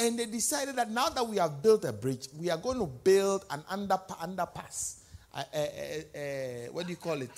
And 0.05 0.19
they 0.19 0.25
decided 0.25 0.75
that 0.75 0.91
now 0.91 1.09
that 1.09 1.25
we 1.25 1.37
have 1.37 1.63
built 1.63 1.85
a 1.85 1.93
bridge, 1.93 2.27
we 2.37 2.49
are 2.49 2.57
going 2.57 2.77
to 2.77 2.85
build 2.85 3.45
an 3.49 3.63
under, 3.69 3.97
underpass. 4.21 4.99
Uh, 5.33 5.43
uh, 5.53 5.57
uh, 5.57 6.17
uh, 6.17 6.71
what 6.71 6.85
do 6.85 6.91
you 6.91 6.97
call 6.97 7.21
it? 7.21 7.31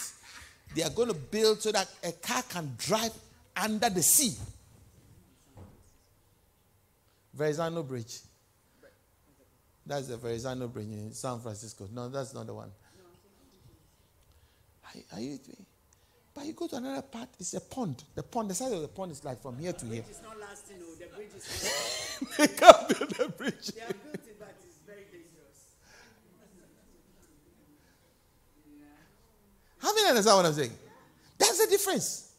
They 0.75 0.83
are 0.83 0.89
going 0.89 1.09
to 1.09 1.13
build 1.13 1.61
so 1.61 1.71
that 1.71 1.87
a 2.03 2.11
car 2.11 2.41
can 2.49 2.73
drive 2.77 3.11
under 3.61 3.89
the 3.89 4.01
sea. 4.01 4.35
Verrazano 7.33 7.83
Bridge. 7.83 8.19
That's 9.85 10.07
the 10.07 10.17
Verrazano 10.17 10.67
Bridge 10.67 10.87
in 10.87 11.13
San 11.13 11.39
Francisco. 11.39 11.87
No, 11.93 12.09
that's 12.09 12.33
not 12.33 12.47
the 12.47 12.53
one. 12.53 12.71
Are, 14.83 15.17
are 15.17 15.19
you 15.21 15.31
with 15.31 15.47
me? 15.47 15.65
But 16.33 16.45
you 16.45 16.53
go 16.53 16.67
to 16.67 16.77
another 16.77 17.01
part, 17.01 17.29
it's 17.39 17.53
a 17.53 17.61
pond. 17.61 18.03
The 18.15 18.23
pond, 18.23 18.49
the 18.49 18.53
size 18.53 18.71
of 18.71 18.81
the 18.81 18.87
pond 18.87 19.11
is 19.11 19.23
like 19.23 19.41
from 19.41 19.57
here 19.57 19.73
to 19.73 19.85
here. 19.85 20.03
It's 20.09 20.21
not 20.21 20.39
lasting, 20.39 20.77
no. 20.79 20.85
The 20.95 21.13
bridge 21.13 21.29
is 21.35 22.27
not 22.29 22.37
They 22.37 22.47
can't 22.47 22.87
build 22.87 23.09
the 23.11 23.29
bridge. 23.29 23.67
They 23.67 23.81
have 23.81 24.03
built 24.03 24.27
it, 24.27 24.39
but 24.39 24.55
it's 24.65 24.77
very 24.85 25.03
dangerous. 25.11 25.75
Yeah. 28.65 28.85
How 29.79 29.93
many 29.93 30.07
understand 30.09 30.37
what 30.37 30.45
I'm 30.45 30.53
saying? 30.53 30.71
That's 31.37 31.65
the 31.65 31.69
difference. 31.69 32.30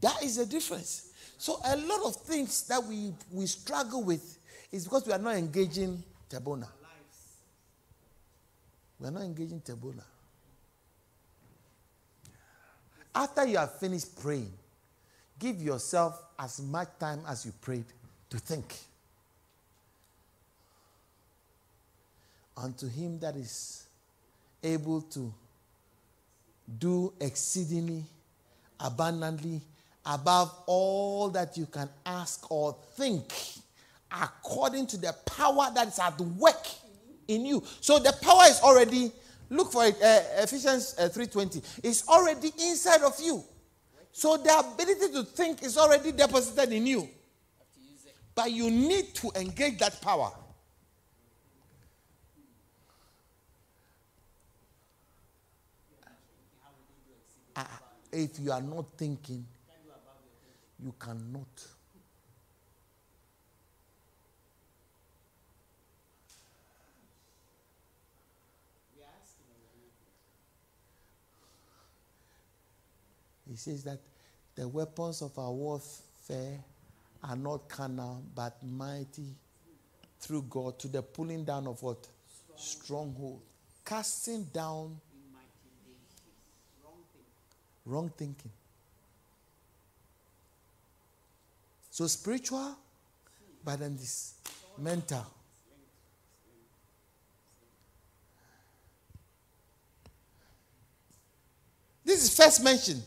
That 0.00 0.22
is 0.22 0.36
the 0.36 0.46
difference. 0.46 1.10
So 1.38 1.58
a 1.64 1.76
lot 1.76 2.02
of 2.04 2.16
things 2.16 2.62
that 2.68 2.82
we, 2.82 3.12
we 3.30 3.46
struggle 3.46 4.02
with 4.02 4.38
is 4.70 4.84
because 4.84 5.06
we 5.06 5.12
are 5.12 5.18
not 5.18 5.36
engaging 5.36 6.02
Tebona. 6.30 6.68
We 8.98 9.08
are 9.08 9.10
not 9.10 9.22
engaging 9.22 9.60
Tebona. 9.60 10.04
After 13.14 13.46
you 13.46 13.58
have 13.58 13.78
finished 13.78 14.18
praying, 14.20 14.52
give 15.38 15.60
yourself 15.60 16.22
as 16.38 16.62
much 16.62 16.88
time 16.98 17.20
as 17.28 17.44
you 17.44 17.52
prayed 17.60 17.84
to 18.30 18.38
think. 18.38 18.74
Unto 22.56 22.88
him 22.88 23.18
that 23.18 23.36
is 23.36 23.84
able 24.62 25.02
to 25.02 25.32
do 26.78 27.12
exceedingly 27.20 28.04
abundantly 28.78 29.60
above 30.04 30.52
all 30.66 31.28
that 31.30 31.56
you 31.56 31.66
can 31.66 31.88
ask 32.04 32.50
or 32.50 32.76
think 32.96 33.32
according 34.10 34.86
to 34.86 34.96
the 34.96 35.14
power 35.26 35.68
that 35.74 35.88
is 35.88 35.98
at 35.98 36.18
work 36.20 36.66
in 37.28 37.46
you 37.46 37.62
so 37.80 37.98
the 37.98 38.12
power 38.20 38.44
is 38.44 38.60
already 38.62 39.12
Look 39.52 39.70
for 39.70 39.84
it. 39.84 39.96
Uh, 40.02 40.20
Ephesians 40.42 40.94
uh, 40.98 41.10
3.20. 41.10 41.80
It's 41.84 42.08
already 42.08 42.50
inside 42.58 43.02
of 43.02 43.20
you. 43.20 43.44
So 44.10 44.38
the 44.38 44.58
ability 44.58 45.12
to 45.12 45.24
think 45.24 45.62
is 45.62 45.76
already 45.76 46.10
deposited 46.12 46.72
in 46.72 46.86
you. 46.86 47.06
But 48.34 48.50
you 48.50 48.70
need 48.70 49.14
to 49.16 49.30
engage 49.36 49.78
that 49.80 50.00
power. 50.00 50.30
Ah, 57.54 57.80
if 58.10 58.40
you 58.40 58.52
are 58.52 58.62
not 58.62 58.86
thinking, 58.96 59.44
you 60.82 60.94
cannot. 60.98 61.66
He 73.48 73.56
says 73.56 73.84
that 73.84 74.00
the 74.54 74.66
weapons 74.66 75.20
of 75.20 75.38
our 75.38 75.52
warfare 75.52 76.58
are 77.22 77.36
not 77.36 77.68
carnal, 77.68 78.22
but 78.34 78.56
mighty 78.62 79.34
through 80.20 80.46
God 80.48 80.78
to 80.78 80.88
the 80.88 81.02
pulling 81.02 81.44
down 81.44 81.66
of 81.66 81.82
what? 81.82 82.08
Stronghold. 82.56 83.42
Casting 83.84 84.44
down 84.44 84.98
Wrong 87.84 88.12
thinking. 88.16 88.50
So 91.92 92.06
spiritual, 92.06 92.74
but 93.62 93.80
then 93.80 93.98
this 93.98 94.36
mental. 94.78 95.26
This 102.02 102.24
is 102.24 102.34
first 102.34 102.64
mention. 102.64 103.02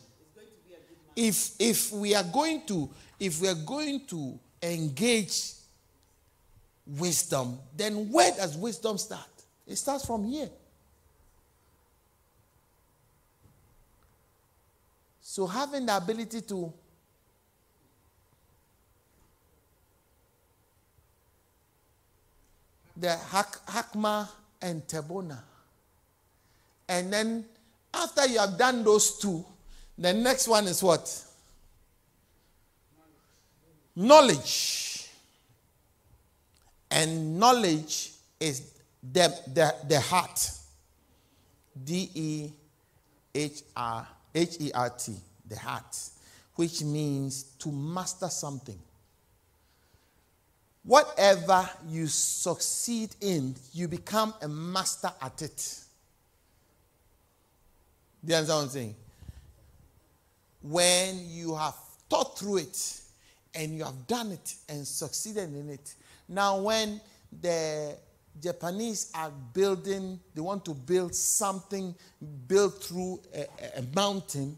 If 1.16 1.54
if 1.58 1.92
we 1.94 2.14
are 2.14 2.24
going 2.24 2.62
to 2.68 2.88
if 3.20 3.42
we 3.42 3.48
are 3.48 3.56
going 3.56 4.06
to 4.06 4.38
engage 4.62 5.54
wisdom, 6.86 7.58
then 7.76 8.12
where 8.12 8.34
does 8.34 8.56
wisdom 8.56 9.00
start? 9.00 9.26
It 9.66 9.78
starts 9.78 10.06
from 10.06 10.26
here. 10.26 10.52
So 15.22 15.48
having 15.48 15.88
the 15.88 15.98
ability 15.98 16.42
to 16.42 16.72
the 22.98 23.16
Hak- 23.16 23.66
Hakma 23.66 24.30
and 24.62 24.86
Tebona. 24.88 25.40
And 26.88 27.12
then 27.12 27.46
after 27.94 28.26
you 28.28 28.40
have 28.40 28.58
done 28.58 28.84
those 28.84 29.18
two, 29.18 29.46
the 29.98 30.14
next 30.14 30.48
one 30.48 30.66
is 30.66 30.84
what? 30.84 31.24
Knowledge. 33.96 35.10
And 36.92 37.40
knowledge 37.40 38.12
is 38.40 38.72
the, 39.02 39.34
the, 39.54 39.76
the 39.88 40.00
heart. 40.00 40.52
D 41.84 42.10
E 42.14 42.50
H 43.34 43.64
R 43.76 44.08
H 44.34 44.58
E 44.60 44.72
R 44.74 44.90
T, 44.92 45.14
the 45.48 45.58
heart, 45.58 45.98
which 46.56 46.84
means 46.84 47.44
to 47.60 47.70
master 47.70 48.30
something. 48.30 48.80
Whatever 50.86 51.68
you 51.88 52.06
succeed 52.08 53.16
in, 53.20 53.56
you 53.74 53.88
become 53.88 54.34
a 54.42 54.48
master 54.48 55.12
at 55.22 55.42
it. 55.42 55.80
Do 58.24 58.32
you 58.32 58.38
understand 58.38 58.58
what 58.58 58.64
I'm 58.64 58.70
saying? 58.70 58.96
When 60.62 61.30
you 61.30 61.56
have 61.56 61.76
thought 62.10 62.38
through 62.38 62.58
it 62.58 63.02
and 63.56 63.76
you 63.76 63.84
have 63.84 64.06
done 64.08 64.32
it 64.32 64.56
and 64.70 64.86
succeeded 64.86 65.54
in 65.56 65.70
it. 65.70 65.96
Now, 66.28 66.60
when 66.60 67.02
the 67.42 67.98
Japanese 68.42 69.12
are 69.16 69.32
building, 69.54 70.20
they 70.34 70.42
want 70.42 70.66
to 70.66 70.74
build 70.74 71.16
something 71.16 71.96
built 72.48 72.84
through 72.84 73.22
a, 73.34 73.46
a- 73.78 73.96
mountain, 73.96 74.58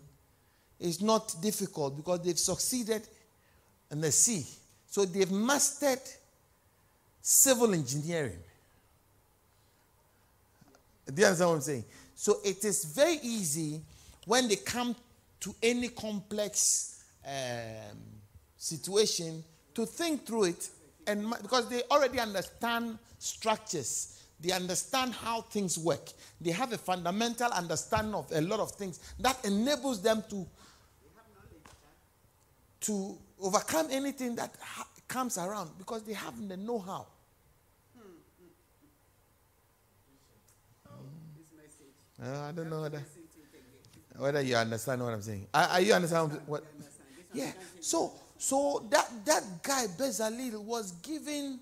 it's 0.80 1.01
not 1.01 1.36
difficult 1.41 1.95
because 1.95 2.21
they've 2.21 2.39
succeeded 2.39 3.07
in 3.91 4.01
the 4.01 4.11
sea. 4.11 4.45
So 4.98 5.06
they've 5.06 5.30
mastered 5.30 6.02
civil 7.22 7.72
engineering. 7.72 8.39
Do 11.06 11.22
you 11.22 11.28
understand 11.28 11.50
what 11.52 11.56
I'm 11.58 11.62
saying? 11.62 11.86
So 12.16 12.38
it 12.43 12.66
is 12.66 12.84
very 12.84 13.20
easy 13.22 13.80
when 14.26 14.48
they 14.48 14.56
come 14.56 14.95
to 15.41 15.54
any 15.62 15.89
complex 15.89 17.04
um, 17.24 18.00
situation 18.58 19.43
to 19.76 19.86
think 19.86 20.26
through 20.26 20.45
it, 20.45 20.70
and 21.06 21.30
because 21.43 21.70
they 21.70 21.84
already 21.91 22.20
understand 22.20 22.98
structures, 23.20 24.24
they 24.39 24.52
understand 24.52 25.14
how 25.14 25.41
things 25.41 25.78
work. 25.78 26.10
They 26.41 26.50
have 26.50 26.74
a 26.74 26.78
fundamental 26.80 27.52
understanding 27.52 28.16
of 28.16 28.32
a 28.32 28.41
lot 28.41 28.60
of 28.60 28.72
things 28.72 29.00
that 29.20 29.45
enables 29.45 30.02
them 30.02 30.24
to 30.32 30.48
to 32.80 33.16
overcome 33.42 33.88
anything 33.92 34.36
that 34.36 34.56
ha- 34.62 34.88
comes 35.08 35.38
around 35.38 35.72
because 35.78 36.04
they 36.04 36.14
have 36.14 36.36
the 36.48 36.58
know-how. 36.58 37.06
This 41.38 41.48
message. 41.56 41.94
Uh, 42.36 42.48
I 42.48 42.52
don't 42.52 42.70
know 42.70 42.82
whether, 42.82 42.98
Listen 42.98 43.22
to 43.34 43.40
it 43.40 43.64
again. 44.14 44.22
whether 44.22 44.42
you 44.42 44.56
understand 44.56 45.04
what 45.04 45.14
I'm 45.14 45.22
saying. 45.22 45.48
Are, 45.54 45.68
are 45.70 45.82
you 45.82 45.94
understand 45.94 46.32
what? 46.46 46.64
Yeah. 47.34 47.52
So 47.82 48.14
so 48.38 48.86
that 48.90 49.10
that 49.26 49.44
guy 49.64 49.86
Bezalel 49.98 50.62
was 50.64 50.92
given 50.94 51.60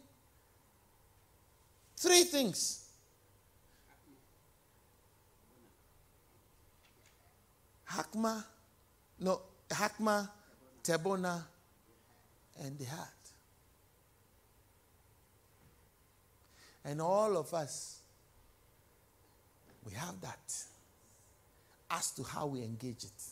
three 1.98 2.24
things. 2.24 2.82
Hakma, 7.90 8.44
no, 9.20 9.42
Hakma, 9.70 10.28
Tebona, 10.84 11.44
and 12.64 12.78
the 12.78 12.86
heart. 12.86 13.10
And 16.84 17.02
all 17.02 17.36
of 17.38 17.54
us, 17.54 18.00
we 19.86 19.94
have 19.94 20.20
that 20.22 20.54
as 21.92 22.12
to 22.12 22.24
how 22.24 22.48
we 22.48 22.62
engage 22.62 23.04
it. 23.04 23.24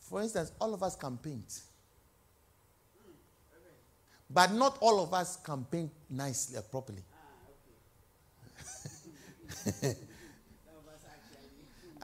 For 0.00 0.20
instance, 0.22 0.50
all 0.60 0.74
of 0.74 0.82
us 0.82 0.96
can 0.96 1.16
paint. 1.18 1.60
But 4.28 4.52
not 4.52 4.78
all 4.80 5.02
of 5.02 5.12
us 5.14 5.36
can 5.36 5.64
paint 5.64 5.90
nicely 6.08 6.56
or 6.58 6.62
properly. 6.62 7.02
Was 9.64 9.66
actually. 9.84 9.96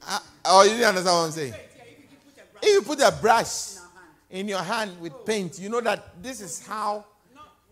Uh, 0.07 0.19
oh, 0.45 0.63
you 0.65 0.71
didn't 0.71 0.87
understand 0.87 1.17
what 1.17 1.25
I'm 1.27 1.31
saying? 1.33 1.53
Yeah, 1.53 1.59
if 1.59 1.99
you 2.11 2.17
put 2.25 2.43
a 2.43 2.47
brush 2.53 2.65
If 2.65 2.66
you 2.77 2.83
put 2.83 3.01
a 3.01 3.11
brush 3.21 3.77
in 3.77 3.81
our 3.81 3.89
hand, 3.89 4.13
in 4.31 4.49
your 4.49 4.63
hand 4.63 5.01
with 5.01 5.13
oh. 5.15 5.23
paint, 5.25 5.59
you 5.59 5.69
know 5.69 5.81
that 5.81 6.23
this 6.23 6.41
is 6.41 6.65
how 6.67 7.05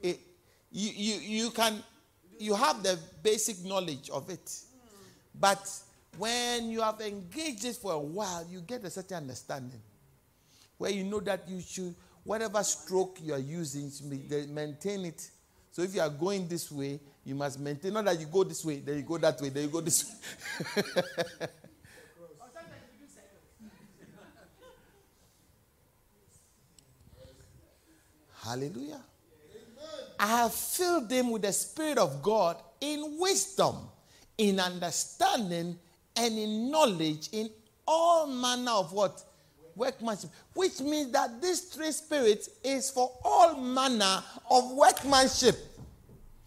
it, 0.02 0.18
you, 0.72 0.90
you, 0.94 1.20
you 1.44 1.50
can, 1.50 1.82
you 2.38 2.54
have 2.54 2.82
the 2.82 2.98
basic 3.22 3.62
knowledge 3.64 4.08
of 4.10 4.30
it. 4.30 4.50
Hmm. 4.50 5.04
But 5.38 5.70
when 6.16 6.70
you 6.70 6.80
have 6.80 7.00
engaged 7.00 7.64
it 7.64 7.76
for 7.76 7.92
a 7.92 7.98
while, 7.98 8.46
you 8.50 8.60
get 8.60 8.84
a 8.84 8.90
certain 8.90 9.18
understanding 9.18 9.80
where 10.78 10.90
you 10.90 11.04
know 11.04 11.20
that 11.20 11.48
you 11.48 11.60
should, 11.60 11.94
whatever 12.24 12.62
stroke 12.62 13.18
you 13.22 13.34
are 13.34 13.38
using, 13.38 13.84
you 13.84 13.90
should 13.90 14.10
ma- 14.10 14.28
they 14.28 14.46
maintain 14.46 15.04
it. 15.04 15.30
So 15.70 15.82
if 15.82 15.94
you 15.94 16.00
are 16.00 16.08
going 16.08 16.48
this 16.48 16.70
way, 16.70 17.00
you 17.24 17.34
must 17.34 17.58
maintain, 17.60 17.92
not 17.92 18.04
that 18.06 18.18
you 18.18 18.26
go 18.26 18.44
this 18.44 18.64
way, 18.64 18.78
then 18.78 18.96
you 18.96 19.02
go 19.02 19.18
that 19.18 19.40
way, 19.40 19.48
then 19.50 19.64
you 19.64 19.68
go 19.68 19.80
this 19.80 20.14
way. 20.76 20.82
Hallelujah. 28.44 29.00
I 30.18 30.26
have 30.26 30.54
filled 30.54 31.08
them 31.08 31.30
with 31.30 31.42
the 31.42 31.52
Spirit 31.52 31.98
of 31.98 32.22
God 32.22 32.56
in 32.80 33.16
wisdom, 33.18 33.76
in 34.36 34.60
understanding, 34.60 35.78
and 36.16 36.38
in 36.38 36.70
knowledge, 36.70 37.30
in 37.32 37.48
all 37.86 38.26
manner 38.26 38.72
of 38.72 38.92
what? 38.92 39.22
Workmanship. 39.74 40.30
Which 40.54 40.80
means 40.80 41.10
that 41.12 41.40
this 41.42 41.62
three 41.62 41.90
spirits 41.90 42.48
is 42.62 42.90
for 42.90 43.10
all 43.24 43.56
manner 43.56 44.22
of 44.50 44.70
workmanship. 44.72 45.56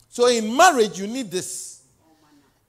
So 0.09 0.27
in 0.27 0.55
marriage, 0.55 0.97
you 0.97 1.07
need 1.07 1.29
this. 1.29 1.81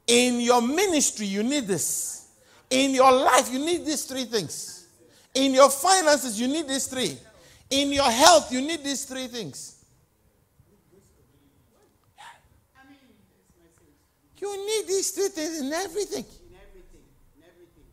In 0.07 0.41
your 0.41 0.61
ministry, 0.61 1.27
you 1.27 1.43
need 1.43 1.67
this. 1.67 2.29
In 2.71 2.91
your 2.91 3.13
life, 3.13 3.53
you 3.53 3.59
need 3.59 3.85
these 3.87 4.05
three 4.05 4.25
things. 4.25 4.87
In 5.35 5.55
your 5.55 5.71
finances, 5.71 6.41
you 6.41 6.49
need 6.49 6.67
these 6.67 6.87
three. 6.87 7.19
In 7.71 7.93
your 7.93 8.11
health, 8.11 8.51
you 8.53 8.61
need 8.61 8.83
these 8.83 9.05
three 9.05 9.27
things. 9.27 9.75
You 14.41 14.57
need 14.57 14.87
these 14.87 15.11
three 15.11 15.29
things 15.29 15.61
in 15.61 15.73
everything. 15.73 16.25
in 16.25 16.55
everything, 16.55 17.03
in 17.37 17.43
everything. 17.43 17.85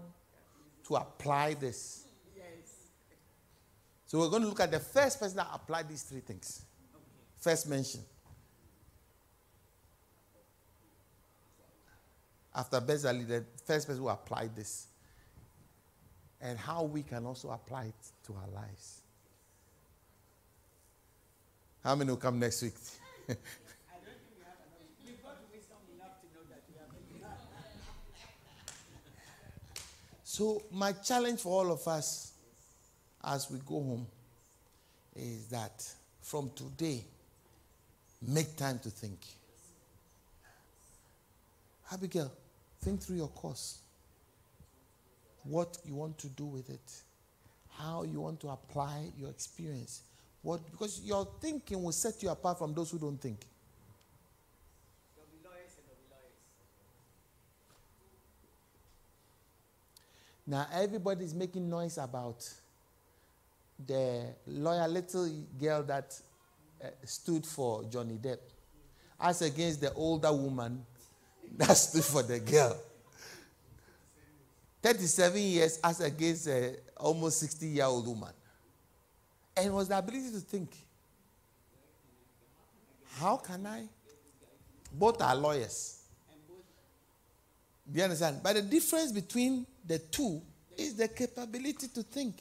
to 0.88 0.96
apply 0.96 1.54
this. 1.54 2.06
Yes. 2.36 2.46
So, 4.08 4.20
we're 4.20 4.30
going 4.30 4.42
to 4.42 4.48
look 4.48 4.60
at 4.60 4.72
the 4.72 4.80
first 4.80 5.20
person 5.20 5.38
that 5.38 5.48
applied 5.54 5.88
these 5.88 6.02
three 6.04 6.22
things. 6.22 6.64
First 7.38 7.70
mention. 7.70 8.02
After 12.56 12.80
Bezalel, 12.80 13.28
the 13.28 13.44
first 13.66 13.88
person 13.88 14.02
who 14.02 14.10
applied 14.10 14.56
this. 14.56 14.88
And 16.42 16.60
how 16.60 16.84
we 16.84 17.04
can 17.04 17.26
also 17.26 17.50
apply 17.52 17.86
it 17.86 18.12
to 18.28 18.34
our 18.34 18.50
lives. 18.54 19.02
How 21.84 21.96
many 21.96 22.10
will 22.10 22.18
come 22.18 22.40
next 22.40 22.62
week? 22.62 22.74
I 23.30 23.34
don't 23.34 23.38
think 23.38 23.48
we 24.38 24.44
have 24.44 24.58
enough. 25.08 25.38
Wisdom 25.52 25.78
enough 25.96 26.20
to 26.22 26.28
know 26.34 26.44
that 26.50 26.64
we 26.70 26.76
have 26.80 26.90
enough. 27.18 27.40
So, 30.24 30.64
my 30.72 30.92
challenge 30.92 31.40
for 31.40 31.62
all 31.62 31.72
of 31.72 31.88
us 31.88 32.34
as 33.24 33.50
we 33.50 33.60
go 33.60 33.76
home 33.76 34.08
is 35.16 35.48
that 35.48 35.86
from 36.22 36.52
today, 36.56 37.04
make 38.22 38.56
time 38.56 38.80
to 38.80 38.90
think. 38.90 39.20
Abigail, 41.92 42.32
think 42.84 43.02
through 43.02 43.18
your 43.18 43.30
course. 43.30 43.80
What 45.44 45.78
you 45.86 45.96
want 45.96 46.18
to 46.20 46.28
do 46.28 46.46
with 46.46 46.70
it, 46.70 46.92
how 47.78 48.04
you 48.04 48.22
want 48.22 48.40
to 48.42 48.50
apply 48.50 49.12
your 49.18 49.30
experience. 49.30 50.02
What, 50.42 50.70
because 50.72 51.02
your 51.04 51.28
thinking 51.42 51.82
will 51.82 51.92
set 51.92 52.22
you 52.22 52.30
apart 52.30 52.58
from 52.58 52.74
those 52.74 52.92
who 52.92 53.00
don't 53.00 53.20
think. 53.20 53.40
Now 60.46 60.68
everybody's 60.74 61.34
making 61.34 61.70
noise 61.70 61.98
about 61.98 62.46
the 63.88 64.26
lawyer, 64.46 64.88
little 64.90 65.30
girl 65.60 65.84
that 65.84 66.20
uh, 66.84 66.88
stood 67.06 67.46
for 67.46 67.86
Johnny 67.86 68.18
Depp, 68.22 68.40
as 69.22 69.42
against 69.42 69.80
the 69.80 69.94
older 69.94 70.34
woman 70.34 70.86
that 71.58 71.74
stood 71.74 72.04
for 72.04 72.24
the 72.24 72.40
girl. 72.40 72.78
37 74.82 75.42
years 75.42 75.80
as 75.84 76.02
against 76.02 76.48
a 76.48 76.76
almost 76.98 77.40
60 77.40 77.68
year 77.68 77.86
old 77.86 78.08
woman. 78.08 78.32
And 79.56 79.68
it 79.68 79.72
was 79.72 79.88
the 79.88 79.98
ability 79.98 80.32
to 80.32 80.40
think. 80.40 80.76
How 83.20 83.38
can 83.38 83.66
I? 83.68 83.84
Both 84.92 85.22
are 85.22 85.36
lawyers. 85.36 86.00
Do 87.90 87.98
you 87.98 88.04
understand? 88.04 88.40
But 88.44 88.56
the 88.56 88.62
difference 88.64 89.12
between 89.12 89.66
the 89.86 90.00
two 90.00 90.42
is 90.78 90.96
the 90.96 91.08
capability 91.08 91.88
to 91.90 92.04
think. 92.04 92.36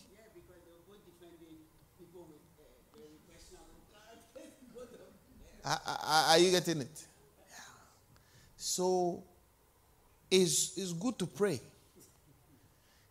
Uh. 5.65 5.69
Are, 5.71 5.81
are- 5.87 6.25
are 6.31 6.39
you 6.39 6.51
getting 6.51 6.81
it? 6.81 7.05
So, 8.75 9.23
it's, 10.31 10.79
it's 10.79 10.95
good 10.95 11.18
to 11.18 11.27
pray. 11.27 11.61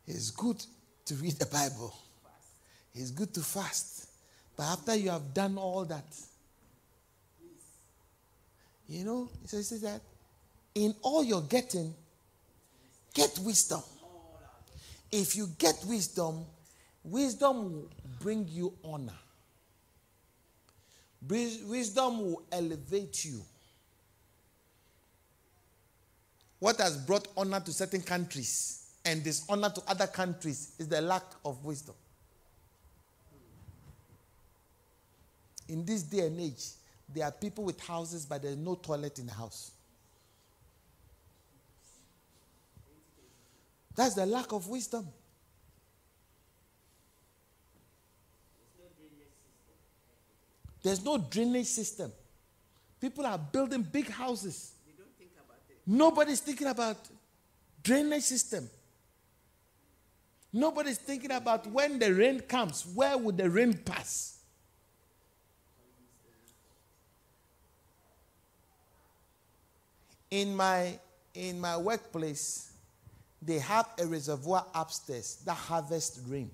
It's 0.08 0.32
good 0.32 0.66
to 1.06 1.14
read 1.14 1.34
the 1.34 1.46
Bible. 1.46 1.94
It's 2.96 3.12
good 3.12 3.32
to 3.36 3.42
fast. 3.42 4.08
But 4.58 4.64
after 4.64 4.96
you 4.96 5.12
have 5.12 5.36
done 5.36 5.60
all 5.60 5.86
that, 5.86 6.06
you 8.90 9.06
know, 9.06 9.30
it 9.44 9.50
says 9.50 9.82
that 9.82 10.02
in 10.74 10.96
all 11.04 11.24
you're 11.24 11.44
getting, 11.44 11.94
get 13.14 13.38
wisdom. 13.44 13.84
If 15.12 15.36
you 15.36 15.48
get 15.60 15.76
wisdom, 15.88 16.44
wisdom 17.04 17.72
will 17.72 17.90
bring 18.20 18.48
you 18.50 18.74
honor. 18.84 19.20
Wisdom 21.30 22.20
will 22.20 22.44
elevate 22.52 23.26
you. 23.26 23.44
What 26.62 26.80
has 26.80 26.96
brought 26.96 27.28
honor 27.36 27.60
to 27.60 27.74
certain 27.74 28.04
countries 28.04 28.92
and 29.04 29.24
dishonor 29.24 29.72
to 29.72 29.82
other 29.88 30.06
countries 30.06 30.74
is 30.78 30.88
the 30.88 31.02
lack 31.02 31.24
of 31.44 31.66
wisdom. 31.66 31.96
In 35.68 35.84
this 35.84 36.04
day 36.04 36.28
and 36.28 36.40
age, 36.40 36.64
there 37.12 37.26
are 37.26 37.32
people 37.32 37.64
with 37.64 37.82
houses, 37.82 38.28
but 38.28 38.44
there's 38.44 38.58
no 38.58 38.76
toilet 38.76 39.18
in 39.18 39.26
the 39.26 39.34
house. 39.34 39.72
That's 43.96 44.14
the 44.14 44.28
lack 44.28 44.52
of 44.52 44.68
wisdom. 44.68 45.08
There's 50.84 51.04
no 51.04 51.18
drainage 51.18 51.66
system. 51.66 52.12
People 53.00 53.26
are 53.26 53.40
building 53.40 53.82
big 53.82 54.10
houses. 54.12 54.74
They 54.86 54.94
don't 54.96 55.18
think 55.18 55.32
about 55.44 55.58
it. 55.68 55.80
Nobody's 55.94 56.40
thinking 56.40 56.68
about 56.68 56.96
drainage 57.84 58.24
system. 58.24 58.70
Nobody's 60.54 60.98
thinking 60.98 61.32
about 61.32 61.68
when 61.68 62.00
the 62.00 62.14
rain 62.14 62.40
comes, 62.40 62.86
where 62.96 63.18
would 63.18 63.38
the 63.38 63.50
rain 63.50 63.74
pass? 63.74 64.38
In 70.30 70.56
my 70.56 70.98
in 71.34 71.60
my 71.60 71.76
workplace, 71.76 72.72
they 73.42 73.60
have 73.60 73.90
a 74.00 74.08
reservoir 74.08 74.66
upstairs 74.74 75.42
that 75.46 75.58
harvests 75.58 76.22
rain. 76.26 76.52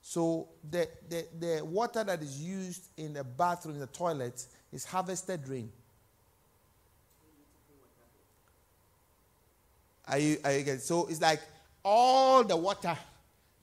So 0.00 0.48
the, 0.70 0.88
the, 1.10 1.26
the 1.38 1.62
water 1.62 2.04
that 2.04 2.22
is 2.22 2.40
used 2.40 2.84
in 2.96 3.12
the 3.12 3.24
bathroom, 3.24 3.74
in 3.74 3.80
the 3.80 3.86
toilet, 3.86 4.46
is 4.72 4.86
harvested 4.86 5.46
rain. 5.46 5.70
Are 10.08 10.18
you, 10.18 10.38
are 10.44 10.52
you? 10.52 10.78
So 10.78 11.06
it's 11.06 11.20
like 11.20 11.40
all 11.84 12.44
the 12.44 12.56
water 12.56 12.96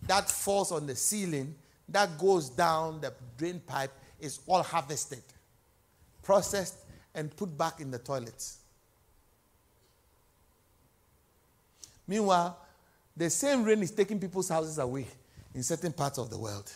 that 0.07 0.29
falls 0.29 0.71
on 0.71 0.87
the 0.87 0.95
ceiling, 0.95 1.55
that 1.89 2.17
goes 2.17 2.49
down 2.49 3.01
the 3.01 3.13
drain 3.37 3.61
pipe, 3.65 3.91
is 4.19 4.39
all 4.47 4.63
harvested, 4.63 5.23
processed, 6.23 6.77
and 7.13 7.35
put 7.35 7.57
back 7.57 7.79
in 7.79 7.91
the 7.91 7.99
toilets. 7.99 8.57
Meanwhile, 12.07 12.57
the 13.15 13.29
same 13.29 13.63
rain 13.63 13.81
is 13.83 13.91
taking 13.91 14.19
people's 14.19 14.49
houses 14.49 14.77
away 14.77 15.05
in 15.53 15.63
certain 15.63 15.91
parts 15.91 16.17
of 16.17 16.29
the 16.29 16.37
world 16.37 16.71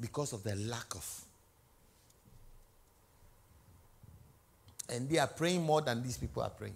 because 0.00 0.32
of 0.32 0.42
the 0.42 0.56
lack 0.56 0.94
of. 0.94 1.24
And 4.88 5.08
they 5.08 5.18
are 5.18 5.26
praying 5.26 5.62
more 5.62 5.80
than 5.80 6.02
these 6.02 6.18
people 6.18 6.42
are 6.42 6.50
praying. 6.50 6.74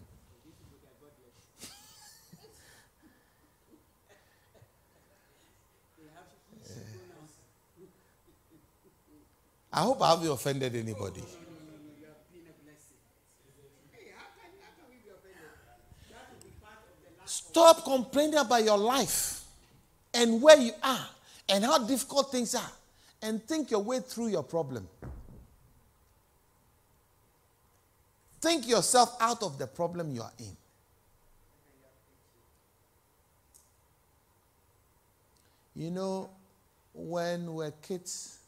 I 9.77 9.83
hope 9.83 10.01
I 10.01 10.09
haven't 10.09 10.31
offended 10.31 10.75
anybody. 10.75 11.23
Stop 17.27 17.85
complaining 17.85 18.39
about 18.39 18.65
your 18.65 18.79
life 18.79 19.45
and 20.15 20.41
where 20.41 20.57
you 20.59 20.73
are 20.83 21.07
and 21.51 21.63
how 21.63 21.79
difficult 21.87 22.33
things 22.33 22.55
are 22.55 22.71
and 23.21 23.43
think 23.47 23.71
your 23.71 23.81
way 23.81 24.01
through 24.01 24.29
your 24.29 24.43
problem. 24.43 24.89
Think 28.41 28.67
yourself 28.67 29.15
out 29.21 29.43
of 29.43 29.59
the 29.59 29.67
problem 29.67 30.11
you 30.15 30.23
are 30.23 30.33
in. 30.39 30.57
You 35.75 35.91
know, 35.91 36.31
when 36.95 37.53
we're 37.53 37.73
kids, 37.73 38.39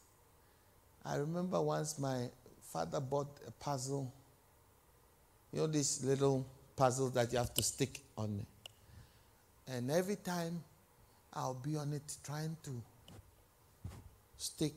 I 1.08 1.16
remember 1.16 1.58
once 1.62 1.98
my 1.98 2.28
father 2.60 3.00
bought 3.00 3.40
a 3.46 3.50
puzzle. 3.50 4.12
You 5.52 5.60
know, 5.60 5.66
these 5.66 6.04
little 6.04 6.46
puzzles 6.76 7.12
that 7.12 7.32
you 7.32 7.38
have 7.38 7.54
to 7.54 7.62
stick 7.62 8.00
on. 8.18 8.44
And 9.66 9.90
every 9.90 10.16
time 10.16 10.62
I'll 11.32 11.54
be 11.54 11.76
on 11.76 11.94
it 11.94 12.16
trying 12.22 12.54
to 12.64 12.70
stick, 14.36 14.74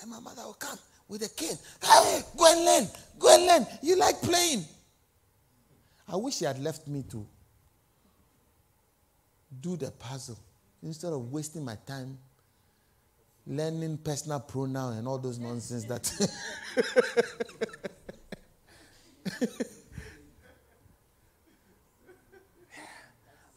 and 0.00 0.10
my 0.10 0.20
mother 0.20 0.42
will 0.42 0.54
come 0.54 0.78
with 1.08 1.24
a 1.24 1.28
cane. 1.28 1.58
Hey, 1.82 2.22
go 2.36 2.52
and 2.52 2.64
learn. 2.64 2.88
Go 3.18 3.34
and 3.34 3.46
learn. 3.46 3.66
You 3.82 3.96
like 3.96 4.22
playing. 4.22 4.64
I 6.08 6.14
wish 6.14 6.36
she 6.36 6.44
had 6.44 6.62
left 6.62 6.86
me 6.86 7.02
to 7.10 7.26
do 9.60 9.76
the 9.76 9.90
puzzle 9.90 10.38
instead 10.80 11.12
of 11.12 11.32
wasting 11.32 11.64
my 11.64 11.76
time 11.86 12.18
learning 13.46 13.98
personal 13.98 14.40
pronoun 14.40 14.96
and 14.96 15.06
all 15.06 15.18
those 15.18 15.38
nonsense 15.38 15.84
that 15.84 16.02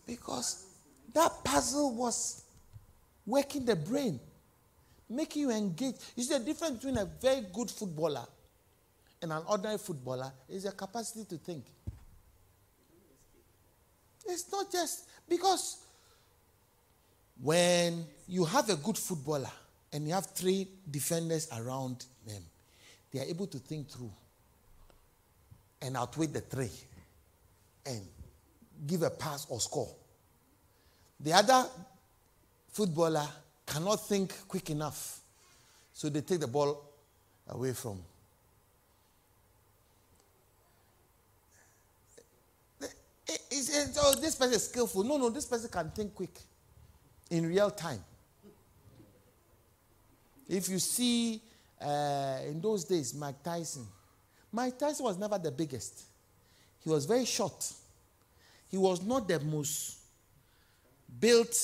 because 0.05 0.65
that 1.13 1.31
puzzle 1.43 1.95
was 1.95 2.43
working 3.25 3.65
the 3.65 3.75
brain 3.75 4.19
making 5.09 5.43
you 5.43 5.51
engage. 5.51 5.95
You 6.15 6.23
see 6.23 6.37
the 6.37 6.43
difference 6.43 6.77
between 6.77 6.97
a 6.97 7.05
very 7.05 7.41
good 7.53 7.69
footballer 7.71 8.25
and 9.21 9.31
an 9.31 9.41
ordinary 9.49 9.77
footballer 9.77 10.31
is 10.49 10.63
your 10.63 10.73
capacity 10.73 11.25
to 11.25 11.37
think. 11.37 11.65
It's 14.25 14.51
not 14.51 14.71
just 14.71 15.07
because 15.27 15.77
when 17.41 18.05
you 18.27 18.43
have 18.45 18.69
a 18.69 18.75
good 18.75 18.97
footballer 18.97 19.51
and 19.93 20.07
you 20.07 20.13
have 20.13 20.27
three 20.27 20.67
defenders 20.89 21.47
around 21.57 22.05
them, 22.25 22.43
they 23.11 23.19
are 23.19 23.25
able 23.25 23.47
to 23.47 23.57
think 23.57 23.89
through 23.89 24.11
and 25.81 25.95
outweigh 25.95 26.27
the 26.27 26.41
three 26.41 26.71
and 27.85 28.01
give 28.85 29.03
a 29.03 29.09
pass 29.09 29.45
or 29.49 29.59
score. 29.59 29.89
The 31.19 31.33
other 31.33 31.65
footballer 32.71 33.27
cannot 33.65 34.07
think 34.07 34.33
quick 34.47 34.69
enough, 34.69 35.19
so 35.93 36.09
they 36.09 36.21
take 36.21 36.39
the 36.39 36.47
ball 36.47 36.83
away 37.49 37.73
from. 37.73 38.01
It's, 43.49 43.97
oh, 44.01 44.15
this 44.21 44.35
person 44.35 44.53
is 44.53 44.65
skillful. 44.65 45.03
No, 45.03 45.17
no, 45.17 45.29
this 45.29 45.45
person 45.45 45.69
can 45.69 45.89
think 45.91 46.13
quick 46.13 46.37
in 47.29 47.45
real 47.45 47.71
time. 47.71 47.99
If 50.47 50.69
you 50.69 50.79
see 50.79 51.41
uh, 51.81 52.39
in 52.47 52.61
those 52.61 52.85
days, 52.85 53.13
Mike 53.13 53.43
Tyson, 53.43 53.85
Mike 54.51 54.77
Tyson 54.77 55.05
was 55.05 55.17
never 55.17 55.37
the 55.37 55.51
biggest. 55.51 56.03
He 56.83 56.89
was 56.89 57.05
very 57.05 57.25
short. 57.25 57.71
He 58.69 58.77
was 58.77 59.03
not 59.03 59.27
the 59.27 59.39
most 59.39 59.97
built, 61.19 61.55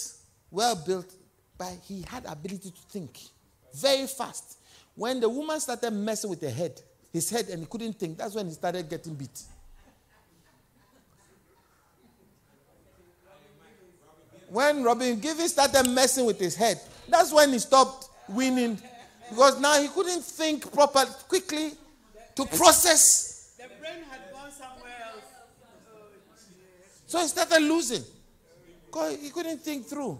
well 0.52 0.76
built, 0.76 1.12
but 1.58 1.74
he 1.88 2.04
had 2.08 2.26
ability 2.26 2.72
to 2.72 2.82
think 2.90 3.20
very 3.74 4.08
fast. 4.08 4.58
When 4.96 5.20
the 5.20 5.30
woman 5.30 5.60
started 5.60 5.92
messing 5.92 6.30
with 6.30 6.42
the 6.42 6.50
head, 6.52 6.80
his 7.12 7.30
head, 7.30 7.48
and 7.50 7.62
he 7.62 7.66
couldn't 7.66 7.94
think, 7.94 8.18
that's 8.18 8.36
when 8.36 8.48
he 8.48 8.54
started 8.54 8.90
getting 8.90 9.16
beat. 9.16 9.44
when 14.54 14.84
Robin 14.84 15.20
Givens 15.20 15.52
started 15.52 15.90
messing 15.90 16.26
with 16.28 16.40
his 16.40 16.56
head, 16.56 16.80
that's 17.10 17.34
when 17.34 17.52
he 17.52 17.58
stopped 17.58 18.10
winning. 18.30 18.80
Because 19.30 19.60
now 19.60 19.82
he 19.82 19.88
couldn't 19.88 20.24
think 20.24 20.72
properly, 20.72 21.12
quickly 21.28 21.72
to 22.36 22.46
process. 22.46 23.56
The 23.58 23.68
brain 23.80 24.04
had 24.10 24.32
gone 24.32 24.52
somewhere 24.52 24.96
else. 25.12 25.26
So 27.08 27.20
he 27.20 27.28
started 27.28 27.62
losing. 27.62 28.04
Because 28.86 29.18
he 29.22 29.30
couldn't 29.30 29.62
think 29.62 29.86
through. 29.86 30.20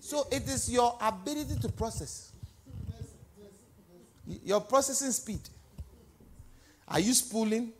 So 0.00 0.24
it 0.30 0.48
is 0.48 0.70
your 0.70 0.96
ability 1.00 1.56
to 1.60 1.68
process. 1.68 2.30
Your 4.44 4.60
processing 4.60 5.10
speed. 5.10 5.40
Are 6.86 7.00
you 7.00 7.12
spooling? 7.12 7.72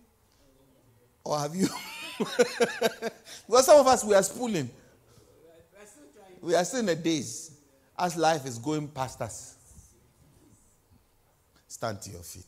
Or 1.26 1.38
have 1.40 1.56
you? 1.56 1.66
because 2.18 3.66
some 3.66 3.80
of 3.80 3.86
us, 3.88 4.04
we 4.04 4.14
are 4.14 4.22
spooling. 4.22 4.70
We 6.40 6.54
are 6.54 6.64
still 6.64 6.80
in 6.80 6.86
the 6.86 6.94
days 6.94 7.50
as 7.98 8.16
life 8.16 8.46
is 8.46 8.58
going 8.58 8.86
past 8.86 9.20
us. 9.20 9.56
Stand 11.66 12.00
to 12.02 12.10
your 12.10 12.22
feet. 12.22 12.44